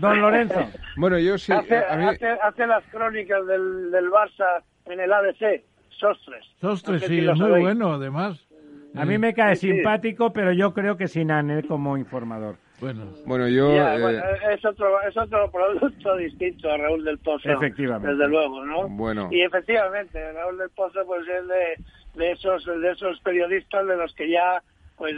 [0.00, 0.60] Don Lorenzo.
[0.96, 2.04] Bueno, yo sí, hace, a mí...
[2.06, 5.62] hace, hace las crónicas del, del Barça en el ABC,
[6.02, 6.44] Sostres.
[6.60, 7.62] Sostres, No sé sí, si es muy sabéis.
[7.64, 8.46] bueno, además.
[8.94, 9.68] A mí me cae Sí.
[9.70, 12.56] simpático, pero yo creo que sin Ane como informador.
[12.80, 13.74] Bueno, Bueno, yo...
[13.76, 14.22] Ya, eh, bueno,
[14.52, 17.48] es, otro, es otro producto distinto a Raúl del Pozo.
[17.50, 18.08] Efectivamente.
[18.16, 18.88] Desde luego, ¿no?
[18.88, 19.28] Bueno.
[19.30, 24.12] Y efectivamente, Raúl del Pozo pues es de, de esos de esos periodistas de los
[24.14, 24.60] que ya
[24.98, 25.14] pues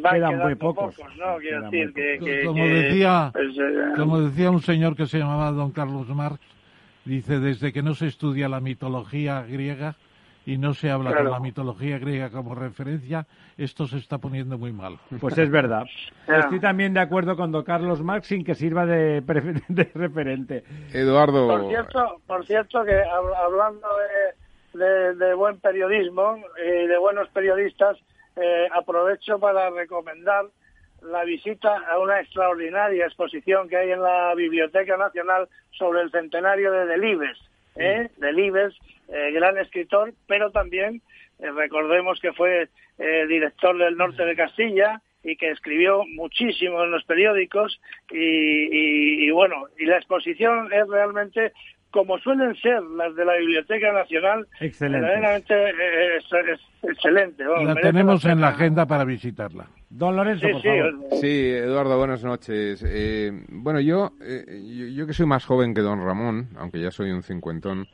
[0.00, 0.96] van Quedan quedando muy pocos.
[1.18, 1.36] ¿no?
[1.38, 5.18] Quiero decir que, que- como que, decía, pues, eh, como decía un señor que se
[5.18, 6.38] llamaba don Carlos Marx,
[7.04, 9.96] dice, desde que no se estudia la mitología griega
[10.52, 11.24] y no se habla Claro.
[11.26, 14.98] con la mitología griega como referencia, esto se está poniendo muy mal.
[15.20, 15.84] Pues es verdad.
[16.26, 19.20] Estoy también de acuerdo con don Carlos Marx sin que sirva de,
[19.68, 20.64] de referente.
[20.92, 21.46] Eduardo...
[21.46, 23.86] Por cierto, por cierto que hab- hablando
[24.74, 27.96] de, de- de buen periodismo y de buenos periodistas,
[28.36, 30.46] eh, aprovecho para recomendar
[31.02, 36.72] la visita a una extraordinaria exposición que hay en la Biblioteca Nacional sobre el centenario
[36.72, 37.38] de Delibes.
[37.76, 38.08] ¿Eh?
[38.16, 38.74] Delibes,
[39.08, 41.02] eh, gran escritor, pero también
[41.38, 42.68] eh, recordemos que fue
[42.98, 47.80] eh, director del norte de Castilla y que escribió muchísimo en los periódicos
[48.10, 51.52] y, y, bueno, y la exposición es realmente
[51.90, 55.54] como suelen ser las de la Biblioteca Nacional, verdaderamente
[56.16, 57.44] es, excelente.
[57.64, 59.66] la tenemos en la agenda para visitarla.
[59.88, 60.94] Don Lorenzo, Sí, por sí, favor.
[61.20, 62.84] Sí, Eduardo, buenas noches.
[62.86, 66.90] Eh, bueno, yo, eh, yo, yo que soy más joven que don Ramón, aunque ya
[66.90, 67.88] soy un cincuentón,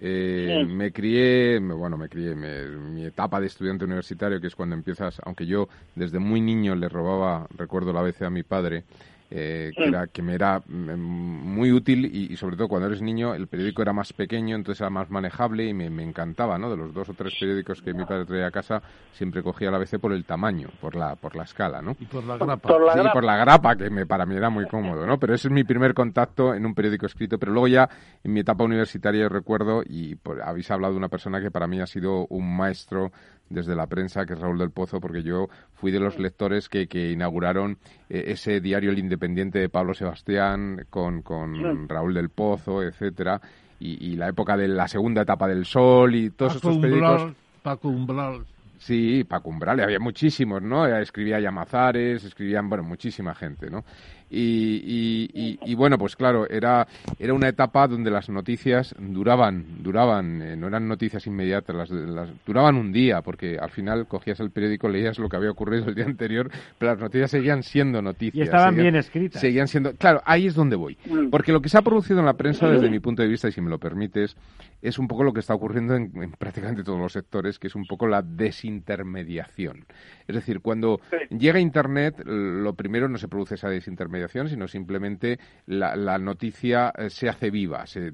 [0.00, 0.72] eh, Sí.
[0.72, 4.76] me crié, me- bueno, me crié, me- mi etapa de estudiante universitario, que es cuando
[4.76, 8.84] empiezas, aunque yo desde muy niño le robaba, recuerdo la vez a mi padre,
[9.30, 9.88] eh, que, Sí.
[9.88, 13.46] era, que me era mm, muy útil y, y sobre todo cuando eres niño el
[13.46, 16.70] periódico era más pequeño, entonces era más manejable y me, me encantaba, ¿no?
[16.70, 18.82] De los dos o tres periódicos que mi padre traía a casa,
[19.12, 21.96] siempre cogía la ABC por el tamaño, por la, por la escala, ¿no?
[22.00, 22.68] Y por la grapa.
[22.68, 23.12] Por la sí, grapa.
[23.12, 25.18] por la grapa, que me, para mí era muy cómodo, ¿no?
[25.18, 27.38] Pero ese es mi primer contacto en un periódico escrito.
[27.38, 27.88] Pero luego ya,
[28.24, 31.66] en mi etapa universitaria, yo recuerdo, y por- habéis hablado de una persona que para
[31.66, 33.12] mí ha sido un maestro
[33.50, 36.86] desde la prensa, que es Raúl del Pozo, porque yo fui de los lectores que,
[36.86, 42.82] que inauguraron eh, ese diario El Independiente de Pablo Sebastián con, con Raúl del Pozo,
[42.82, 43.40] etcétera
[43.80, 47.22] y, y la época de la segunda etapa del Sol y todos Paco estos periódicos
[47.22, 48.46] Umbral, Paco Umbral.
[48.78, 50.86] Sí, Paco Umbrales, había muchísimos, ¿no?
[50.86, 53.84] Escribía Llamazares, escribían, bueno, muchísima gente, ¿no?
[54.30, 54.40] Y,
[54.84, 56.86] y, y- y, bueno, pues claro, era,
[57.18, 62.28] era una etapa donde las noticias duraban, duraban, eh, no eran noticias inmediatas, las, las-
[62.46, 65.94] duraban un día, porque al final cogías el periódico, leías lo que había ocurrido el
[65.94, 68.34] día anterior, pero las noticias seguían siendo noticias.
[68.34, 69.40] Y estaban seguían- bien escritas.
[69.40, 70.98] Seguían siendo, claro, ahí es donde voy.
[71.30, 73.52] Porque lo que se ha producido en la prensa, desde mi punto de vista, y
[73.52, 74.36] si me lo permites,
[74.82, 77.74] es un poco lo que está ocurriendo en, en prácticamente todos los sectores, que es
[77.74, 79.86] un poco la desintermediación.
[80.28, 81.00] Es decir, cuando
[81.30, 87.10] llega Internet, lo primero no se produce esa desintermediación, sino simplemente la, la noticia eh,
[87.10, 88.12] se hace viva, se,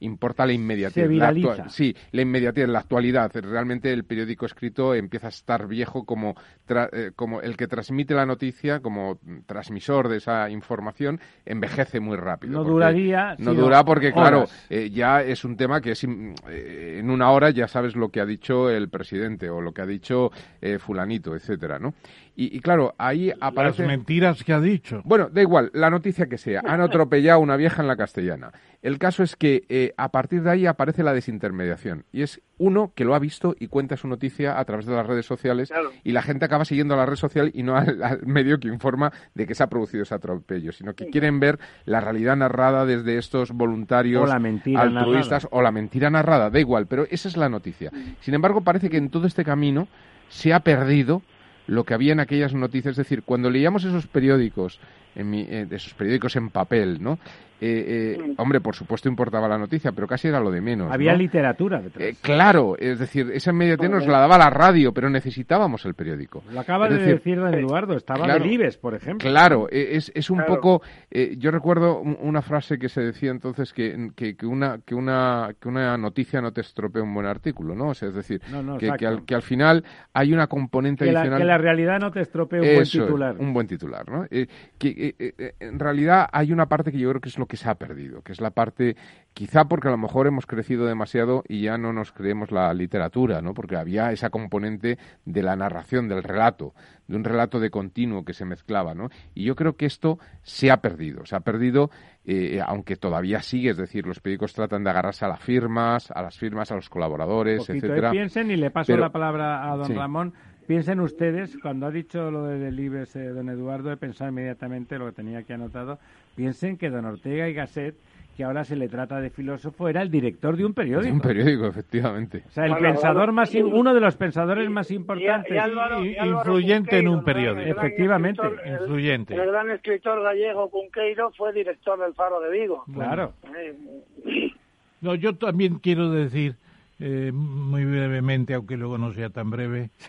[0.00, 0.94] importa la inmediatez.
[0.94, 1.48] Se la viraliza.
[1.64, 3.30] actua- sí, la inmediatez, la actualidad.
[3.34, 6.34] Realmente el periódico escrito empieza a estar viejo como,
[6.66, 12.16] tra- eh, como el que transmite la noticia, como transmisor de esa información, envejece muy
[12.16, 12.54] rápido.
[12.54, 17.10] No duraría, No dura porque, claro, eh, ya es un tema que es eh, en
[17.10, 20.30] una hora ya sabes lo que ha dicho el presidente o lo que ha dicho
[20.60, 21.94] eh, fulanito, etcétera, ¿no?
[22.36, 23.86] Y, y claro, ahí Las aparece...
[23.86, 25.00] mentiras que ha dicho.
[25.04, 26.62] Bueno, da igual, la noticia que sea.
[26.66, 28.52] Han atropellado a una vieja en la castellana.
[28.82, 32.04] El caso es que eh, a partir de ahí aparece la desintermediación.
[32.12, 35.06] Y es uno que lo ha visto y cuenta su noticia a través de las
[35.06, 35.90] redes sociales Claro.
[36.02, 38.68] y la gente acaba siguiendo a la red social y no al, al medio que
[38.68, 42.84] informa de que se ha producido ese atropello, sino que quieren ver la realidad narrada
[42.84, 45.48] desde estos voluntarios O la mentira altruistas narrada.
[45.58, 47.90] o la mentira narrada, da igual, pero esa es la noticia.
[48.20, 49.88] Sin embargo, parece que en todo este camino
[50.28, 51.22] se ha perdido
[51.66, 52.92] lo que había en aquellas noticias.
[52.92, 54.80] Es decir, cuando leíamos esos periódicos,
[55.14, 57.18] en mi- eh, esos periódicos en papel, ¿no?
[57.60, 60.92] Eh, eh, hombre, por supuesto importaba la noticia, pero casi era lo de menos.
[60.92, 61.18] Había ¿no?
[61.18, 62.04] literatura detrás.
[62.08, 66.42] Eh, claro, es decir, esa inmediatez nos la daba la radio, pero necesitábamos el periódico.
[66.52, 69.30] Lo acaba Es de decir, decir don Eduardo, estaba claro, Delibes, por ejemplo.
[69.30, 70.54] Claro, e- es, es un Claro.
[70.56, 70.82] poco.
[71.10, 74.94] eh, yo recuerdo un- una frase que se decía entonces que, que, que una, que,
[74.96, 77.90] una, que una noticia no te estropea un buen artículo, ¿no?
[77.90, 81.04] O sea, es decir, No, no, que, que, al, que al final hay una componente
[81.04, 81.40] Que la, adicional.
[81.40, 83.36] que la realidad no te estropee un buen Eso titular.
[83.38, 84.26] un buen titular, ¿no?
[84.30, 87.38] Eh, que eh, eh, eh, en realidad hay una parte que yo creo que es
[87.38, 88.96] lo que se ha perdido, que es la parte,
[89.32, 93.40] quizá porque a lo mejor hemos crecido demasiado y ya no nos creemos la literatura,
[93.42, 93.54] ¿no?
[93.54, 96.74] Porque había esa componente de la narración, del relato,
[97.08, 99.08] de un relato de continuo que se mezclaba, ¿no?
[99.34, 101.90] Y yo creo que esto se ha perdido, se ha perdido,
[102.24, 106.22] eh, aunque todavía sigue, es decir, los periódicos tratan de agarrarse a las firmas, a
[106.22, 108.10] las firmas, a los colaboradores, etcétera.
[108.10, 109.92] Piensen, y le paso Pero- la palabra a don Sí.
[109.94, 110.32] Ramón,
[110.66, 115.06] piensen ustedes, cuando ha dicho lo de Delibes, eh, don Eduardo, he pensado inmediatamente lo
[115.06, 115.98] que tenía aquí anotado,
[116.36, 117.94] piensen que don Ortega y Gasset,
[118.36, 121.14] que ahora se le trata de filósofo, era el director de un periódico.
[121.14, 122.42] Un periódico, efectivamente.
[122.48, 125.52] O sea, el Bueno, pensador más, uno de los pensadores más importantes.
[125.52, 127.70] y Álvaro- y Álvaro influyente en un periódico.
[127.70, 129.34] Efectivamente, el- influyente.
[129.34, 132.84] El, gran escritor gallego Cunqueiro fue director del Faro de Vigo.
[132.92, 133.34] Claro.
[133.56, 134.52] Eh,
[135.00, 136.56] No, yo también quiero decir,
[137.00, 139.90] eh, muy brevemente, aunque luego no sea tan breve.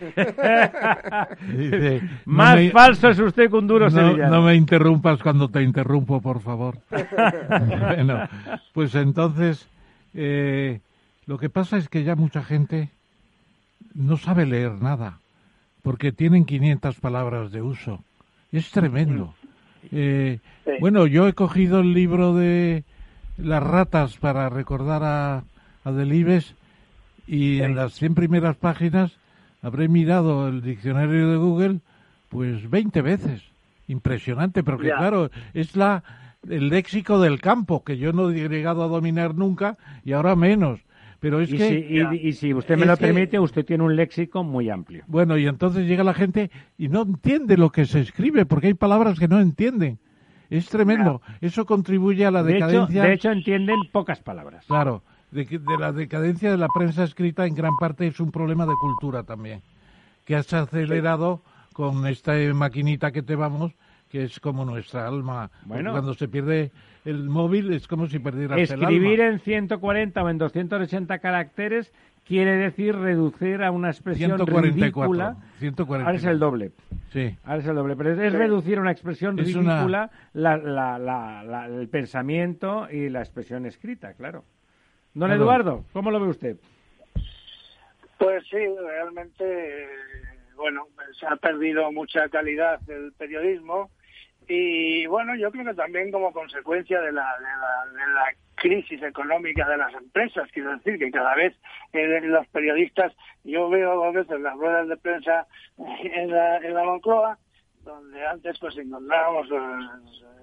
[1.56, 4.36] Dice, no Más me- falso es usted que un duro no, sevillano.
[4.36, 6.78] no me interrumpas cuando te interrumpo, por favor.
[6.90, 8.28] bueno,
[8.72, 9.66] pues entonces,
[10.14, 10.80] eh,
[11.26, 12.88] lo que pasa es que ya mucha gente
[13.94, 15.18] no sabe leer nada,
[15.82, 18.02] porque tienen 500 palabras de uso.
[18.52, 19.34] Es tremendo.
[19.92, 20.72] Eh, Sí.
[20.80, 22.82] Bueno, yo he cogido el libro de
[23.38, 25.44] las ratas para recordar a,
[25.84, 26.56] a Delibes
[27.26, 29.16] y en las 100 primeras páginas
[29.62, 31.80] habré mirado el diccionario de Google
[32.28, 33.42] pues 20 veces.
[33.88, 34.96] Impresionante, porque Ya.
[34.96, 36.02] claro, es la
[36.48, 40.80] el léxico del campo que yo no he llegado a dominar nunca y ahora menos.
[41.18, 41.68] Pero es y, que...
[42.20, 45.02] si, y, si usted me lo permite, usted tiene un léxico muy amplio.
[45.06, 48.74] Bueno, y entonces llega la gente y no entiende lo que se escribe, porque hay
[48.74, 49.98] palabras que no entienden.
[50.50, 51.22] Es tremendo.
[51.40, 53.02] Eso contribuye a la decadencia.
[53.02, 54.66] De hecho, entienden pocas palabras.
[54.66, 55.02] Claro,
[55.36, 58.74] de, de la decadencia de la prensa escrita en gran parte es un problema de
[58.80, 59.62] cultura también,
[60.24, 61.42] que has acelerado
[61.72, 63.72] con esta maquinita que te vamos
[64.10, 65.50] que es como nuestra alma.
[65.64, 66.70] Bueno, cuando se pierde
[67.04, 68.90] el móvil es como si perdieras el alma.
[68.90, 71.92] Escribir en 140 o en 280 caracteres
[72.24, 75.36] quiere decir reducir a una expresión 144, ridícula.
[75.58, 76.06] 144.
[76.06, 76.72] Ahora es el doble.
[77.10, 77.36] Sí.
[77.44, 77.96] Ahora es el doble.
[77.96, 83.66] Pero es, reducir a una expresión ridícula la, la, la, el pensamiento y la expresión
[83.66, 84.44] escrita, claro.
[85.16, 86.56] Don Eduardo, ¿cómo lo ve usted?
[88.18, 89.88] Pues sí, realmente,
[90.56, 90.88] bueno,
[91.18, 93.90] se ha perdido mucha calidad del periodismo
[94.46, 98.24] y bueno, yo creo que también como consecuencia de la, de la,
[98.56, 101.54] crisis económica de las empresas, quiero decir que cada vez
[101.94, 103.14] eh, los periodistas,
[103.44, 105.46] yo veo a veces las ruedas de prensa
[105.78, 107.38] en la, en la Moncloa,
[107.84, 109.48] donde antes pues encontrábamos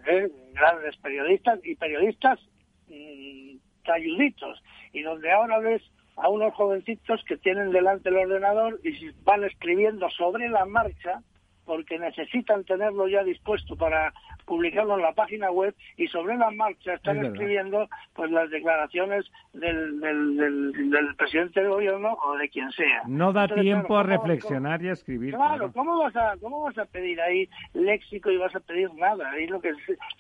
[0.07, 2.39] eh, grandes periodistas y periodistas
[2.87, 4.61] mm, talluditos,
[4.91, 5.81] y donde ahora ves
[6.15, 11.21] a unos jovencitos que tienen delante el ordenador y van escribiendo sobre la marcha
[11.65, 14.13] porque necesitan tenerlo ya dispuesto para
[14.45, 19.99] publicarlo en la página web y sobre la marcha están escribiendo pues las declaraciones del,
[20.01, 23.03] del, presidente del gobierno o de quien sea.
[23.07, 25.33] No da tiempo a reflexionar y a escribir.
[25.33, 29.31] Claro, ¿cómo vas a cómo vas a pedir ahí léxico y vas a pedir nada?
[29.31, 29.71] Ahí lo que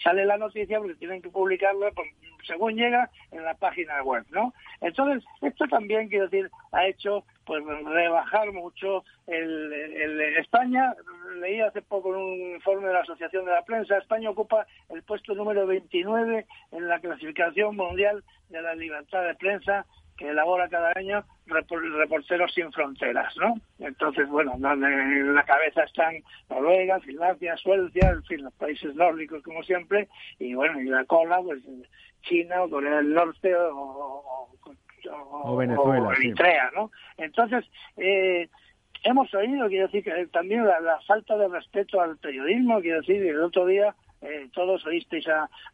[0.03, 2.07] sale la noticia porque tienen que publicarlo pues,
[2.45, 4.53] según llega en la página web, ¿no?
[4.81, 10.95] Entonces, esto también quiero decir ha hecho pues rebajar mucho el, España
[11.39, 15.33] leí hace poco un informe de la Asociación de la Prensa España ocupa el puesto
[15.35, 19.85] número 29 en la clasificación mundial de la libertad de prensa
[20.17, 23.55] que elabora cada año Reporteros Sin Fronteras, ¿no?
[23.79, 26.15] Entonces, bueno, en la cabeza están
[26.49, 30.07] Noruega, Finlandia, Suecia, en fin, los países nórdicos como siempre,
[30.39, 31.63] y bueno, y la cola, pues
[32.21, 34.49] China o Corea del Norte o,
[35.57, 36.91] Venezuela, o Eritrea, ¿no?
[37.17, 37.65] Entonces,
[37.97, 38.49] eh,
[39.03, 43.41] hemos oído, quiero decir, que también la, falta de respeto al periodismo, quiero decir, el
[43.41, 45.25] otro día eh, todos oísteis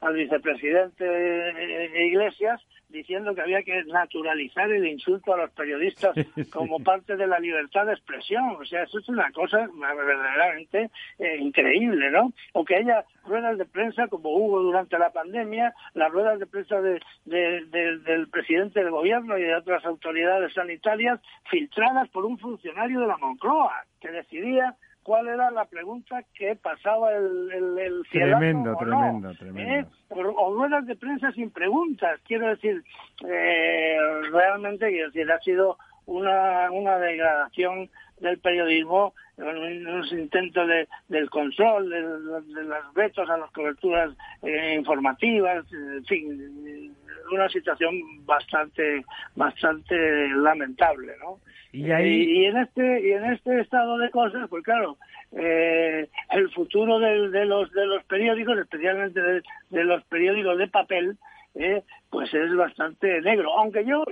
[0.01, 6.15] al vicepresidente eh, Iglesias diciendo que había que naturalizar el insulto a los periodistas
[6.51, 8.57] como parte de la libertad de expresión.
[8.59, 10.89] O sea, eso es una cosa verdaderamente
[11.19, 12.33] eh, increíble, ¿no?
[12.53, 16.81] O que haya ruedas de prensa como hubo durante la pandemia, las ruedas de prensa
[16.81, 23.07] de, del presidente del gobierno y de otras autoridades sanitarias filtradas por un funcionario de
[23.07, 24.75] la Moncloa que decidía
[25.09, 29.73] cuál era la pregunta que pasaba el, el, el Tremendo, tremendo, tremendo.
[29.73, 29.85] ¿Eh?
[30.11, 32.19] O, ruedas de prensa sin preguntas.
[32.27, 32.83] Quiero decir,
[33.27, 33.97] eh,
[34.31, 37.89] realmente, quiero decir, ha sido una, una degradación
[38.19, 44.11] del periodismo, unos intentos de, del control, de, de, los vetos a las coberturas
[44.43, 46.95] eh, informativas, en fin,
[47.31, 47.93] una situación
[48.25, 49.03] bastante
[49.35, 51.39] bastante lamentable, ¿no?
[51.71, 52.23] Y, ahí...
[52.23, 54.97] y, en este y en este estado de cosas, pues claro,
[55.31, 60.67] eh, el futuro de, de, los de los periódicos, especialmente de, de los periódicos de
[60.67, 61.17] papel,
[61.55, 63.51] eh, pues es bastante negro.
[63.57, 64.03] Aunque yo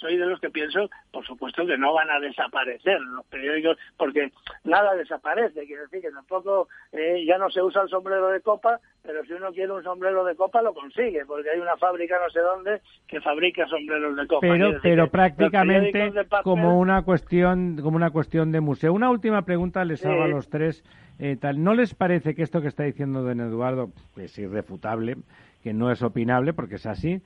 [0.00, 4.32] soy de los que pienso, por supuesto, que no van a desaparecer los periódicos, porque
[4.64, 5.66] nada desaparece.
[5.66, 9.32] Quiere decir que tampoco eh, ya no se usa el sombrero de copa, pero si
[9.32, 12.80] uno quiere un sombrero de copa lo consigue, porque hay una fábrica no sé dónde
[13.06, 14.46] que fabrica sombreros de copa.
[14.46, 16.12] Pero, pero prácticamente
[16.42, 18.92] como una cuestión, como una cuestión de museo.
[18.92, 20.84] Una última pregunta les hago a los tres.
[21.18, 21.64] Eh, tal.
[21.64, 25.16] ¿No les parece que esto que está diciendo don Eduardo es irrefutable?
[25.66, 27.22] Que no es opinable porque es así,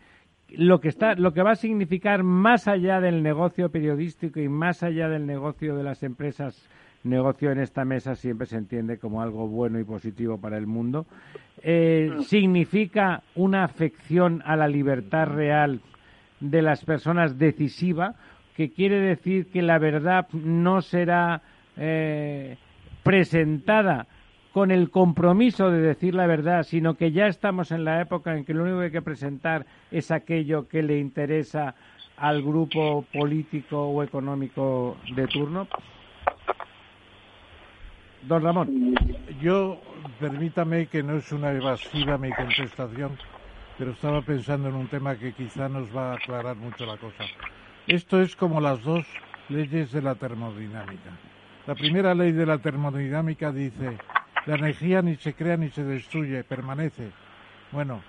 [0.48, 4.82] lo que está lo que va a significar más allá del negocio periodístico y más
[4.82, 6.66] allá del negocio de las empresas
[7.04, 11.04] negocio en esta mesa siempre se entiende como algo bueno y positivo para el mundo
[11.62, 15.82] eh, significa una afección a la libertad real
[16.40, 18.14] de las personas decisiva
[18.56, 21.42] que quiere decir que la verdad no será
[21.76, 22.56] eh,
[23.02, 24.06] presentada
[24.52, 28.44] con el compromiso de decir la verdad, sino que ya estamos en la época en
[28.44, 31.74] que lo único que hay que presentar es aquello que le interesa
[32.16, 35.68] al grupo político o económico de turno?
[38.22, 38.94] Don Ramón.
[39.40, 39.80] Yo,
[40.18, 43.16] permítame que no es una evasiva mi contestación,
[43.78, 47.24] pero estaba pensando en un tema que quizá nos va a aclarar mucho la cosa.
[47.86, 49.06] Esto es como las dos
[49.48, 51.10] leyes de la termodinámica.
[51.66, 53.96] La primera ley de la termodinámica dice
[54.46, 57.10] la energía ni se crea ni se destruye, permanece.
[57.72, 58.02] Bueno,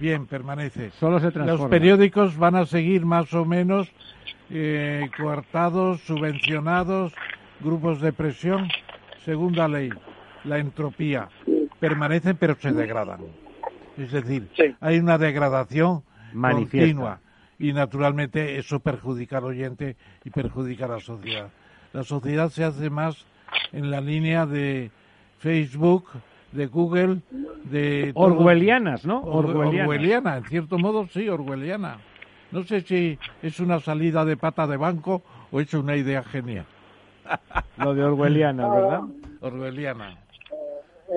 [0.00, 0.90] Bien, permanece.
[0.98, 1.62] Solo se transforma.
[1.64, 3.92] Los periódicos van a seguir más o menos
[4.48, 7.12] eh, coartados, subvencionados,
[7.60, 8.68] grupos de presión.
[9.24, 9.90] Segunda ley,
[10.44, 11.28] la entropía.
[11.78, 13.20] Permanecen pero se degradan.
[13.98, 14.74] Es decir, Sí.
[14.80, 16.02] hay una degradación
[16.32, 16.78] Manifiesta.
[16.78, 17.20] continua
[17.58, 21.50] y naturalmente eso perjudica al oyente y perjudica a la sociedad.
[21.92, 23.26] La sociedad se hace más
[23.72, 24.90] en la línea de
[25.42, 26.04] Facebook,
[26.52, 27.18] de Google,
[27.64, 28.12] de...
[28.14, 29.22] todo- Orwellianas, ¿no?
[29.22, 29.88] Or- Orwellianas.
[29.88, 31.98] Orwelliana, en cierto modo sí, orwelliana.
[32.52, 36.66] No sé si es una salida de pata de banco o es una idea genial.
[37.78, 39.00] Lo de Orwellianas, ¿verdad?
[39.40, 40.16] Orwelliana.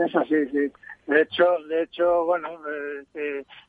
[0.06, 0.72] Es así, sí.
[1.08, 3.04] De hecho, de hecho, bueno, eh,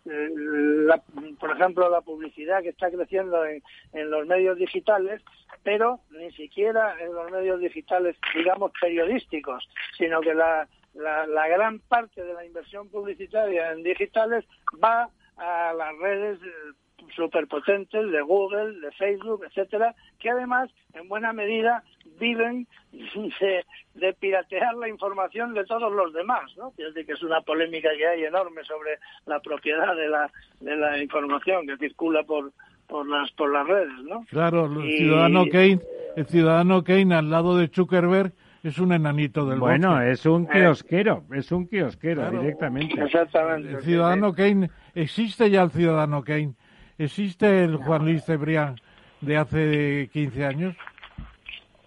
[0.06, 1.02] eh, la-
[1.38, 5.20] por ejemplo, la publicidad que está creciendo en, en los medios digitales,
[5.62, 9.68] pero ni siquiera en los medios digitales, digamos, periodísticos,
[9.98, 14.44] sino que la, la, la gran parte de la inversión publicitaria en digitales
[14.82, 16.72] va a las redes eh,
[17.14, 21.82] superpotentes de Google, de Facebook, etcétera, que además, en buena medida,
[22.18, 23.64] viven de,
[23.94, 26.72] de piratear la información de todos los demás, ¿no?
[26.78, 30.30] Es decir, que es una polémica que hay enorme sobre la propiedad de la,
[30.60, 32.52] de la información que circula por,
[32.86, 34.24] por las por las redes, ¿no?
[34.30, 35.80] Claro, el Y- ciudadano Kane,
[36.16, 40.10] el ciudadano Kane al lado de Zuckerberg es un enanito del Bueno, bosque.
[40.10, 42.40] es un kiosquero, es un kiosquero Claro.
[42.40, 43.00] directamente.
[43.00, 43.70] Exactamente.
[43.70, 46.54] El ciudadano Kane, existe ya el ciudadano Kane,
[46.98, 48.76] existe el Juan Luis Cebrián
[49.20, 50.76] de hace 15 años.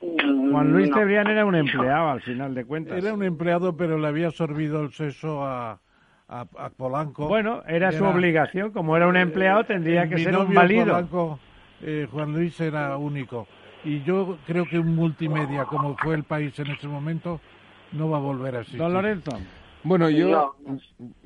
[0.02, 0.98] Mm, Juan Luis no.
[0.98, 2.98] Cebrián era un empleado al final de cuentas.
[2.98, 5.80] Era un empleado, pero le había absorbido el seso a,
[6.27, 7.27] a, a Polanco.
[7.27, 10.86] Bueno, era su obligación, como era un empleado tendría que ser un válido.
[10.86, 11.40] Polanco,
[11.81, 13.48] eh, Juan Luis era único.
[13.84, 17.40] Y yo creo que un multimedia como fue el país en ese momento
[17.94, 18.80] no va a volver a existir.
[18.80, 19.31] Don Lorenzo.
[19.84, 20.80] Bueno, yo, No.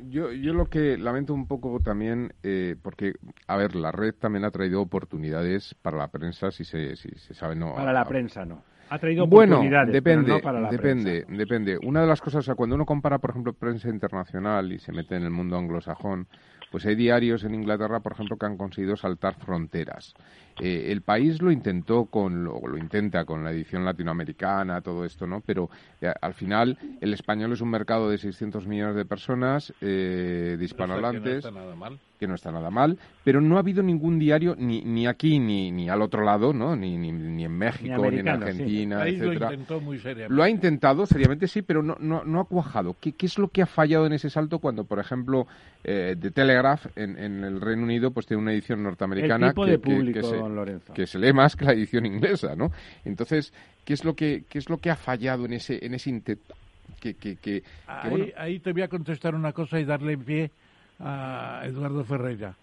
[0.09, 3.13] yo, yo lo que lamento un poco también, eh, porque,
[3.47, 7.33] a ver, la red también ha traído oportunidades para la prensa, si se, si se
[7.33, 7.73] sabe, no.
[7.73, 8.63] Para a- la prensa no.
[8.89, 11.37] Ha traído Bueno, oportunidades, depende, pero no para la depende, prensa.
[11.43, 11.79] depende.
[11.83, 14.91] Una de las cosas, o sea, cuando uno compara, por ejemplo, prensa internacional y se
[14.91, 16.27] mete en el mundo anglosajón,
[16.69, 20.13] pues hay diarios en Inglaterra, por ejemplo, que han conseguido saltar fronteras.
[20.59, 25.25] Eh, el país lo intentó con, lo, lo intenta con la edición latinoamericana, todo esto,
[25.25, 25.41] ¿no?
[25.45, 25.69] Pero
[26.01, 30.65] eh, al final el español es un mercado de 600 millones de personas, eh, de
[30.65, 31.99] hispanohablantes No está nada mal.
[32.19, 35.71] que no está nada mal, pero no ha habido ningún diario, ni, ni aquí ni,
[35.71, 36.75] ni al otro lado, ¿no?
[36.75, 38.29] Ni, ni, ni en México, ni, en sí.
[38.29, 39.51] Argentina, país lo etcétera.
[39.53, 40.33] intentó muy seriamente.
[40.35, 42.95] Lo ha intentado, seriamente sí, pero no, no, no ha cuajado.
[43.01, 45.47] ¿Qué, qué es lo que ha fallado en ese salto cuando, por ejemplo,
[45.83, 49.65] eh, The Telegraph en, en el Reino Unido pues tiene una edición norteamericana El tipo
[49.65, 50.93] que, de que- que se, don Lorenzo.
[50.93, 52.71] que se lee más que la edición inglesa, ¿no?
[53.05, 53.53] Entonces,
[53.85, 56.53] ¿qué es lo que, qué es lo que ha fallado en ese, en ese intento?
[56.99, 60.17] Que, que, que, que, Ahí, bueno, ahí te voy a contestar una cosa y darle
[60.17, 60.51] pie
[60.99, 62.55] a Eduardo Ferreira.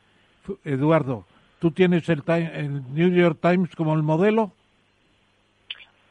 [0.64, 1.26] Eduardo,
[1.58, 4.52] ¿tú tienes el, Time- el New York Times como el modelo?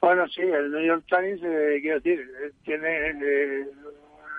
[0.01, 3.65] Bueno, sí, el New York Times, eh, quiero decir, eh, tiene eh,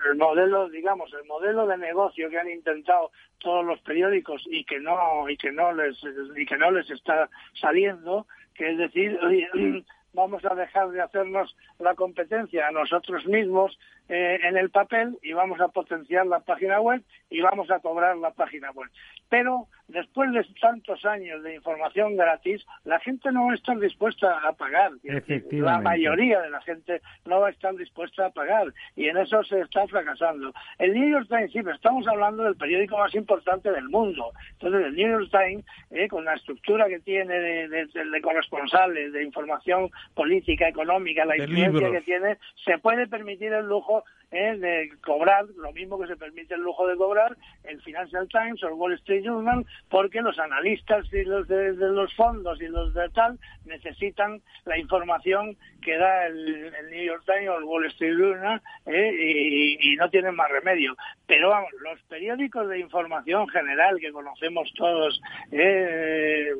[0.09, 4.79] el modelo, digamos, el modelo de negocio que han intentado todos los periódicos y que
[4.79, 5.97] no y que no les
[6.35, 9.19] y que no les está saliendo, que es decir,
[10.13, 13.77] vamos a dejar de hacernos la competencia a nosotros mismos
[14.13, 18.17] eh, en el papel y vamos a potenciar la página web y vamos a cobrar
[18.17, 18.89] la página web.
[19.29, 24.37] Pero después de tantos años de información gratis, la gente no va a estar dispuesta
[24.45, 24.91] a pagar.
[25.61, 28.67] La mayoría de la gente no va a estar dispuesta a pagar
[28.97, 30.51] y en eso se está fracasando.
[30.77, 34.31] El New York Times, sí, pero estamos hablando del periódico más importante del mundo.
[34.53, 39.13] Entonces, el New York Times, eh, con la estructura que tiene de, de- de corresponsales,
[39.13, 44.00] de información política, económica, la influencia que tiene, se puede permitir el lujo
[44.31, 48.63] eh, de cobrar lo mismo que se permite el lujo de cobrar el Financial Times
[48.63, 52.67] o el Wall Street Journal, porque los analistas y los de, de los fondos y
[52.67, 57.63] los de tal necesitan la información que da el, el New York Times o el
[57.65, 60.95] Wall Street Journal eh, y, y no tienen más remedio.
[61.27, 65.21] Pero vamos, los periódicos de información general que conocemos todos
[65.51, 66.51] eh,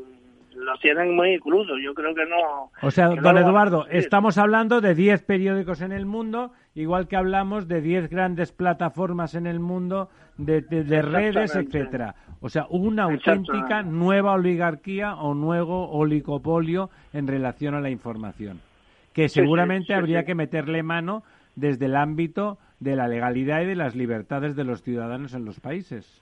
[0.56, 1.78] lo tienen muy crudo.
[1.78, 2.72] Yo creo que no.
[2.82, 7.16] O sea, no don Eduardo, estamos hablando de 10 periódicos en el mundo, igual que
[7.18, 12.16] hablamos de 10 grandes plataformas en el mundo, de, de- de redes, etcétera.
[12.40, 18.60] O sea, una auténtica nueva oligarquía o nuevo oligopolio en relación a la información,
[19.14, 20.26] que sí, seguramente sí, habría sí.
[20.28, 21.24] que meterle mano
[21.56, 25.60] desde el ámbito de la legalidad y de las libertades de los ciudadanos en los
[25.60, 26.22] países.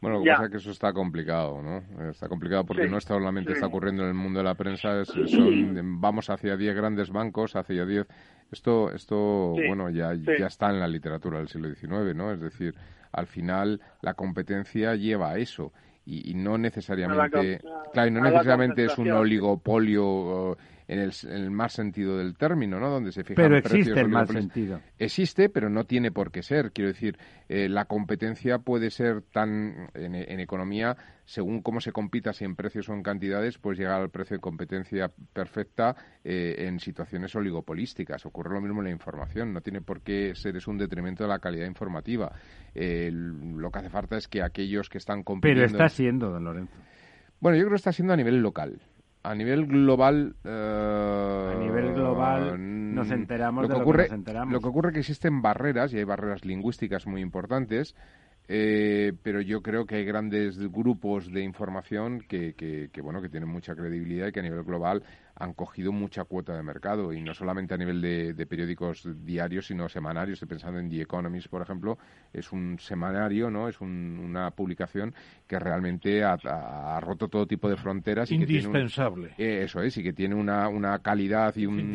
[0.00, 2.08] Bueno, lo que pasa es que eso está complicado, ¿no?
[2.10, 3.54] Está complicado porque Sí, no solamente sí.
[3.54, 7.56] está ocurriendo en el mundo de la prensa, es- son, vamos hacia 10 grandes bancos,
[7.56, 8.06] hacia 10...
[8.50, 10.24] Esto, esto Sí, bueno, ya, sí.
[10.38, 12.32] ya está en la literatura del siglo XIX, ¿no?
[12.32, 12.74] Es decir,
[13.12, 15.72] al final la competencia lleva a eso
[16.04, 17.60] y, no necesariamente,
[17.92, 20.56] claro, no necesariamente es un oligopolio
[20.88, 22.88] en el, más sentido del término, ¿no?
[22.88, 24.80] Donde se fijan Pero existe el más sentido.
[24.98, 26.72] Existe, pero no tiene por qué ser.
[26.72, 27.18] Quiero decir,
[27.50, 30.96] eh, la competencia puede ser tan en, economía
[31.26, 34.40] según cómo se compita, si en precios o en cantidades, pues llegar al precio de
[34.40, 35.94] competencia perfecta
[36.24, 38.24] eh, en situaciones oligopolísticas.
[38.24, 39.52] Ocurre lo mismo en la información.
[39.52, 42.32] No tiene por qué ser es un detrimento de la calidad informativa.
[42.74, 45.66] lo que hace falta es que aquellos que están compitiendo...
[45.66, 46.78] Pero está siendo, don Lorenzo.
[47.40, 48.80] Bueno, yo creo que está siendo a nivel local
[49.22, 50.36] a nivel global.
[50.44, 54.52] a nivel global nos enteramos lo que de ocurre, lo que nos enteramos.
[54.52, 57.94] Lo que ocurre es que existen barreras, y hay barreras lingüísticas muy importantes,
[58.48, 63.28] eh, pero yo creo que hay grandes grupos de información que, que, que, bueno, que
[63.28, 65.02] tienen mucha credibilidad y que a nivel global
[65.38, 69.88] han cogido mucha cuota de mercado y no solamente a nivel de, periódicos diarios sino
[69.88, 70.34] semanarios.
[70.36, 71.98] Estoy pensando en The Economist, por ejemplo,
[72.32, 75.14] es un semanario, no, es una publicación
[75.46, 78.30] que realmente ha, roto todo tipo de fronteras.
[78.32, 79.28] Indispensable.
[79.28, 81.94] Y que tiene eh, eso es y que tiene una, una calidad y un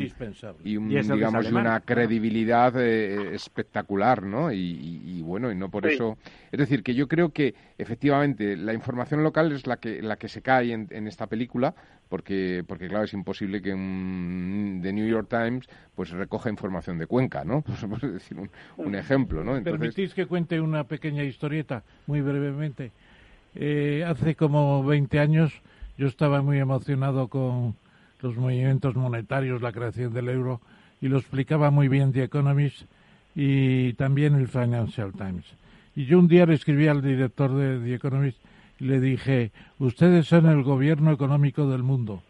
[0.64, 4.52] y, un, digamos una credibilidad eh, espectacular, ¿no?
[4.52, 6.18] Y, bueno y no por eso.
[6.52, 10.28] Es decir que yo creo que efectivamente la información local es la que la que
[10.28, 11.74] se cae en, en esta película
[12.08, 17.06] porque, porque claro, es imposible que un, The New York Times pues recoja información de
[17.06, 17.62] Cuenca, ¿no?
[17.88, 18.36] Pues, decir
[18.76, 19.56] un, ejemplo, ¿no?
[19.56, 19.80] Entonces...
[19.80, 22.92] ¿Permitís que cuente una pequeña historieta, muy brevemente?
[23.54, 25.52] Eh, hace como 20 años
[25.96, 27.76] yo estaba muy emocionado con
[28.20, 30.60] los movimientos monetarios, la creación del euro,
[31.00, 32.82] y lo explicaba muy bien The Economist
[33.34, 35.44] y también el Financial Times.
[35.94, 38.38] Y yo un día le escribí al director de The Economist
[38.84, 42.22] le dije, ustedes son el gobierno económico del mundo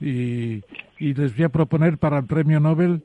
[0.00, 0.62] y,
[0.98, 3.02] les voy a proponer para el premio Nobel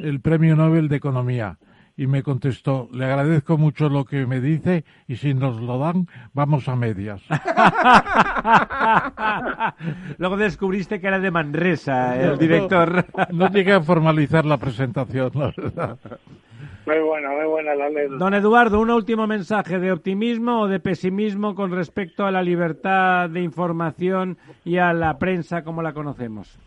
[0.00, 1.58] el premio Nobel de Economía.
[1.96, 6.06] Y me contestó, le agradezco mucho lo que me dice y si nos lo dan,
[6.32, 7.20] vamos a medias.
[10.18, 13.04] Luego descubriste que era de Manresa el director.
[13.32, 15.98] No, no llegué a formalizar la presentación, la verdad.
[16.88, 18.08] Muy buena, muy buena la ley.
[18.18, 23.28] Don Eduardo, un último mensaje de optimismo o de pesimismo con respecto a la libertad
[23.28, 26.58] de información y a la prensa como la conocemos.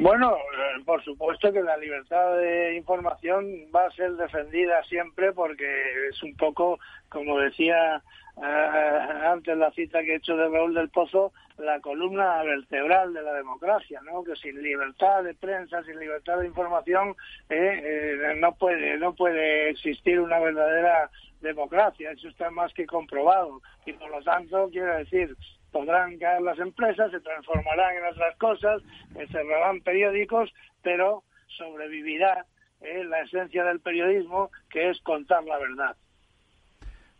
[0.00, 5.66] Bueno, eh, por supuesto que la libertad de información va a ser defendida siempre porque
[6.08, 6.78] es un poco,
[7.08, 8.02] como decía
[8.40, 13.22] eh, antes la cita que he hecho de Raúl del Pozo, la columna vertebral de
[13.22, 14.22] la democracia, ¿no?
[14.22, 17.16] Que sin libertad de prensa, sin libertad de información,
[17.48, 22.12] eh, eh, no puede no puede existir una verdadera democracia.
[22.12, 25.36] Eso está más que comprobado y por lo tanto quiero decir
[25.72, 28.82] podrán caer las empresas, se transformarán en otras cosas,
[29.30, 31.22] cerrarán periódicos, pero
[31.56, 32.46] sobrevivirá
[32.80, 35.96] la esencia del periodismo, que es contar la verdad.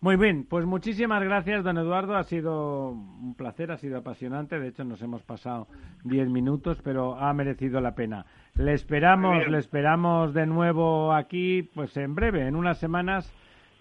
[0.00, 2.16] Muy bien, pues muchísimas gracias, don Eduardo.
[2.16, 4.60] Ha sido un placer, ha sido apasionante.
[4.60, 5.66] De hecho, nos hemos pasado
[6.04, 8.24] diez minutos, pero ha merecido la pena.
[8.54, 13.32] Le esperamos, le esperamos de nuevo aquí, pues en breve, en unas semanas.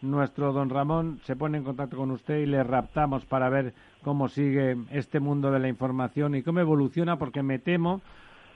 [0.02, 3.73] Nuestro don Ramón se pone en contacto con usted y le raptamos para ver
[4.08, 8.00] cómo sigue este mundo de la información y cómo evoluciona, porque me temo,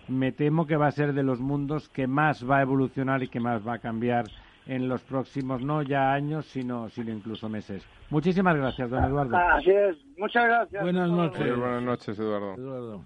[0.07, 3.27] me temo que va a ser de los mundos que más va a evolucionar y
[3.27, 4.27] que más va a cambiar
[4.65, 7.85] en los próximos, no ya años, sino, sino incluso meses.
[8.09, 9.35] Muchísimas gracias, don Eduardo.
[9.35, 10.83] Así es, muchas gracias.
[10.83, 11.57] Buenas noches.
[11.57, 13.05] buenas noches, Eduardo.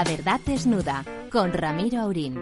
[0.00, 2.34] La verdad desnuda con Ramiro Aurín.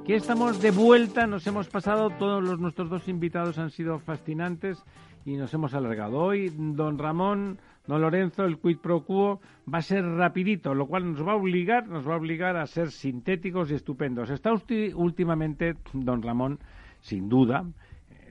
[0.00, 4.82] Aquí estamos de vuelta, nos hemos pasado, todos los, nuestros dos invitados han sido fascinantes
[5.26, 6.16] y nos hemos alargado.
[6.16, 11.12] Hoy, don Ramón, don Lorenzo, el quid pro quo va a ser rapidito, lo cual
[11.12, 14.30] nos va a obligar, nos va a obligar a ser sintéticos y estupendos.
[14.30, 16.58] Está usted últimamente, don Ramón,
[17.02, 17.66] sin duda,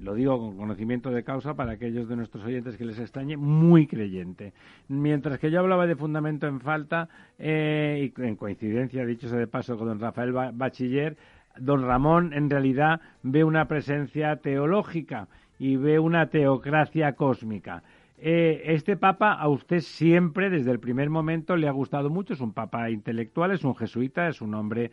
[0.01, 3.87] lo digo con conocimiento de causa para aquellos de nuestros oyentes que les extrañe, muy
[3.87, 4.53] creyente.
[4.87, 9.47] Mientras que yo hablaba de fundamento en falta, eh, y en coincidencia, dicho sea de
[9.47, 11.17] paso, con don Rafael Bachiller,
[11.57, 15.27] don Ramón en realidad ve una presencia teológica
[15.57, 17.83] y ve una teocracia cósmica.
[18.21, 22.33] Eh, este papa a usted siempre, desde el primer momento, le ha gustado mucho.
[22.33, 24.91] Es un papa intelectual, es un jesuita, es un hombre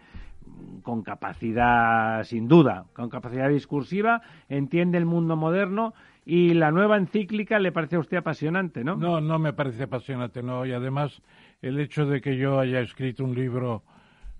[0.82, 7.58] con capacidad, sin duda, con capacidad discursiva, entiende el mundo moderno y la nueva encíclica
[7.58, 8.96] le parece a usted apasionante, ¿no?
[8.96, 10.66] No, no me parece apasionante, no.
[10.66, 11.22] Y además,
[11.62, 13.82] el hecho de que yo haya escrito un libro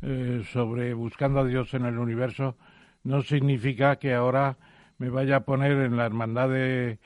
[0.03, 2.57] eh, sobre buscando a Dios en el universo
[3.05, 4.57] no significa que ahora
[4.99, 6.99] me vaya a poner en la hermandad de,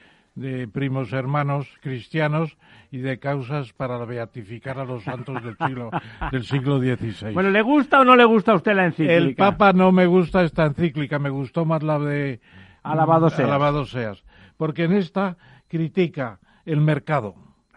[0.72, 2.56] primos hermanos cristianos
[2.90, 5.90] y de causas para beatificar a los santos del siglo
[6.32, 7.32] del siglo XVI.
[7.32, 9.16] Bueno, ¿le gusta o no le gusta a usted la encíclica?
[9.16, 12.40] El Papa no me gusta esta encíclica, me gustó más la de
[12.82, 13.48] Alabado seas.
[13.48, 14.24] Alabado seas,
[14.56, 15.36] porque en esta
[15.68, 17.34] critica el mercado.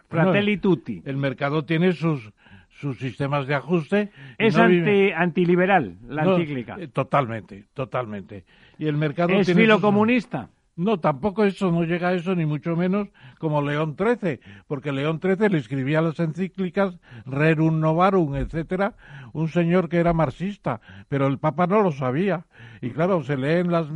[0.09, 1.01] Fratelli tutti.
[1.05, 2.31] El mercado tiene sus
[2.69, 4.11] sus sistemas de ajuste.
[4.37, 6.75] Es anti, antiliberal la encíclica.
[6.79, 8.43] Eh, totalmente, totalmente.
[8.77, 10.49] Y el mercado ¿Es filocomunista?
[10.75, 13.09] No, tampoco eso, no llega a eso, ni mucho menos
[13.39, 18.95] como León XIII, porque León XIII le escribía las encíclicas Rerum Novarum, etcétera,
[19.33, 22.47] un señor que era marxista, pero el Papa no lo sabía.
[22.81, 23.87] Y claro, se leen las,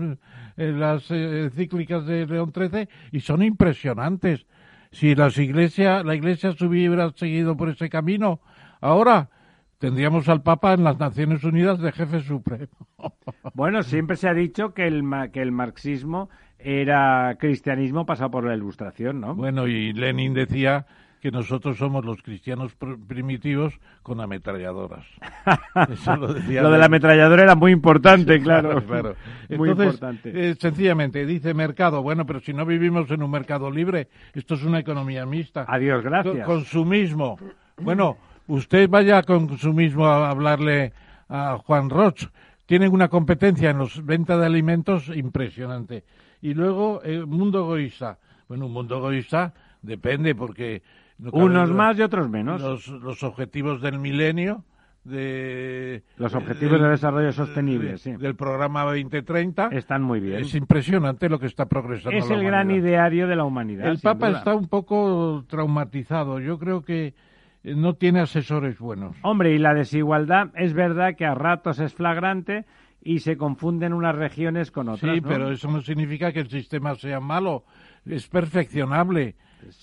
[0.58, 4.46] eh, las eh, encíclicas de León XIII y son impresionantes.
[4.92, 8.40] Si las iglesia, la iglesia hubiera seguido por ese camino,
[8.82, 9.30] Ahora
[9.80, 12.68] tendríamos al Papa en las Naciones Unidas de jefe supremo.
[13.54, 16.30] Bueno, siempre se ha dicho que el, que el marxismo
[16.60, 19.36] era cristianismo pasado por la ilustración, ¿no?
[19.36, 20.86] Bueno, y Lenin decía
[21.22, 22.76] que nosotros somos los cristianos
[23.08, 25.06] primitivos con ametralladoras.
[26.20, 28.84] lo, de la ametralladora era muy importante, claro.
[28.88, 29.16] claro,
[29.50, 30.32] muy importante.
[30.34, 32.04] Eh, sencillamente, dice mercado.
[32.04, 35.66] Bueno, pero si no vivimos en un mercado libre, esto es una economía mixta.
[35.68, 36.46] Adiós, gracias.
[36.46, 37.38] consumismo.
[37.80, 38.18] Bueno,
[38.48, 40.94] Usted vaya con su mismo a hablarle
[41.28, 42.28] a Juan Roch.
[42.66, 46.06] Tienen una competencia en los venta de alimentos impresionante.
[46.42, 48.20] Y luego el mundo egoísta.
[48.48, 50.82] Bueno, un mundo egoísta depende porque...
[51.32, 52.62] Unos más y otros menos.
[52.62, 54.64] Los, objetivos del milenio,
[55.04, 58.12] de los objetivos de desarrollo sostenible sí.
[58.12, 60.42] del programa 2030 están muy bien.
[60.42, 62.16] Es impresionante lo que está progresando.
[62.16, 63.88] Es el gran ideario de la humanidad.
[63.88, 66.40] El Papa está un poco traumatizado.
[66.40, 67.16] Yo creo que
[67.64, 69.16] eh, no tiene asesores buenos.
[69.24, 72.66] Hombre, y la desigualdad es verdad que a ratos es flagrante
[73.08, 75.16] y se confunden unas regiones con otras.
[75.16, 77.64] Sí, pero eso no significa que el sistema sea malo.
[78.06, 79.36] Es perfeccionable.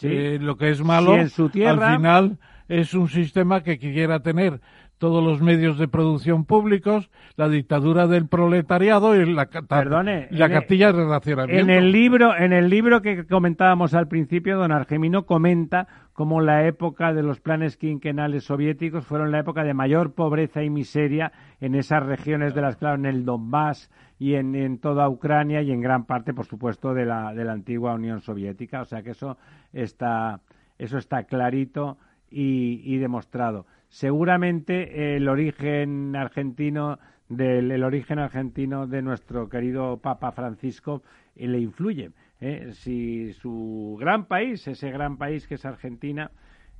[0.03, 1.93] Eh, lo que es malo, en su tierra...
[1.93, 2.39] al final,
[2.69, 4.61] es un sistema que quiera tener
[5.05, 10.87] todos los medios de producción públicos, la dictadura del proletariado y la, Perdone, la cartilla
[10.87, 11.63] de relacionamiento.
[11.63, 16.67] En el libro, en el libro que comentábamos al principio, don Argemino comenta cómo la
[16.67, 21.75] época de los planes quinquenales soviéticos fueron la época de mayor pobreza y miseria en
[21.75, 26.07] esas regiones de las claro, en el Donbass y en, toda Ucrania y en gran
[26.07, 28.81] parte, por supuesto, de la, de la antigua Unión Soviética.
[28.81, 29.37] O sea que eso
[29.75, 30.41] está,
[30.79, 31.99] eso está clarito
[32.31, 36.99] y demostrado seguramente el origen argentino
[37.29, 41.05] del el origen argentino de nuestro querido Papa Francisco
[41.37, 42.11] eh, le influye.
[42.41, 42.71] ¿eh?
[42.73, 46.33] Si su gran país, ese gran país que es Argentina,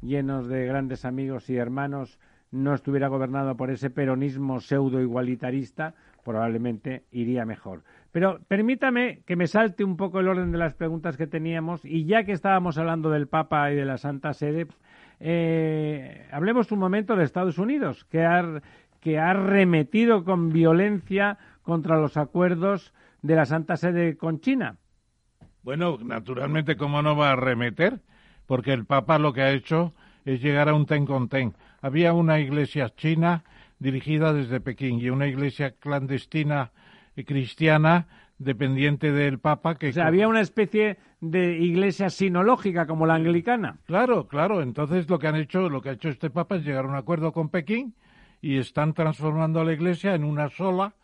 [0.03, 2.19] llenos de grandes amigos y hermanos,
[2.51, 7.85] no estuviera gobernado por ese peronismo pseudo igualitarista, probablemente iría mejor.
[8.11, 12.07] Pero permítame que me salte un poco el orden de las preguntas que teníamos y
[12.07, 14.67] ya que estábamos hablando del Papa y de la Santa Sede,
[15.27, 18.61] eh, hablemos un momento de Estados Unidos, que ha,
[19.01, 22.93] que ha remetido con violencia contra los acuerdos
[23.23, 24.77] de la Santa Sede con China.
[25.63, 28.03] Bueno, naturalmente, ¿cómo no va a remeter?
[28.45, 29.95] Porque el Papa lo que ha hecho
[30.27, 31.55] es llegar a un ten con ten.
[31.81, 33.45] Había una iglesia china
[33.79, 36.73] dirigida desde Pekín y una iglesia clandestina
[37.25, 39.89] cristiana dependiente del Papa que...
[39.89, 40.99] O sea, había una especie
[41.31, 43.79] de iglesia sinológica como la anglicana.
[43.87, 44.63] Claro, claro.
[44.63, 46.97] Entonces lo que han hecho, lo que ha hecho este Papa es llegar a un
[46.97, 47.95] acuerdo con Pekín
[48.41, 50.95] y están transformando a la iglesia en una sola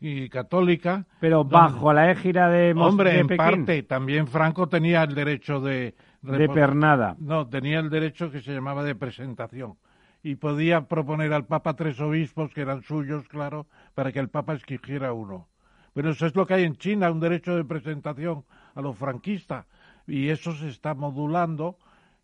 [0.00, 1.06] y católica.
[1.20, 5.94] Pero bajo la égida de Hombre, en parte, también Franco tenía el derecho de...
[6.22, 7.16] De pernada.
[7.18, 9.74] No, tenía el derecho que se llamaba de presentación.
[10.22, 14.54] y podía proponer al Papa tres obispos que eran suyos, claro, para que el Papa
[14.54, 15.48] escogiera uno.
[15.94, 18.44] Bueno, eso es lo que hay en China, un derecho de presentación
[18.74, 19.66] a los franquistas,
[20.06, 21.76] y eso se está modulando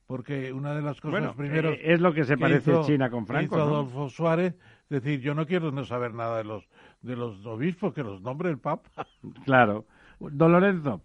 [0.06, 3.26] porque una de las cosas bueno, primero eh, es lo que se parece China con
[3.26, 3.74] Franco, hizo ¿no?
[3.74, 4.54] Adolfo Suárez,
[4.88, 6.66] decir, yo no quiero no saber nada de los
[7.02, 8.90] de los obispos que los nombre el Papa.
[9.44, 9.84] Claro.
[10.18, 11.02] Don Lorenzo.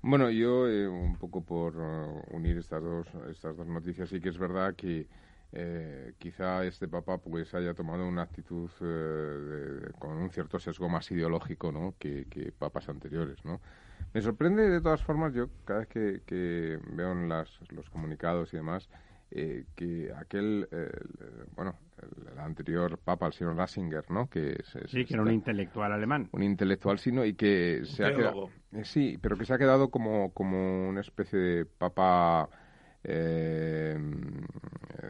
[0.00, 4.30] Bueno, yo eh, un poco por uh, unir estas dos estas dos noticias, sí que
[4.30, 5.06] es verdad que
[5.52, 10.88] eh, quizá este Papa pues haya tomado una actitud eh, de, con un cierto sesgo
[10.88, 11.94] más ideológico, ¿no?
[11.98, 13.60] Que, que papas anteriores, ¿no?
[14.14, 18.52] Me sorprende de todas formas, yo cada vez que, que veo en las, los comunicados
[18.52, 18.88] y demás,
[19.30, 24.28] eh, que aquel, eh, el, bueno, el, el, anterior papa, el señor Ratzinger, ¿no?
[24.30, 26.30] Que es, es, sí, que era un intelectual alemán.
[26.32, 29.90] Un intelectual, sino y que se ha quedado, eh, sí, pero que se ha quedado
[29.90, 32.48] como, como una especie de papa
[33.10, 33.98] eh,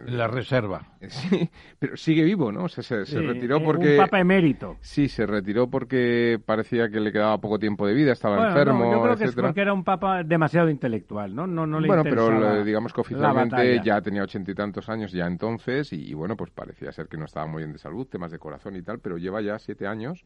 [0.07, 0.83] la reserva.
[1.09, 1.49] Sí,
[1.79, 2.65] pero sigue vivo, ¿no?
[2.65, 3.93] O sea, se, sí, se, retiró porque...
[3.99, 4.77] Un papa emérito.
[4.81, 8.85] Sí, se retiró porque parecía que le quedaba poco tiempo de vida, estaba bueno, enfermo,
[8.85, 9.19] no, yo creo etcétera.
[9.19, 11.47] que es porque era un papa demasiado intelectual, ¿no?
[11.47, 15.27] No, no le Bueno, pero digamos que oficialmente ya tenía ochenta y tantos años ya
[15.27, 18.31] entonces y, y, bueno, pues parecía ser que no estaba muy bien de salud, temas
[18.31, 20.25] de corazón y tal, pero lleva ya siete años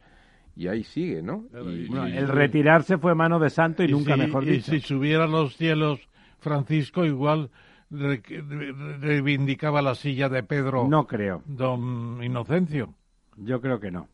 [0.57, 1.45] y ahí sigue, ¿no?
[1.53, 4.73] Y, Bueno, y- el retirarse fue mano de santo y, nunca si, mejor y dicho.
[4.73, 6.01] si subiera a los cielos
[6.43, 7.51] Francisco, igual
[7.91, 11.43] re- re- reivindicaba la silla de Pedro No creo.
[11.47, 12.95] don Inocencio.
[13.37, 14.09] Yo creo que no.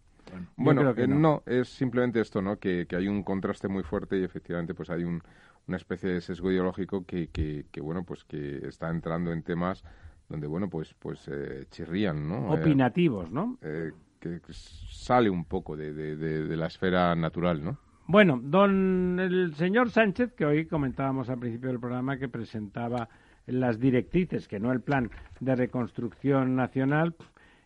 [0.56, 1.18] Bueno, que eh, no.
[1.18, 1.42] no.
[1.46, 2.58] es simplemente esto, ¿no?
[2.58, 5.22] Que, que hay un contraste muy fuerte y efectivamente pues hay un,
[5.66, 9.82] una especie de sesgo ideológico que, que, que, bueno, pues que está entrando en temas
[10.28, 12.54] donde, bueno, pues pues eh, chirrían, ¿no?
[12.54, 13.56] Eh, Opinativos, ¿no?
[13.62, 17.78] eh, que que sale un poco de, de- de- de la esfera natural, ¿no?
[18.10, 23.08] Bueno, don el señor Sánchez, que hoy comentábamos al principio del programa que presentaba
[23.46, 25.10] las directrices, que no el plan
[25.40, 27.14] de reconstrucción nacional,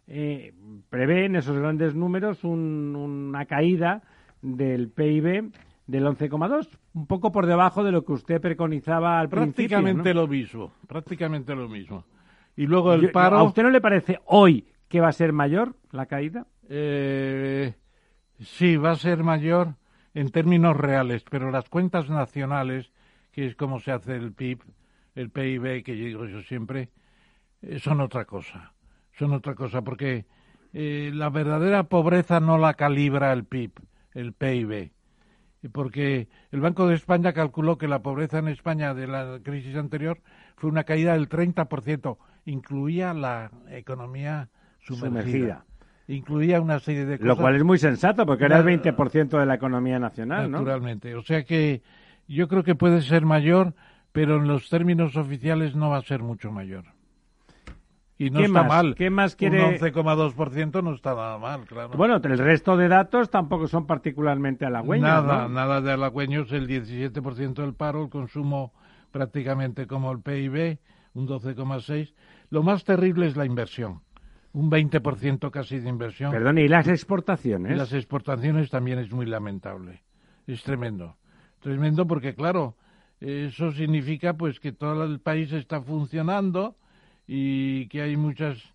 [0.09, 0.52] eh,
[0.90, 4.02] prevé en esos grandes números un- una caída
[4.43, 5.52] del PIB
[5.86, 10.14] del 11,2, un poco por debajo de lo que usted preconizaba al Prácticamente principio.
[10.14, 10.20] ¿no?
[10.23, 12.05] lo mismo, prácticamente lo mismo.
[12.56, 13.36] Y luego el Yo- paro...
[13.39, 16.47] ¿A usted no le parece hoy que va a ser mayor la caída?
[16.69, 17.74] Eh,
[18.40, 19.74] sí, va a ser mayor
[20.14, 22.90] en términos reales, pero las cuentas nacionales,
[23.32, 24.60] que es como se hace el PIB,
[25.14, 26.90] el PIB, que yo digo yo siempre,
[27.62, 28.72] eh, son otra cosa.
[29.18, 30.24] Son otra cosa, porque
[30.72, 33.72] eh, la verdadera pobreza no la calibra el PIB,
[34.14, 34.93] el PIB.
[35.70, 40.20] Porque el Banco de España calculó que la pobreza en España de la crisis anterior
[40.56, 42.16] fue una caída del 30%,
[42.47, 44.48] incluía la economía
[44.80, 45.10] sumergida.
[45.10, 45.64] Sumergida.
[46.14, 47.26] Incluía una serie de cosas.
[47.28, 50.59] Lo cual es muy sensato, porque era el Na- 20% de la economía nacional, ¿no?
[50.59, 51.14] Naturalmente.
[51.14, 51.82] O sea que
[52.28, 53.74] yo creo que puede ser mayor,
[54.12, 56.84] pero en los términos oficiales no va a ser mucho mayor.
[58.18, 58.68] Y no ¿Qué está más?
[58.68, 58.94] mal.
[58.94, 61.90] ¿Qué más quiere- Un 11,2% no está nada mal, claro.
[61.97, 65.48] Bueno, el resto de datos tampoco son particularmente halagüeños, nada, ¿no?
[65.48, 68.72] nada de halagüeños, el 17% del paro, el consumo
[69.10, 70.78] prácticamente como el PIB,
[71.14, 72.12] un 12,6%.
[72.51, 74.02] Lo más terrible es la inversión,
[74.52, 76.30] un 20% casi de inversión.
[76.30, 77.76] Perdón, ¿y las exportaciones?
[77.76, 80.02] las exportaciones también es muy lamentable.
[80.46, 81.16] Es tremendo.
[81.60, 82.76] Tremendo porque, claro,
[83.20, 86.76] eso significa pues que todo el país está funcionando
[87.26, 88.72] y que hay muchas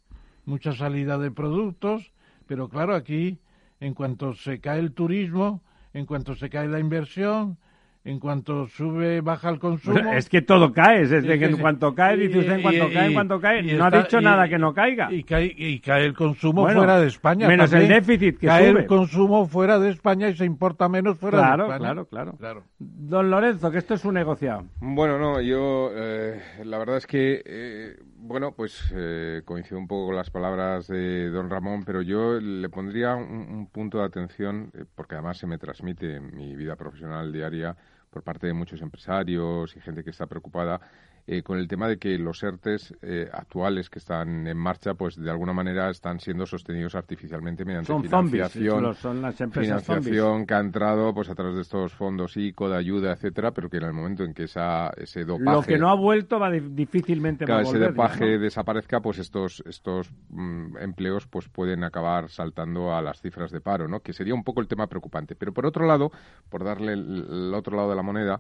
[0.48, 2.14] mucha salida de productos,
[2.48, 3.38] pero claro, aquí
[3.82, 5.62] en cuanto se cae el turismo,
[5.94, 7.58] en cuanto se cae la inversión,
[8.04, 9.94] en cuanto sube, baja el consumo.
[9.96, 12.88] Bueno, es que todo cae, es Sí, que en cuanto cae, dice usted en cuanto
[12.90, 13.64] y- cae, en cuanto cae.
[13.78, 15.12] No ha dicho y- nada que no caiga.
[15.12, 17.48] Y cae, y cae el consumo Bueno, fuera de España.
[17.48, 18.80] menos el déficit que cae sube.
[18.82, 22.06] el consumo fuera de España y se importa menos fuera Claro, de España.
[22.10, 22.64] claro, claro.
[22.80, 24.64] Don Lorenzo, que esto es un negociado.
[24.80, 30.08] Bueno, no, yo eh, la verdad es que, eh, bueno, pues eh, coincido un poco
[30.08, 34.72] con las palabras de don Ramón, pero yo le pondría un, un punto de atención,
[34.74, 37.76] eh, porque además se me transmite en mi vida profesional diaria
[38.10, 40.82] por parte de muchos empresarios y gente que está preocupada
[41.28, 45.16] eh, con el tema de que los ERTES eh, actuales que están en marcha, pues
[45.22, 50.46] de alguna manera están siendo sostenidos artificialmente mediante Son financiación, los- son las empresas financiación
[50.46, 53.78] que ha entrado pues a través de estos fondos ICO de ayuda, etcétera, pero que
[53.78, 56.62] en el momento en que esa, ese dopaje Lo que no ha vuelto va di-
[56.62, 57.90] difícilmente va a ese volver.
[57.92, 58.44] dopaje digamos, ¿no?
[58.44, 63.88] desaparezca, pues estos estos mm, empleos pues pueden acabar saltando a las cifras de paro,
[63.90, 64.00] ¿no?
[64.00, 65.36] Que sería un poco el tema preocupante.
[65.36, 66.12] Pero por otro lado,
[66.50, 68.40] por darle el, el otro lado de la moneda,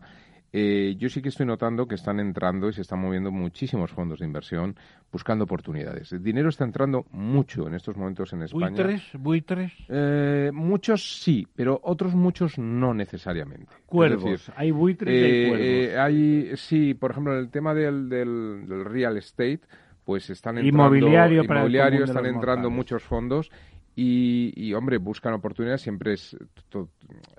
[0.53, 4.19] eh, yo sí que estoy notando que están entrando y se están moviendo muchísimos fondos
[4.19, 4.75] de inversión
[5.11, 6.11] buscando oportunidades.
[6.13, 8.67] El dinero está entrando mucho en estos momentos en España.
[8.69, 9.03] ¿Buitres?
[9.13, 9.73] ¿Buitres?
[9.89, 13.73] Eh, muchos sí, pero otros muchos no necesariamente.
[13.73, 14.23] Es Cuervos.
[14.31, 15.99] decir, hay buitres y hay eh, cuervos.
[16.05, 19.61] hay- sí, por ejemplo, en el tema del, del, del real estate,
[20.05, 22.75] pues están entrando Inmobiliario inmobiliario, están entrando mortales.
[22.77, 23.51] muchos fondos
[23.99, 25.81] y, y, hombre, buscan oportunidades.
[25.81, 26.37] Siempre es.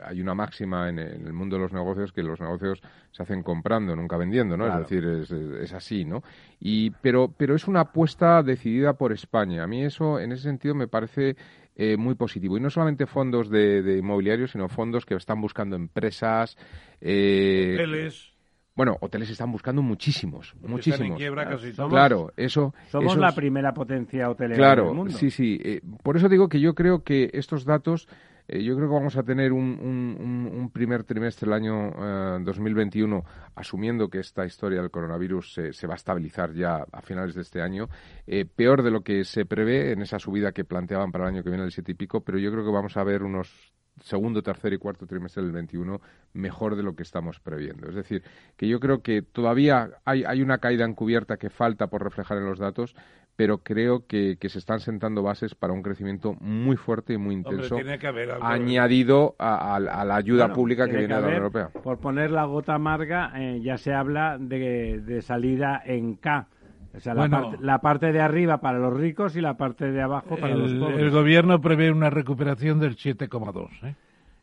[0.02, 2.82] hay una máxima en el mundo de los negocios que los negocios
[3.12, 4.64] se hacen comprando, nunca vendiendo, ¿no?
[4.64, 4.82] Claro.
[4.82, 6.24] Es decir, es, es así, ¿no?
[6.58, 9.62] Y, pero, pero es una apuesta decidida por España.
[9.62, 11.36] A mí eso, en ese sentido, me parece
[11.76, 12.56] eh, muy positivo.
[12.56, 16.56] Y no solamente fondos de, de inmobiliarios, sino fondos que están buscando empresas.
[17.00, 18.32] eh, Hoteles,
[18.78, 20.70] bueno, hoteles están buscando muchísimos, porque están en
[21.10, 21.18] muchísimos.
[21.18, 21.90] quiebra casi todos.
[21.90, 22.72] Claro, eso.
[22.92, 25.12] Somos eso la primera potencia hotelera Claro, del mundo.
[25.18, 25.58] sí, sí.
[25.64, 28.06] eh, por eso digo que yo creo que estos datos,
[28.46, 31.88] eh, yo creo que vamos a tener un, un- un- un primer trimestre del año
[31.88, 33.24] eh, 2021,
[33.56, 37.42] asumiendo que esta historia del coronavirus se, se va a estabilizar ya a finales de
[37.42, 37.88] este año,
[38.28, 41.42] eh, peor de lo que se prevé en esa subida que planteaban para el año
[41.42, 44.42] que viene el siete y pico, pero yo creo que vamos a ver unos segundo,
[44.42, 46.00] tercer y cuarto trimestre del 21
[46.34, 47.88] mejor de lo que estamos previendo.
[47.88, 48.22] Es decir,
[48.56, 52.44] que yo creo que todavía hay, hay una caída encubierta que falta por reflejar en
[52.46, 52.94] los datos,
[53.36, 57.36] pero creo que, que se están sentando bases para un crecimiento muy fuerte y muy
[57.36, 58.44] Hombre, intenso, tiene que haber algo.
[58.44, 61.68] añadido a, a- a la ayuda Bueno, pública que viene de la Unión Europea.
[61.82, 66.48] Por poner la gota amarga, eh, ya se habla de, de salida en K.
[66.96, 67.42] O sea, la, Bueno.
[67.50, 70.72] parte, la parte de arriba para los ricos y la parte de abajo para los
[70.72, 70.98] El, pobres.
[71.00, 73.94] el gobierno prevé una recuperación del 7,2 ¿eh?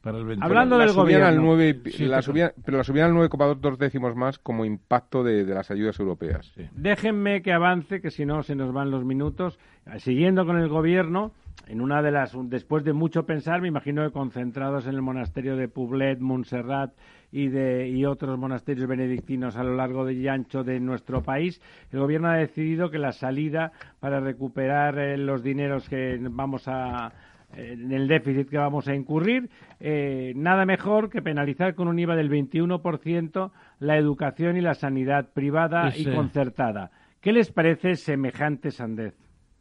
[0.05, 0.45] Para el 21.
[0.45, 1.41] Hablando la del al gobierno.
[1.41, 4.63] 9 y- Sí, la pero- subían- pero la subían al 9,2 dos décimos más como
[4.63, 6.45] impacto de, de las ayudas europeas.
[6.55, 6.65] Sí.
[6.73, 9.59] Déjenme que avance, que si no se nos van los minutos.
[9.97, 11.31] Siguiendo con el gobierno,
[11.67, 15.55] en una de las, después de mucho pensar, me imagino que concentrados en el monasterio
[15.57, 16.93] de Poblet, Montserrat
[17.31, 21.61] y de y otros monasterios benedictinos a lo largo de y ancho de nuestro país,
[21.91, 27.11] el gobierno ha decidido que la salida para recuperar eh, los dineros que vamos a
[27.53, 29.49] en el déficit que vamos a incurrir,
[29.79, 35.29] eh, nada mejor que penalizar con un IVA del 21% la educación y la sanidad
[35.33, 36.91] privada y concertada.
[37.21, 39.15] ¿Qué les parece semejante sandez?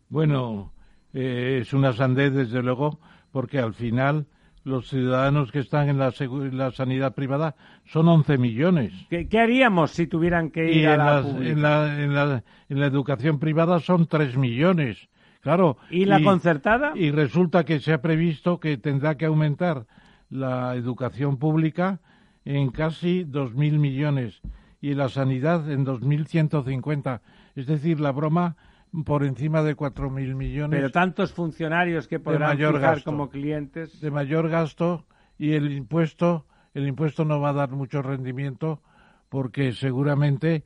[0.08, 0.72] Bueno,
[1.12, 2.98] eh, es una sandez, desde luego,
[3.32, 4.26] porque al final
[4.64, 7.54] los ciudadanos que están en la, en la sanidad privada
[7.84, 8.92] son 11 millones.
[9.10, 12.42] ¿Qué, qué haríamos si tuvieran que ir Y a la las- en la, en, la,
[12.68, 15.08] en la educación privada son 3 millones.
[15.44, 15.76] Claro.
[15.90, 16.92] ¿Y la concertada?
[16.96, 19.86] Y resulta que se ha previsto que tendrá que aumentar
[20.30, 22.00] la educación pública
[22.46, 24.40] en casi 2.000 millones
[24.80, 27.20] y la sanidad en 2.150.
[27.54, 28.56] Es decir, la broma
[29.04, 33.10] por encima de 4.000 millones Pero tantos funcionarios que podrán mayor fijar gasto.
[33.10, 34.00] como clientes.
[34.00, 35.04] de mayor gasto
[35.38, 38.80] y el impuesto, el impuesto no va a dar mucho rendimiento
[39.28, 40.64] porque seguramente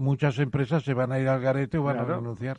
[0.00, 2.14] muchas empresas se van a ir al garete o van Claro.
[2.14, 2.58] a renunciar.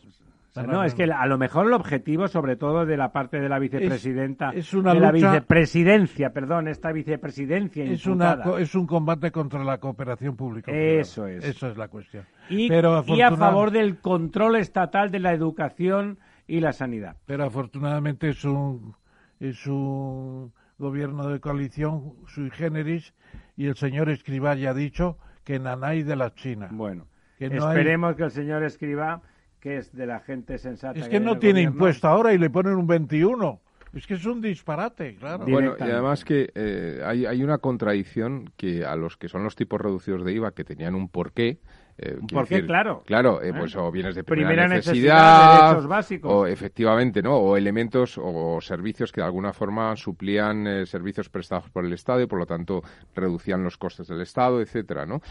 [0.51, 3.39] O sea, no, es que a lo mejor el objetivo, sobre todo de la parte
[3.39, 8.59] de la vicepresidenta, es una de la vicepresidencia, perdón, esta vicepresidencia es, una, imputada.
[8.59, 10.69] es un combate contra la cooperación pública.
[10.73, 11.45] Eso es.
[11.45, 12.25] Esa es la cuestión.
[12.49, 17.15] y, pero, y a favor del control estatal de la educación y la sanidad.
[17.25, 18.93] pero afortunadamente es un,
[19.39, 23.13] es un gobierno de coalición sui generis
[23.55, 26.67] y el señor Escribá ya ha dicho que nanay de la China.
[26.71, 27.07] Bueno,
[27.37, 29.21] Que no hay- esperemos que el señor escriba
[29.61, 30.99] que es de la gente sensata.
[30.99, 31.75] Es que no tiene gobierno.
[31.75, 33.61] impuesto ahora y le ponen un 21.
[33.93, 35.45] Es que es un disparate, claro.
[35.45, 39.55] Bueno, y además que eh, hay, hay una contradicción que a los que son los
[39.57, 41.59] tipos reducidos de IVA, que tenían un porqué.
[41.97, 43.03] eh, Un quiero porqué, claro.
[43.05, 43.53] Claro, eh, ¿Eh?
[43.53, 46.31] pues o bienes de primera, Primera necesidad, necesidad, derechos básicos.
[46.31, 47.35] o efectivamente, ¿no?
[47.35, 52.21] O elementos o servicios que de alguna forma suplían eh, servicios prestados por el Estado
[52.21, 52.81] y por lo tanto
[53.13, 55.21] reducían los costes del Estado, etcétera, ¿no?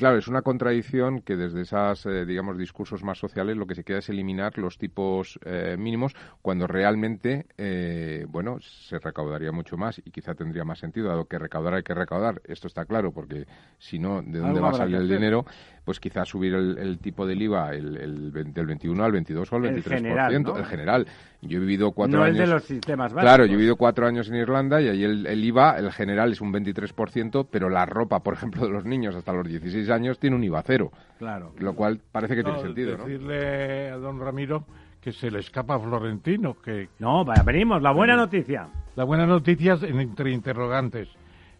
[0.00, 3.84] Claro, es una contradicción que desde esas, eh, digamos, discursos más sociales lo que se
[3.84, 10.00] queda es eliminar los tipos eh, mínimos cuando realmente, eh, bueno, se recaudaría mucho más
[10.02, 13.46] y quizá tendría más sentido, dado que recaudar hay que recaudar, esto está claro, porque
[13.76, 15.44] si no, ¿de dónde va a salir el dinero?
[15.84, 19.52] Pues quizá subir el, el tipo del IVA el, el 20 del 21 al 22
[19.52, 20.56] o al El 23%, general, ¿no?
[20.56, 21.06] el general.
[21.42, 22.38] Yo he vivido cuatro no años...
[22.38, 23.22] el de los sistemas básicos.
[23.22, 26.32] Claro, yo he vivido cuatro años en Irlanda y ahí el, el IVA, el general
[26.32, 30.18] es un 23%, pero la ropa, por ejemplo, de los niños hasta los 16 años
[30.18, 31.52] tiene un IVA cero, Claro.
[31.58, 33.04] lo cual parece que tiene sentido, ¿no?
[33.04, 34.64] Decirle a don Ramiro
[35.00, 38.68] que se le escapa a Florentino, que No, vaya, venimos, la buena noticia.
[38.96, 41.08] la buena noticia es en- entre interrogantes.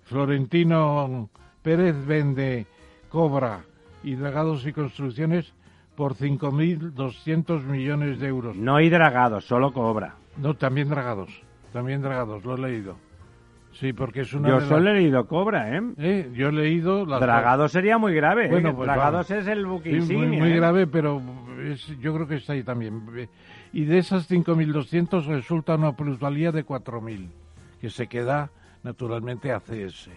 [0.05, 1.31] Florentino
[1.62, 2.66] Pérez vende,
[3.09, 3.61] cobra
[4.02, 5.52] y dragados y construcciones
[5.97, 8.57] por 5.200 millones de euros.
[8.57, 10.15] No hay dragados, solo cobra.
[10.36, 11.31] No, también dragados,
[11.73, 12.97] también dragados, lo he leído.
[13.81, 15.82] Sí, porque es una Yo de solo las- he leído cobra, ¿eh?
[15.97, 18.44] Eh, Yo he leído las Dragados sería muy grave.
[18.44, 18.48] ¿eh?
[18.51, 20.57] Bueno, pues Dragados es el buque Sí, muy, muy ¿eh?
[20.57, 21.23] grave, pero
[21.65, 23.01] es- yo creo que está ahí también.
[23.73, 27.31] Y de esas 5.200 resulta una plusvalía de 4.000,
[27.81, 28.51] que se queda
[28.82, 30.11] naturalmente a CS.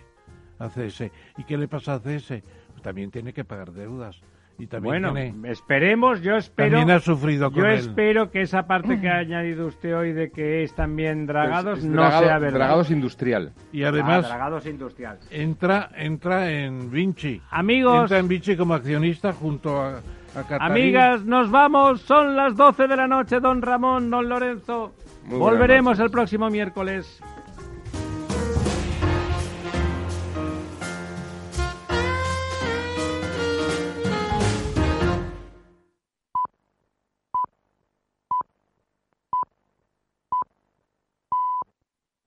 [0.59, 1.09] A CS.
[1.37, 2.43] ¿Y qué le pasa a CS?
[2.71, 4.19] Pues también tiene que pagar deudas.
[4.63, 6.77] Y también Bueno, tiene- esperemos, yo espero.
[6.77, 7.79] También ha sufrido con Yo él.
[7.79, 11.83] espero que esa parte que ha añadido usted hoy de que es también dragados Es-
[11.83, 12.59] es no dragado- sea verdad.
[12.59, 13.51] Dragados industrial.
[13.73, 15.19] Y Ah, además dragados industrial.
[15.31, 17.41] entra entra en Vinci.
[17.51, 19.97] Amigos, Entra en Vinci como accionista junto a,
[20.35, 21.99] a amigas, nos vamos.
[22.01, 24.93] Son las 12 de la noche, don Ramón, don Lorenzo.
[25.25, 27.21] Muy Volveremos el próximo miércoles.